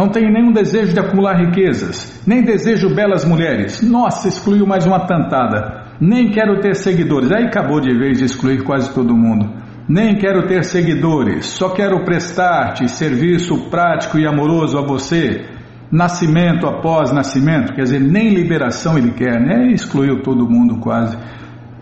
Não 0.00 0.08
tenho 0.08 0.32
nenhum 0.32 0.50
desejo 0.50 0.94
de 0.94 0.98
acumular 0.98 1.36
riquezas, 1.36 2.22
nem 2.26 2.42
desejo 2.42 2.94
belas 2.94 3.22
mulheres. 3.22 3.82
Nossa, 3.82 4.28
excluiu 4.28 4.66
mais 4.66 4.86
uma 4.86 5.06
tantada. 5.06 5.92
Nem 6.00 6.30
quero 6.30 6.58
ter 6.58 6.74
seguidores. 6.74 7.30
Aí 7.30 7.44
acabou 7.44 7.82
de 7.82 7.92
vez 7.92 8.16
de 8.16 8.24
excluir 8.24 8.64
quase 8.64 8.94
todo 8.94 9.14
mundo. 9.14 9.52
Nem 9.86 10.16
quero 10.16 10.46
ter 10.48 10.64
seguidores, 10.64 11.48
só 11.48 11.68
quero 11.68 12.02
prestar-te 12.02 12.88
serviço 12.88 13.68
prático 13.68 14.18
e 14.18 14.26
amoroso 14.26 14.78
a 14.78 14.80
você. 14.80 15.44
Nascimento 15.92 16.66
após 16.66 17.12
nascimento, 17.12 17.74
quer 17.74 17.82
dizer, 17.82 18.00
nem 18.00 18.30
liberação 18.30 18.96
ele 18.96 19.10
quer, 19.10 19.38
né? 19.38 19.70
Excluiu 19.70 20.22
todo 20.22 20.48
mundo 20.48 20.78
quase. 20.78 21.18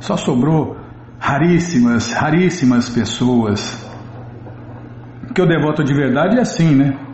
Só 0.00 0.16
sobrou 0.16 0.76
raríssimas, 1.20 2.12
raríssimas 2.12 2.88
pessoas. 2.88 3.88
Que 5.32 5.40
o 5.40 5.46
devoto 5.46 5.84
de 5.84 5.94
verdade 5.94 6.36
é 6.36 6.40
assim, 6.40 6.74
né? 6.74 7.07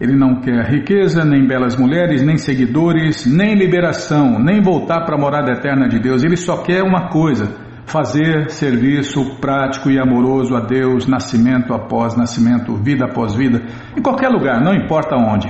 Ele 0.00 0.16
não 0.16 0.40
quer 0.40 0.64
riqueza, 0.70 1.24
nem 1.24 1.46
belas 1.46 1.76
mulheres, 1.76 2.22
nem 2.22 2.38
seguidores, 2.38 3.26
nem 3.26 3.54
liberação, 3.54 4.38
nem 4.38 4.62
voltar 4.62 5.04
para 5.04 5.16
a 5.16 5.20
morada 5.20 5.50
eterna 5.50 5.88
de 5.88 5.98
Deus. 5.98 6.22
Ele 6.22 6.36
só 6.36 6.62
quer 6.62 6.82
uma 6.84 7.08
coisa: 7.08 7.52
fazer 7.84 8.48
serviço 8.50 9.40
prático 9.40 9.90
e 9.90 9.98
amoroso 9.98 10.54
a 10.54 10.60
Deus, 10.60 11.08
nascimento 11.08 11.74
após 11.74 12.16
nascimento, 12.16 12.76
vida 12.76 13.06
após 13.06 13.34
vida, 13.34 13.62
em 13.96 14.02
qualquer 14.02 14.28
lugar, 14.28 14.60
não 14.62 14.72
importa 14.72 15.16
onde. 15.16 15.48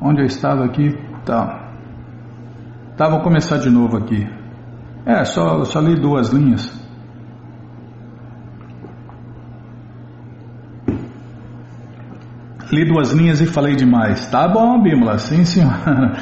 Onde 0.00 0.20
eu 0.20 0.26
estava 0.26 0.66
aqui? 0.66 0.94
Tá. 1.24 1.72
Tá, 2.94 3.08
vou 3.08 3.20
começar 3.20 3.56
de 3.56 3.70
novo 3.70 3.96
aqui. 3.96 4.28
É, 5.06 5.24
só, 5.24 5.64
só 5.64 5.80
li 5.80 5.98
duas 5.98 6.30
linhas. 6.30 6.83
Li 12.74 12.84
duas 12.84 13.12
linhas 13.12 13.40
e 13.40 13.46
falei 13.46 13.76
demais. 13.76 14.28
Tá 14.28 14.48
bom, 14.48 14.82
Bímola, 14.82 15.16
sim, 15.16 15.44
senhora. 15.44 16.18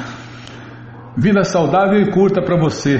Vida 1.17 1.43
saudável 1.43 1.99
e 1.99 2.11
curta 2.11 2.43
para 2.43 2.55
você. 2.55 2.99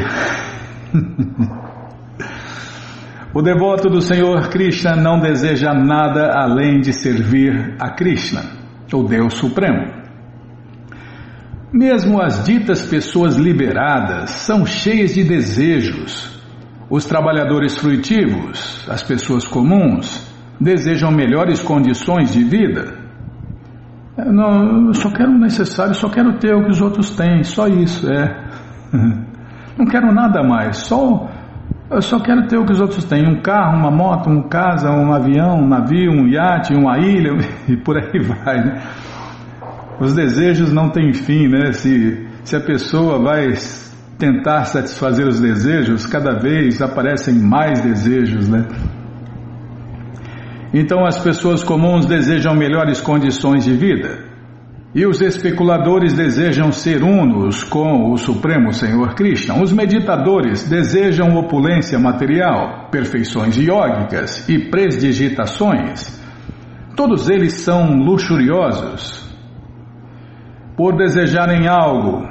o 3.31 3.43
devoto 3.43 3.89
do 3.89 4.01
Senhor 4.01 4.49
Krishna 4.49 4.95
não 4.95 5.19
deseja 5.19 5.71
nada 5.71 6.31
além 6.33 6.81
de 6.81 6.93
servir 6.93 7.75
a 7.79 7.91
Krishna, 7.91 8.41
o 8.91 9.03
Deus 9.03 9.35
Supremo. 9.35 10.01
Mesmo 11.71 12.19
as 12.19 12.43
ditas 12.43 12.81
pessoas 12.81 13.35
liberadas 13.35 14.31
são 14.31 14.65
cheias 14.65 15.13
de 15.13 15.23
desejos. 15.23 16.41
Os 16.89 17.05
trabalhadores 17.05 17.77
fruitivos, 17.77 18.83
as 18.89 19.03
pessoas 19.03 19.47
comuns, 19.47 20.27
desejam 20.59 21.11
melhores 21.11 21.61
condições 21.61 22.33
de 22.33 22.43
vida. 22.43 23.02
Eu, 24.17 24.31
não, 24.31 24.87
eu 24.87 24.93
só 24.93 25.09
quero 25.09 25.31
o 25.31 25.39
necessário, 25.39 25.93
só 25.95 26.09
quero 26.09 26.37
ter 26.37 26.53
o 26.53 26.63
que 26.63 26.71
os 26.71 26.81
outros 26.81 27.11
têm, 27.15 27.43
só 27.43 27.67
isso, 27.67 28.11
é. 28.11 28.43
Não 29.75 29.87
quero 29.87 30.13
nada 30.13 30.43
mais, 30.43 30.77
só 30.77 31.27
eu 31.93 32.01
só 32.01 32.19
quero 32.19 32.47
ter 32.47 32.57
o 32.57 32.65
que 32.65 32.71
os 32.71 32.81
outros 32.81 33.05
têm: 33.05 33.27
um 33.27 33.41
carro, 33.41 33.77
uma 33.77 33.91
moto, 33.91 34.27
uma 34.27 34.47
casa, 34.47 34.89
um 34.91 35.13
avião, 35.13 35.59
um 35.59 35.67
navio, 35.67 36.11
um 36.11 36.27
iate, 36.27 36.73
uma 36.73 36.97
ilha 36.97 37.31
e 37.69 37.77
por 37.77 37.97
aí 37.97 38.19
vai. 38.19 38.63
Né? 38.63 38.81
Os 39.99 40.15
desejos 40.15 40.73
não 40.73 40.89
têm 40.89 41.13
fim, 41.13 41.47
né? 41.47 41.71
Se, 41.71 42.27
se 42.43 42.55
a 42.55 42.59
pessoa 42.59 43.21
vai 43.21 43.53
tentar 44.17 44.65
satisfazer 44.65 45.27
os 45.27 45.39
desejos, 45.39 46.07
cada 46.07 46.39
vez 46.39 46.81
aparecem 46.81 47.35
mais 47.35 47.81
desejos, 47.81 48.49
né? 48.49 48.65
Então 50.73 51.05
as 51.05 51.19
pessoas 51.19 51.63
comuns 51.63 52.07
desejam 52.07 52.55
melhores 52.55 52.99
condições 52.99 53.63
de 53.63 53.73
vida. 53.75 54.33
E 54.95 55.05
os 55.05 55.21
especuladores 55.21 56.13
desejam 56.13 56.71
ser 56.71 57.03
unos 57.03 57.63
com 57.63 58.11
o 58.11 58.17
Supremo 58.17 58.73
Senhor 58.73 59.13
Krishna. 59.15 59.61
Os 59.61 59.71
meditadores 59.71 60.67
desejam 60.67 61.35
opulência 61.35 61.99
material, 61.99 62.89
perfeições 62.91 63.57
iógicas 63.57 64.47
e 64.49 64.69
presdigitações. 64.69 66.21
Todos 66.95 67.29
eles 67.29 67.61
são 67.61 67.95
luxuriosos. 67.97 69.23
Por 70.77 70.95
desejarem 70.95 71.67
algo, 71.67 72.27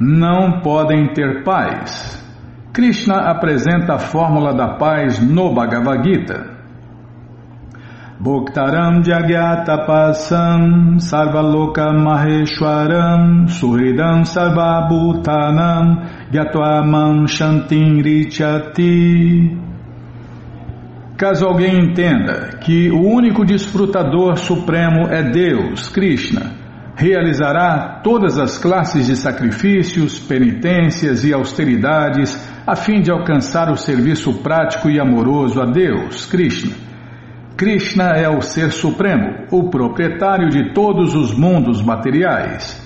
não 0.00 0.60
podem 0.60 1.12
ter 1.12 1.42
paz. 1.42 2.24
Krishna 2.72 3.28
apresenta 3.28 3.94
a 3.94 3.98
fórmula 3.98 4.54
da 4.54 4.74
paz 4.74 5.20
no 5.20 5.52
Bhagavad 5.52 6.08
Gita. 6.08 6.47
Bhuktaram 8.20 9.00
Jagyatapasam 9.04 10.98
Sarvaloka 10.98 11.92
Maheshwaram 11.92 13.46
Suhridam 13.46 14.24
Sarvabhutanam 14.24 16.28
Gyatwamam 16.28 17.28
Shantin 17.28 18.02
Richati. 18.02 19.56
Caso 21.16 21.46
alguém 21.46 21.78
entenda 21.78 22.58
que 22.60 22.90
o 22.90 23.06
único 23.06 23.44
desfrutador 23.44 24.36
supremo 24.36 25.06
é 25.08 25.22
Deus, 25.22 25.88
Krishna, 25.88 26.54
realizará 26.96 28.00
todas 28.02 28.36
as 28.36 28.58
classes 28.58 29.06
de 29.06 29.14
sacrifícios, 29.14 30.18
penitências 30.18 31.24
e 31.24 31.32
austeridades 31.32 32.36
a 32.66 32.74
fim 32.74 33.00
de 33.00 33.12
alcançar 33.12 33.70
o 33.70 33.76
serviço 33.76 34.42
prático 34.42 34.90
e 34.90 34.98
amoroso 34.98 35.60
a 35.60 35.66
Deus, 35.66 36.26
Krishna 36.26 36.88
Krishna 37.58 38.12
é 38.12 38.28
o 38.28 38.40
Ser 38.40 38.70
Supremo, 38.70 39.46
o 39.50 39.68
proprietário 39.68 40.48
de 40.48 40.72
todos 40.72 41.16
os 41.16 41.36
mundos 41.36 41.82
materiais. 41.82 42.80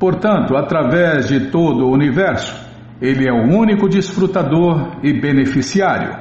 Portanto, 0.00 0.56
através 0.56 1.28
de 1.28 1.50
todo 1.50 1.84
o 1.84 1.92
universo, 1.92 2.56
ele 2.98 3.28
é 3.28 3.30
o 3.30 3.44
único 3.54 3.86
desfrutador 3.86 5.00
e 5.02 5.12
beneficiário. 5.12 6.16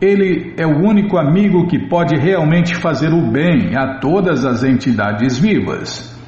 Ele 0.00 0.52
é 0.58 0.66
o 0.66 0.84
único 0.84 1.16
amigo 1.16 1.68
que 1.68 1.88
pode 1.88 2.16
realmente 2.16 2.74
fazer 2.74 3.12
o 3.12 3.30
bem 3.30 3.76
a 3.76 4.00
todas 4.00 4.44
as 4.44 4.64
entidades 4.64 5.38
vivas. 5.38 6.20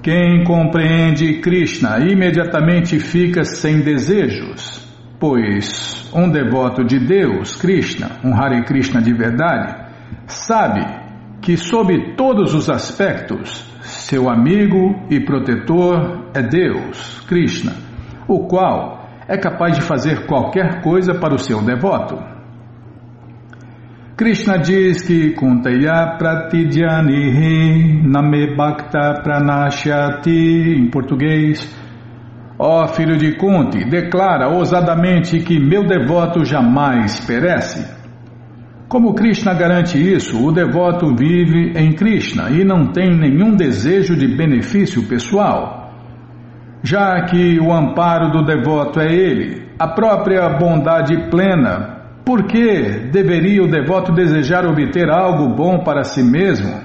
Quem 0.00 0.44
compreende 0.44 1.40
Krishna 1.40 1.98
imediatamente 1.98 3.00
fica 3.00 3.42
sem 3.42 3.80
desejos, 3.80 4.88
pois 5.18 6.08
um 6.14 6.30
devoto 6.30 6.84
de 6.84 7.00
Deus, 7.00 7.56
Krishna, 7.56 8.12
um 8.22 8.32
Hare 8.32 8.62
Krishna 8.62 9.02
de 9.02 9.12
verdade, 9.12 9.83
sabe 10.26 10.84
que, 11.40 11.56
sob 11.56 12.14
todos 12.16 12.54
os 12.54 12.70
aspectos, 12.70 13.64
seu 13.82 14.30
amigo 14.30 15.06
e 15.10 15.20
protetor 15.20 16.30
é 16.34 16.42
Deus, 16.42 17.20
Krishna, 17.28 17.72
o 18.26 18.46
qual 18.46 19.08
é 19.28 19.36
capaz 19.36 19.76
de 19.76 19.82
fazer 19.82 20.26
qualquer 20.26 20.82
coisa 20.82 21.14
para 21.14 21.34
o 21.34 21.38
seu 21.38 21.62
devoto. 21.62 22.18
Krishna 24.16 24.58
diz 24.58 25.02
que 25.02 25.32
Kuntaya 25.32 26.16
Pratidhyanihi 26.16 28.06
Name 28.06 28.54
Bhakta 28.56 29.22
em 30.26 30.88
português, 30.88 31.84
Ó 32.56 32.84
oh, 32.84 32.88
filho 32.88 33.16
de 33.16 33.36
Kunti, 33.36 33.84
declara 33.84 34.48
ousadamente 34.48 35.40
que 35.40 35.58
meu 35.58 35.84
devoto 35.84 36.44
jamais 36.44 37.18
perece. 37.26 37.93
Como 38.94 39.12
Krishna 39.12 39.52
garante 39.54 39.98
isso, 39.98 40.40
o 40.40 40.52
devoto 40.52 41.16
vive 41.16 41.72
em 41.76 41.92
Krishna 41.94 42.48
e 42.50 42.62
não 42.62 42.92
tem 42.92 43.10
nenhum 43.10 43.56
desejo 43.56 44.16
de 44.16 44.36
benefício 44.36 45.02
pessoal. 45.08 45.90
Já 46.80 47.22
que 47.22 47.58
o 47.58 47.72
amparo 47.72 48.30
do 48.30 48.44
devoto 48.44 49.00
é 49.00 49.12
ele, 49.12 49.66
a 49.76 49.88
própria 49.88 50.48
bondade 50.50 51.28
plena, 51.28 52.04
por 52.24 52.44
que 52.44 53.10
deveria 53.10 53.64
o 53.64 53.68
devoto 53.68 54.12
desejar 54.12 54.64
obter 54.64 55.10
algo 55.10 55.56
bom 55.56 55.80
para 55.82 56.04
si 56.04 56.22
mesmo? 56.22 56.78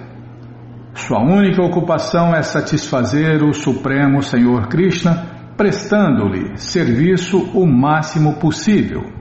Sua 0.96 1.22
única 1.22 1.62
ocupação 1.62 2.34
é 2.34 2.42
satisfazer 2.42 3.44
o 3.44 3.54
Supremo 3.54 4.24
Senhor 4.24 4.68
Krishna, 4.68 5.28
prestando-lhe 5.56 6.58
serviço 6.58 7.52
o 7.54 7.68
máximo 7.68 8.40
possível. 8.40 9.19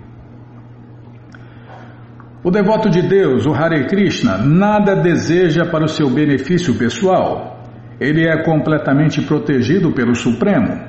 O 2.43 2.53
devoto 2.53 2.89
de 2.89 3.03
Deus, 3.03 3.47
o 3.47 3.53
Hare 3.53 3.89
Krishna, 3.89 4.39
nada 4.39 4.95
deseja 4.95 5.65
para 5.67 5.85
o 5.85 5.89
seu 5.89 6.09
benefício 6.09 6.73
pessoal. 6.79 7.65
Ele 8.01 8.29
é 8.29 8.45
completamente 8.45 9.21
protegido 9.23 9.91
pelo 9.93 10.15
Supremo. 10.15 10.87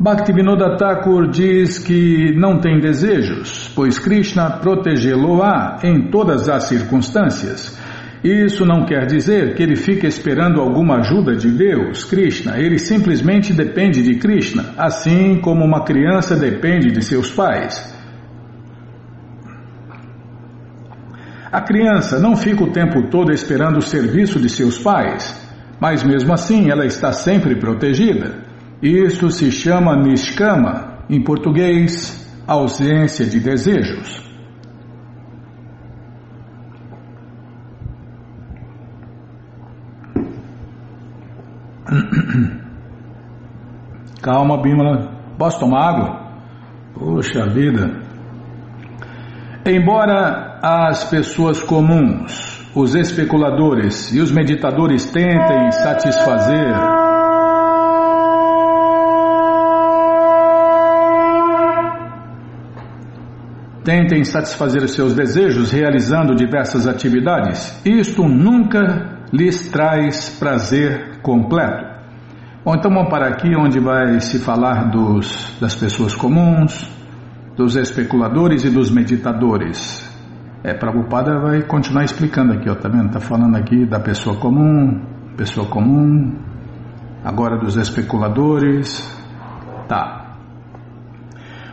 Bhaktivinoda 0.00 0.76
Thakur 0.76 1.30
diz 1.30 1.78
que 1.78 2.34
não 2.34 2.58
tem 2.58 2.80
desejos, 2.80 3.70
pois 3.76 4.00
Krishna 4.00 4.50
protegê-lo-á 4.50 5.78
em 5.84 6.10
todas 6.10 6.48
as 6.48 6.64
circunstâncias. 6.64 7.80
Isso 8.24 8.66
não 8.66 8.84
quer 8.84 9.06
dizer 9.06 9.54
que 9.54 9.62
ele 9.62 9.76
fique 9.76 10.04
esperando 10.04 10.60
alguma 10.60 10.96
ajuda 10.96 11.36
de 11.36 11.48
Deus, 11.48 12.02
Krishna. 12.02 12.58
Ele 12.58 12.78
simplesmente 12.78 13.52
depende 13.52 14.02
de 14.02 14.16
Krishna, 14.16 14.74
assim 14.76 15.40
como 15.40 15.64
uma 15.64 15.84
criança 15.84 16.34
depende 16.34 16.90
de 16.90 17.04
seus 17.04 17.30
pais. 17.30 18.01
A 21.52 21.60
criança 21.60 22.18
não 22.18 22.34
fica 22.34 22.64
o 22.64 22.72
tempo 22.72 23.10
todo 23.10 23.30
esperando 23.30 23.76
o 23.76 23.82
serviço 23.82 24.40
de 24.40 24.48
seus 24.48 24.78
pais, 24.78 25.38
mas 25.78 26.02
mesmo 26.02 26.32
assim 26.32 26.70
ela 26.70 26.86
está 26.86 27.12
sempre 27.12 27.56
protegida. 27.56 28.42
Isso 28.80 29.30
se 29.30 29.52
chama 29.52 29.94
nishkama, 29.94 31.04
em 31.10 31.22
português, 31.22 32.26
ausência 32.46 33.26
de 33.26 33.38
desejos. 33.38 34.22
Calma, 44.22 44.62
Bímola. 44.62 45.20
Posso 45.36 45.60
tomar 45.60 45.90
água? 45.90 46.32
Poxa 46.94 47.46
vida. 47.46 48.01
Embora 49.64 50.58
as 50.60 51.04
pessoas 51.04 51.62
comuns, 51.62 52.68
os 52.74 52.96
especuladores 52.96 54.12
e 54.12 54.20
os 54.20 54.32
meditadores 54.32 55.04
tentem 55.04 55.70
satisfazer 55.70 56.74
tentem 63.84 64.24
satisfazer 64.24 64.82
os 64.82 64.94
seus 64.94 65.14
desejos 65.14 65.70
realizando 65.70 66.34
diversas 66.34 66.88
atividades, 66.88 67.80
isto 67.84 68.24
nunca 68.26 69.26
lhes 69.32 69.70
traz 69.70 70.28
prazer 70.40 71.20
completo. 71.22 71.92
Bom, 72.64 72.74
então 72.74 72.92
vamos 72.92 73.10
para 73.10 73.28
aqui 73.28 73.56
onde 73.56 73.78
vai 73.78 74.20
se 74.20 74.38
falar 74.40 74.90
dos, 74.90 75.56
das 75.60 75.74
pessoas 75.74 76.14
comuns, 76.14 76.88
dos 77.56 77.76
especuladores 77.76 78.64
e 78.64 78.70
dos 78.70 78.90
meditadores. 78.90 80.10
É, 80.64 80.72
Prabhupada 80.72 81.38
vai 81.40 81.62
continuar 81.62 82.04
explicando 82.04 82.52
aqui, 82.52 82.70
ó, 82.70 82.74
tá 82.74 82.88
vendo? 82.88 83.10
Tá 83.10 83.20
falando 83.20 83.56
aqui 83.56 83.84
da 83.84 83.98
pessoa 83.98 84.36
comum, 84.36 85.00
pessoa 85.36 85.66
comum, 85.66 86.36
agora 87.24 87.58
dos 87.58 87.76
especuladores, 87.76 89.02
tá. 89.88 90.20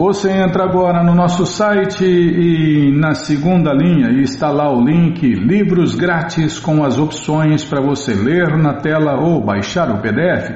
Você 0.00 0.32
entra 0.32 0.64
agora 0.64 1.02
no 1.04 1.14
nosso 1.14 1.44
site 1.44 2.06
e 2.06 2.90
na 2.90 3.12
segunda 3.12 3.70
linha 3.74 4.08
está 4.22 4.50
lá 4.50 4.72
o 4.72 4.82
link 4.82 5.20
Livros 5.34 5.94
Grátis 5.94 6.58
com 6.58 6.82
as 6.82 6.98
opções 6.98 7.66
para 7.66 7.82
você 7.82 8.14
ler 8.14 8.56
na 8.56 8.80
tela 8.80 9.20
ou 9.20 9.44
baixar 9.44 9.90
o 9.90 10.00
PDF. 10.00 10.52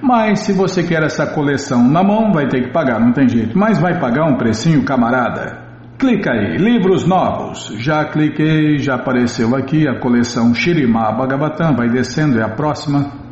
Mas 0.00 0.42
se 0.42 0.52
você 0.52 0.84
quer 0.84 1.02
essa 1.02 1.26
coleção 1.26 1.82
na 1.82 2.04
mão, 2.04 2.32
vai 2.32 2.46
ter 2.46 2.66
que 2.66 2.72
pagar, 2.72 3.00
não 3.00 3.12
tem 3.12 3.28
jeito. 3.28 3.58
Mas 3.58 3.80
vai 3.80 3.98
pagar 3.98 4.30
um 4.30 4.36
precinho, 4.36 4.84
camarada. 4.84 5.58
Clica 5.98 6.30
aí, 6.30 6.56
livros 6.56 7.04
novos. 7.04 7.74
Já 7.78 8.04
cliquei, 8.04 8.78
já 8.78 8.94
apareceu 8.94 9.56
aqui 9.56 9.88
a 9.88 9.98
coleção 9.98 10.54
Shirimá 10.54 11.10
Bhagavatam, 11.10 11.74
vai 11.74 11.88
descendo, 11.88 12.38
é 12.38 12.44
a 12.44 12.48
próxima. 12.48 13.23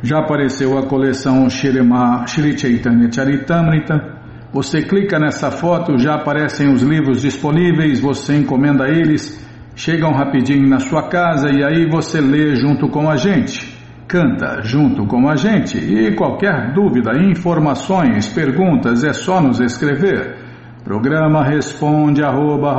Já 0.00 0.20
apareceu 0.20 0.78
a 0.78 0.86
coleção 0.86 1.50
Shri 1.50 2.56
Chaitanya 2.56 3.10
Charitamrita. 3.10 4.18
Você 4.52 4.82
clica 4.82 5.18
nessa 5.18 5.50
foto, 5.50 5.98
já 5.98 6.14
aparecem 6.14 6.72
os 6.72 6.82
livros 6.82 7.20
disponíveis, 7.20 8.00
você 8.00 8.36
encomenda 8.36 8.88
eles, 8.88 9.44
chegam 9.74 10.12
rapidinho 10.12 10.68
na 10.68 10.78
sua 10.78 11.08
casa 11.08 11.50
e 11.50 11.64
aí 11.64 11.88
você 11.90 12.20
lê 12.20 12.54
junto 12.54 12.88
com 12.88 13.10
a 13.10 13.16
gente. 13.16 13.76
Canta 14.06 14.62
junto 14.62 15.04
com 15.04 15.28
a 15.28 15.34
gente 15.34 15.76
e 15.76 16.14
qualquer 16.14 16.72
dúvida, 16.72 17.12
informações, 17.18 18.28
perguntas 18.28 19.02
é 19.02 19.12
só 19.12 19.40
nos 19.40 19.60
escrever. 19.60 20.36
Programa 20.84 21.44
responde 21.44 22.22
arroba, 22.22 22.72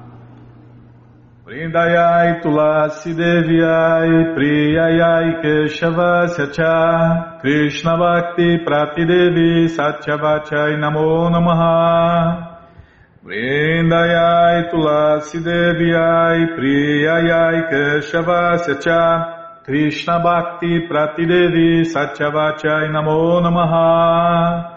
Vrindayai 1.52 2.42
Tulasi 2.42 3.12
Deviai 3.14 4.32
Priyayai 4.34 5.44
Keshavasya 5.44 6.54
Cha 6.54 7.42
Krishna 7.42 7.98
Bhakti 7.98 8.60
Prati 8.64 9.04
Devi 9.04 9.68
Satyavachai 9.68 10.80
Namo 10.80 11.30
Namaha. 11.30 12.56
Vrindayai 13.26 14.72
Tulasi 14.72 15.44
Deviai 15.44 16.56
Priyayai 16.56 17.70
Keshavasya 17.70 18.82
Cha 18.82 19.62
Krishna 19.66 20.24
Bhakti 20.24 20.88
Prati 20.88 21.26
Devi 21.26 21.84
Satyavachai 21.84 22.88
Namo 22.96 23.42
Namaha 23.42 24.71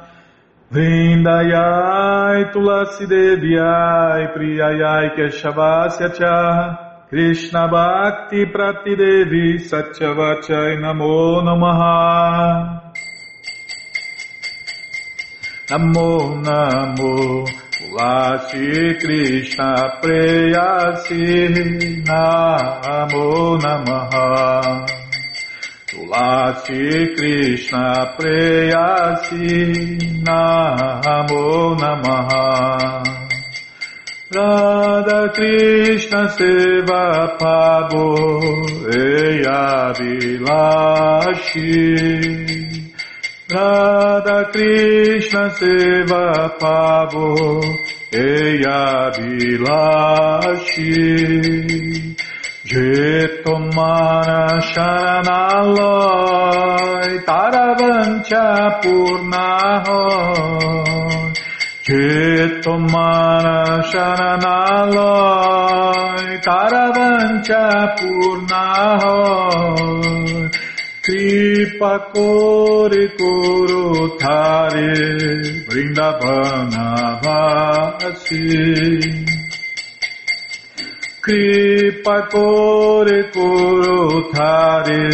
Vrindayai 0.72 2.52
Tulasi 2.52 3.06
Deviai 3.06 4.32
Priyayai 4.34 5.14
Keshavasya 5.14 6.08
Cha 6.16 7.06
Krishna 7.08 7.68
Bhakti 7.68 8.46
Prati 8.46 8.96
Devi 8.96 9.58
Satyavachai 9.58 10.80
Namo 10.80 11.42
Namaha. 11.44 12.80
Namo 15.68 16.42
Namo 16.42 17.46
Tulasi 17.70 18.98
Krishna 19.00 20.00
Preyasi 20.02 21.48
Namo 22.04 23.58
Namaha 23.60 25.03
Tulasi 25.94 27.14
Krishna 27.14 28.16
Preyasi 28.18 29.46
Namo 30.24 31.78
Namaha. 31.78 33.04
Radha 34.34 35.28
Krishna 35.32 36.26
Seva 36.34 37.38
Pabo 37.38 38.06
Eya 38.90 39.94
Vilashi 39.94 41.70
Radha 43.48 44.50
Krishna 44.50 45.50
Seva 45.50 46.58
Pabo 46.58 47.28
Eya 48.10 49.12
Vilashi 49.14 50.94
Je 52.66 53.42
tomara 53.44 54.58
sharanaloy 54.72 55.84
taravancha 57.28 58.46
purnahoy. 58.80 59.84
Je 61.84 62.06
tomara 62.62 63.60
sharanaloy 63.92 64.64
taravancha 66.48 67.64
purnahoy. 67.98 69.44
কৃপা 71.06 71.98
করে 71.98 73.06
করো 73.06 74.08
থারে 74.20 74.94
বৃন্দাবনাবাসী 75.68 76.54
Vrindavana 81.24 81.32
Vasi 81.32 81.32
Kripa 82.04 82.28
Kore 82.28 83.32
Koro 83.32 84.28
Thare 84.30 85.08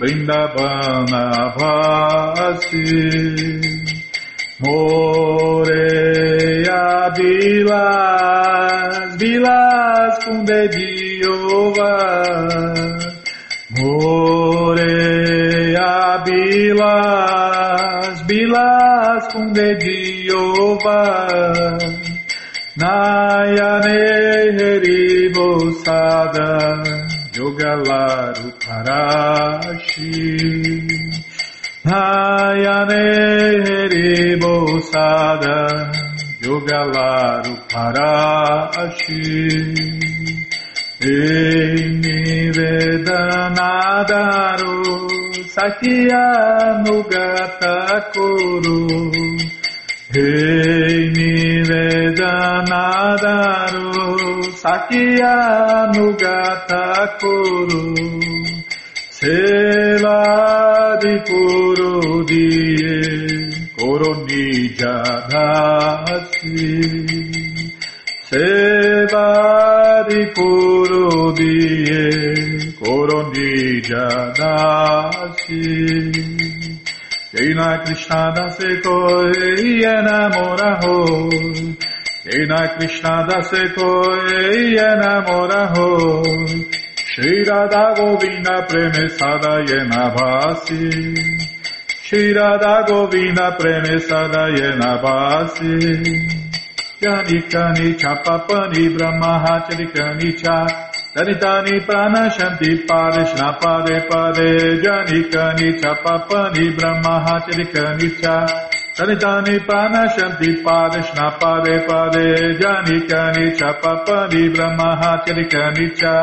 Vrindavana 0.00 1.54
Vasi. 1.56 2.82
Moreia 4.58 5.70
Vilas 7.16 9.16
Vilas 9.16 10.24
com 10.24 10.42
Dediova 10.42 11.94
Moreia 13.78 15.92
Vilas 16.24 18.20
Vilas 18.26 19.32
com 19.32 19.52
Dediova 19.52 20.96
Nayane 22.76 24.00
Heribo 24.58 25.48
Sada 25.82 26.84
Yogalaru 27.32 28.46
Parashi 28.60 30.12
Nayane 31.86 33.04
Heribo 33.64 34.54
Sada 34.92 35.58
Yogalaru 36.44 37.54
Parashi 37.70 39.24
Ei 41.00 42.52
Vedanadaru 42.56 44.04
Sakya 45.48 46.26
Nugata 46.84 47.76
Kuru 48.12 48.80
Hei 50.14 51.10
nivedanaru 51.10 51.82
sakyanugata 54.62 55.98
kuru 57.20 57.82
sevadi 59.18 61.14
kuru 61.28 62.22
diye 62.30 62.98
koroni 63.76 64.46
jadasi 64.78 66.62
sevadi 68.30 70.20
kuru 70.36 71.06
diye 71.38 72.04
koroni 72.78 73.50
jadasi 73.90 75.62
Krishna 77.36 77.82
Krishna 77.84 78.32
dase 78.34 78.80
koi 78.82 79.82
enamora 79.84 80.80
ho. 80.82 81.28
Krishna 82.24 82.60
Krishna 82.78 83.26
dase 83.28 83.74
koi 83.74 84.74
enamora 84.74 85.68
ho. 85.76 86.22
Shri 86.96 87.44
Radha 87.44 87.94
Govinda 87.94 88.66
premesada 88.66 89.60
yena 89.68 90.14
bhasi 90.16 91.14
Shri 92.04 92.32
Radha 92.32 92.84
Govinda 92.88 93.54
premesada 93.58 94.48
yena 94.56 94.96
bhasi 95.02 95.76
Yani 97.02 97.98
chapapani 97.98 98.88
brahma 98.96 99.44
hachari 99.44 100.32
cha 100.42 100.85
Danitani 101.16 101.80
Pranashanti 101.86 102.84
Parishna 102.86 103.58
Pare 103.58 104.06
Pare 104.06 104.82
Janikani 104.84 105.80
Chapapani 105.80 106.76
Brahmahacharikani 106.76 108.20
Cha 108.20 108.44
Danitani 108.94 109.58
Pranashanti 109.66 110.62
Parishna 110.62 111.40
Pare 111.40 111.86
Pare 111.86 112.58
Janikani 112.60 113.56
Chapapani 113.56 114.54
Brahmahacharikani 114.54 115.96
Cha 115.96 116.14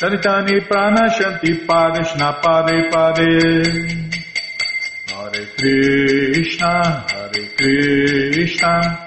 Danitani 0.00 0.58
Pranashanti 0.66 1.64
Parishna 1.64 2.42
Pare 2.42 2.90
Pare 2.90 3.62
Hare 5.06 5.46
Krishna 5.56 7.06
Hare 7.12 7.46
Krishna 7.56 9.06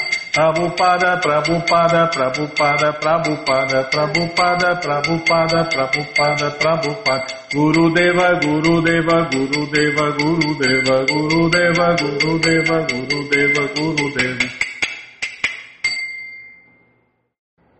Prabhupada, 0.41 1.21
Prabhupada, 1.21 2.09
Prabhupada, 2.09 2.93
Prabhupada, 2.99 3.83
Prabhupada, 3.91 4.75
Prabhupada, 4.81 5.69
Prabhupada, 5.69 6.49
Prabhupada, 6.57 7.25
Guru 7.53 7.93
Deva, 7.93 8.39
Guru 8.41 8.81
Deva, 8.81 9.29
Guru 9.29 9.69
Deva, 9.69 10.11
Guru 10.17 10.57
Deva, 10.57 11.05
Guru 11.05 11.49
Deva, 11.51 11.95
Guru 11.95 12.39
Deva, 12.39 12.87
Guru 12.89 13.29
Deva, 13.29 13.63
Guru 13.75 14.07
Deva. 14.17 14.47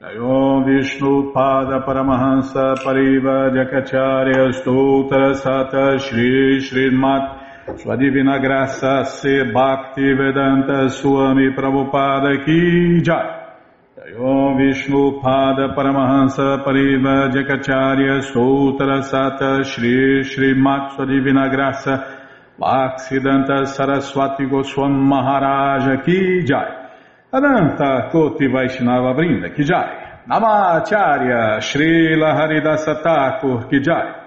Jayom 0.01 0.65
Vishnu 0.65 1.33
Pada 1.33 1.81
Paramahansa 1.81 2.75
Pariva 2.83 3.49
Jakacharya 3.57 4.53
Stotra 4.53 5.33
Sata 5.33 5.97
Shri 5.97 6.59
Shri 6.61 6.91
Mat 6.91 7.40
sua 7.75 7.95
Divina 7.95 8.39
Graça 8.39 9.03
Se 9.03 9.45
Bhakti 9.45 10.13
Vedanta 10.13 10.89
Swami 10.89 11.53
Prabhupada 11.53 12.43
Ki 12.43 13.01
Jai. 13.01 13.39
Om 14.17 14.57
Vishnu 14.57 15.21
Pada 15.21 15.73
Paramahansa 15.73 16.63
Pariva 16.63 17.29
Jakacharya 17.29 18.21
Sutra 18.23 19.01
Sata 19.03 19.63
Shri 19.63 20.23
Shri 20.23 20.55
Mat 20.55 20.93
Sua 20.93 21.05
Divina 21.05 21.47
Graça 21.49 22.03
Bhaksidanta 22.59 23.65
Saraswati 23.65 24.45
Goswam 24.45 24.91
Maharaja 24.91 26.01
Ki 26.03 26.43
Jai. 26.43 26.89
Adanta 27.31 28.09
Koti 28.11 28.47
Vaishnava 28.47 29.13
Brinda 29.13 29.53
Ki 29.55 29.63
Jai. 29.63 30.23
Namacharya 30.27 31.61
Shri 31.61 32.17
Haridasa 32.17 33.03
Thakur 33.03 33.69
Ki 33.69 33.79
Jai. 33.79 34.20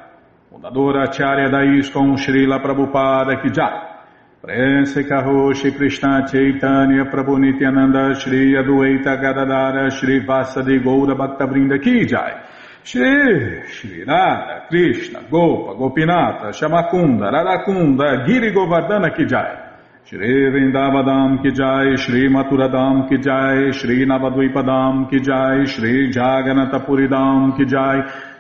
Fundadora 0.55 1.09
Acharya 1.09 1.49
ISKCON 1.49 2.17
Srila 2.17 2.61
Prabhupada 2.61 3.41
Kijai. 3.43 4.05
Prense 4.41 5.05
Karoshi 5.05 5.75
Krishna 5.75 6.25
Chaitanya 6.29 7.07
Prabhu 7.07 7.39
Nityananda 7.41 8.15
Shri 8.15 8.55
Adueita 8.55 9.17
Gadadara 9.21 9.91
Shri 9.91 10.25
Vasadi 10.25 10.79
Goura 10.81 11.17
Bhaktavrinda 11.17 11.77
Kijai. 11.83 12.41
Shri 12.85 13.67
Shri 13.67 14.05
Radha 14.05 14.67
Krishna 14.69 15.23
Gopa 15.29 15.75
Gopinata 15.75 16.53
Shamakunda 16.53 17.33
Radakunda 17.33 18.25
Giri 18.25 18.53
Govardhana 18.53 19.11
Kijai. 19.13 19.73
Shri 20.05 20.51
Vrindavadam 20.53 21.43
Kijai, 21.43 21.99
Shri 21.99 22.29
Maturadam 22.29 23.09
Kijai, 23.09 23.73
Shri 23.73 24.07
Navadvipadam 24.07 25.11
Kijai, 25.11 25.67
Shri 25.67 26.13
Jaganatapuridam 26.13 27.57
Kijai, 27.57 28.34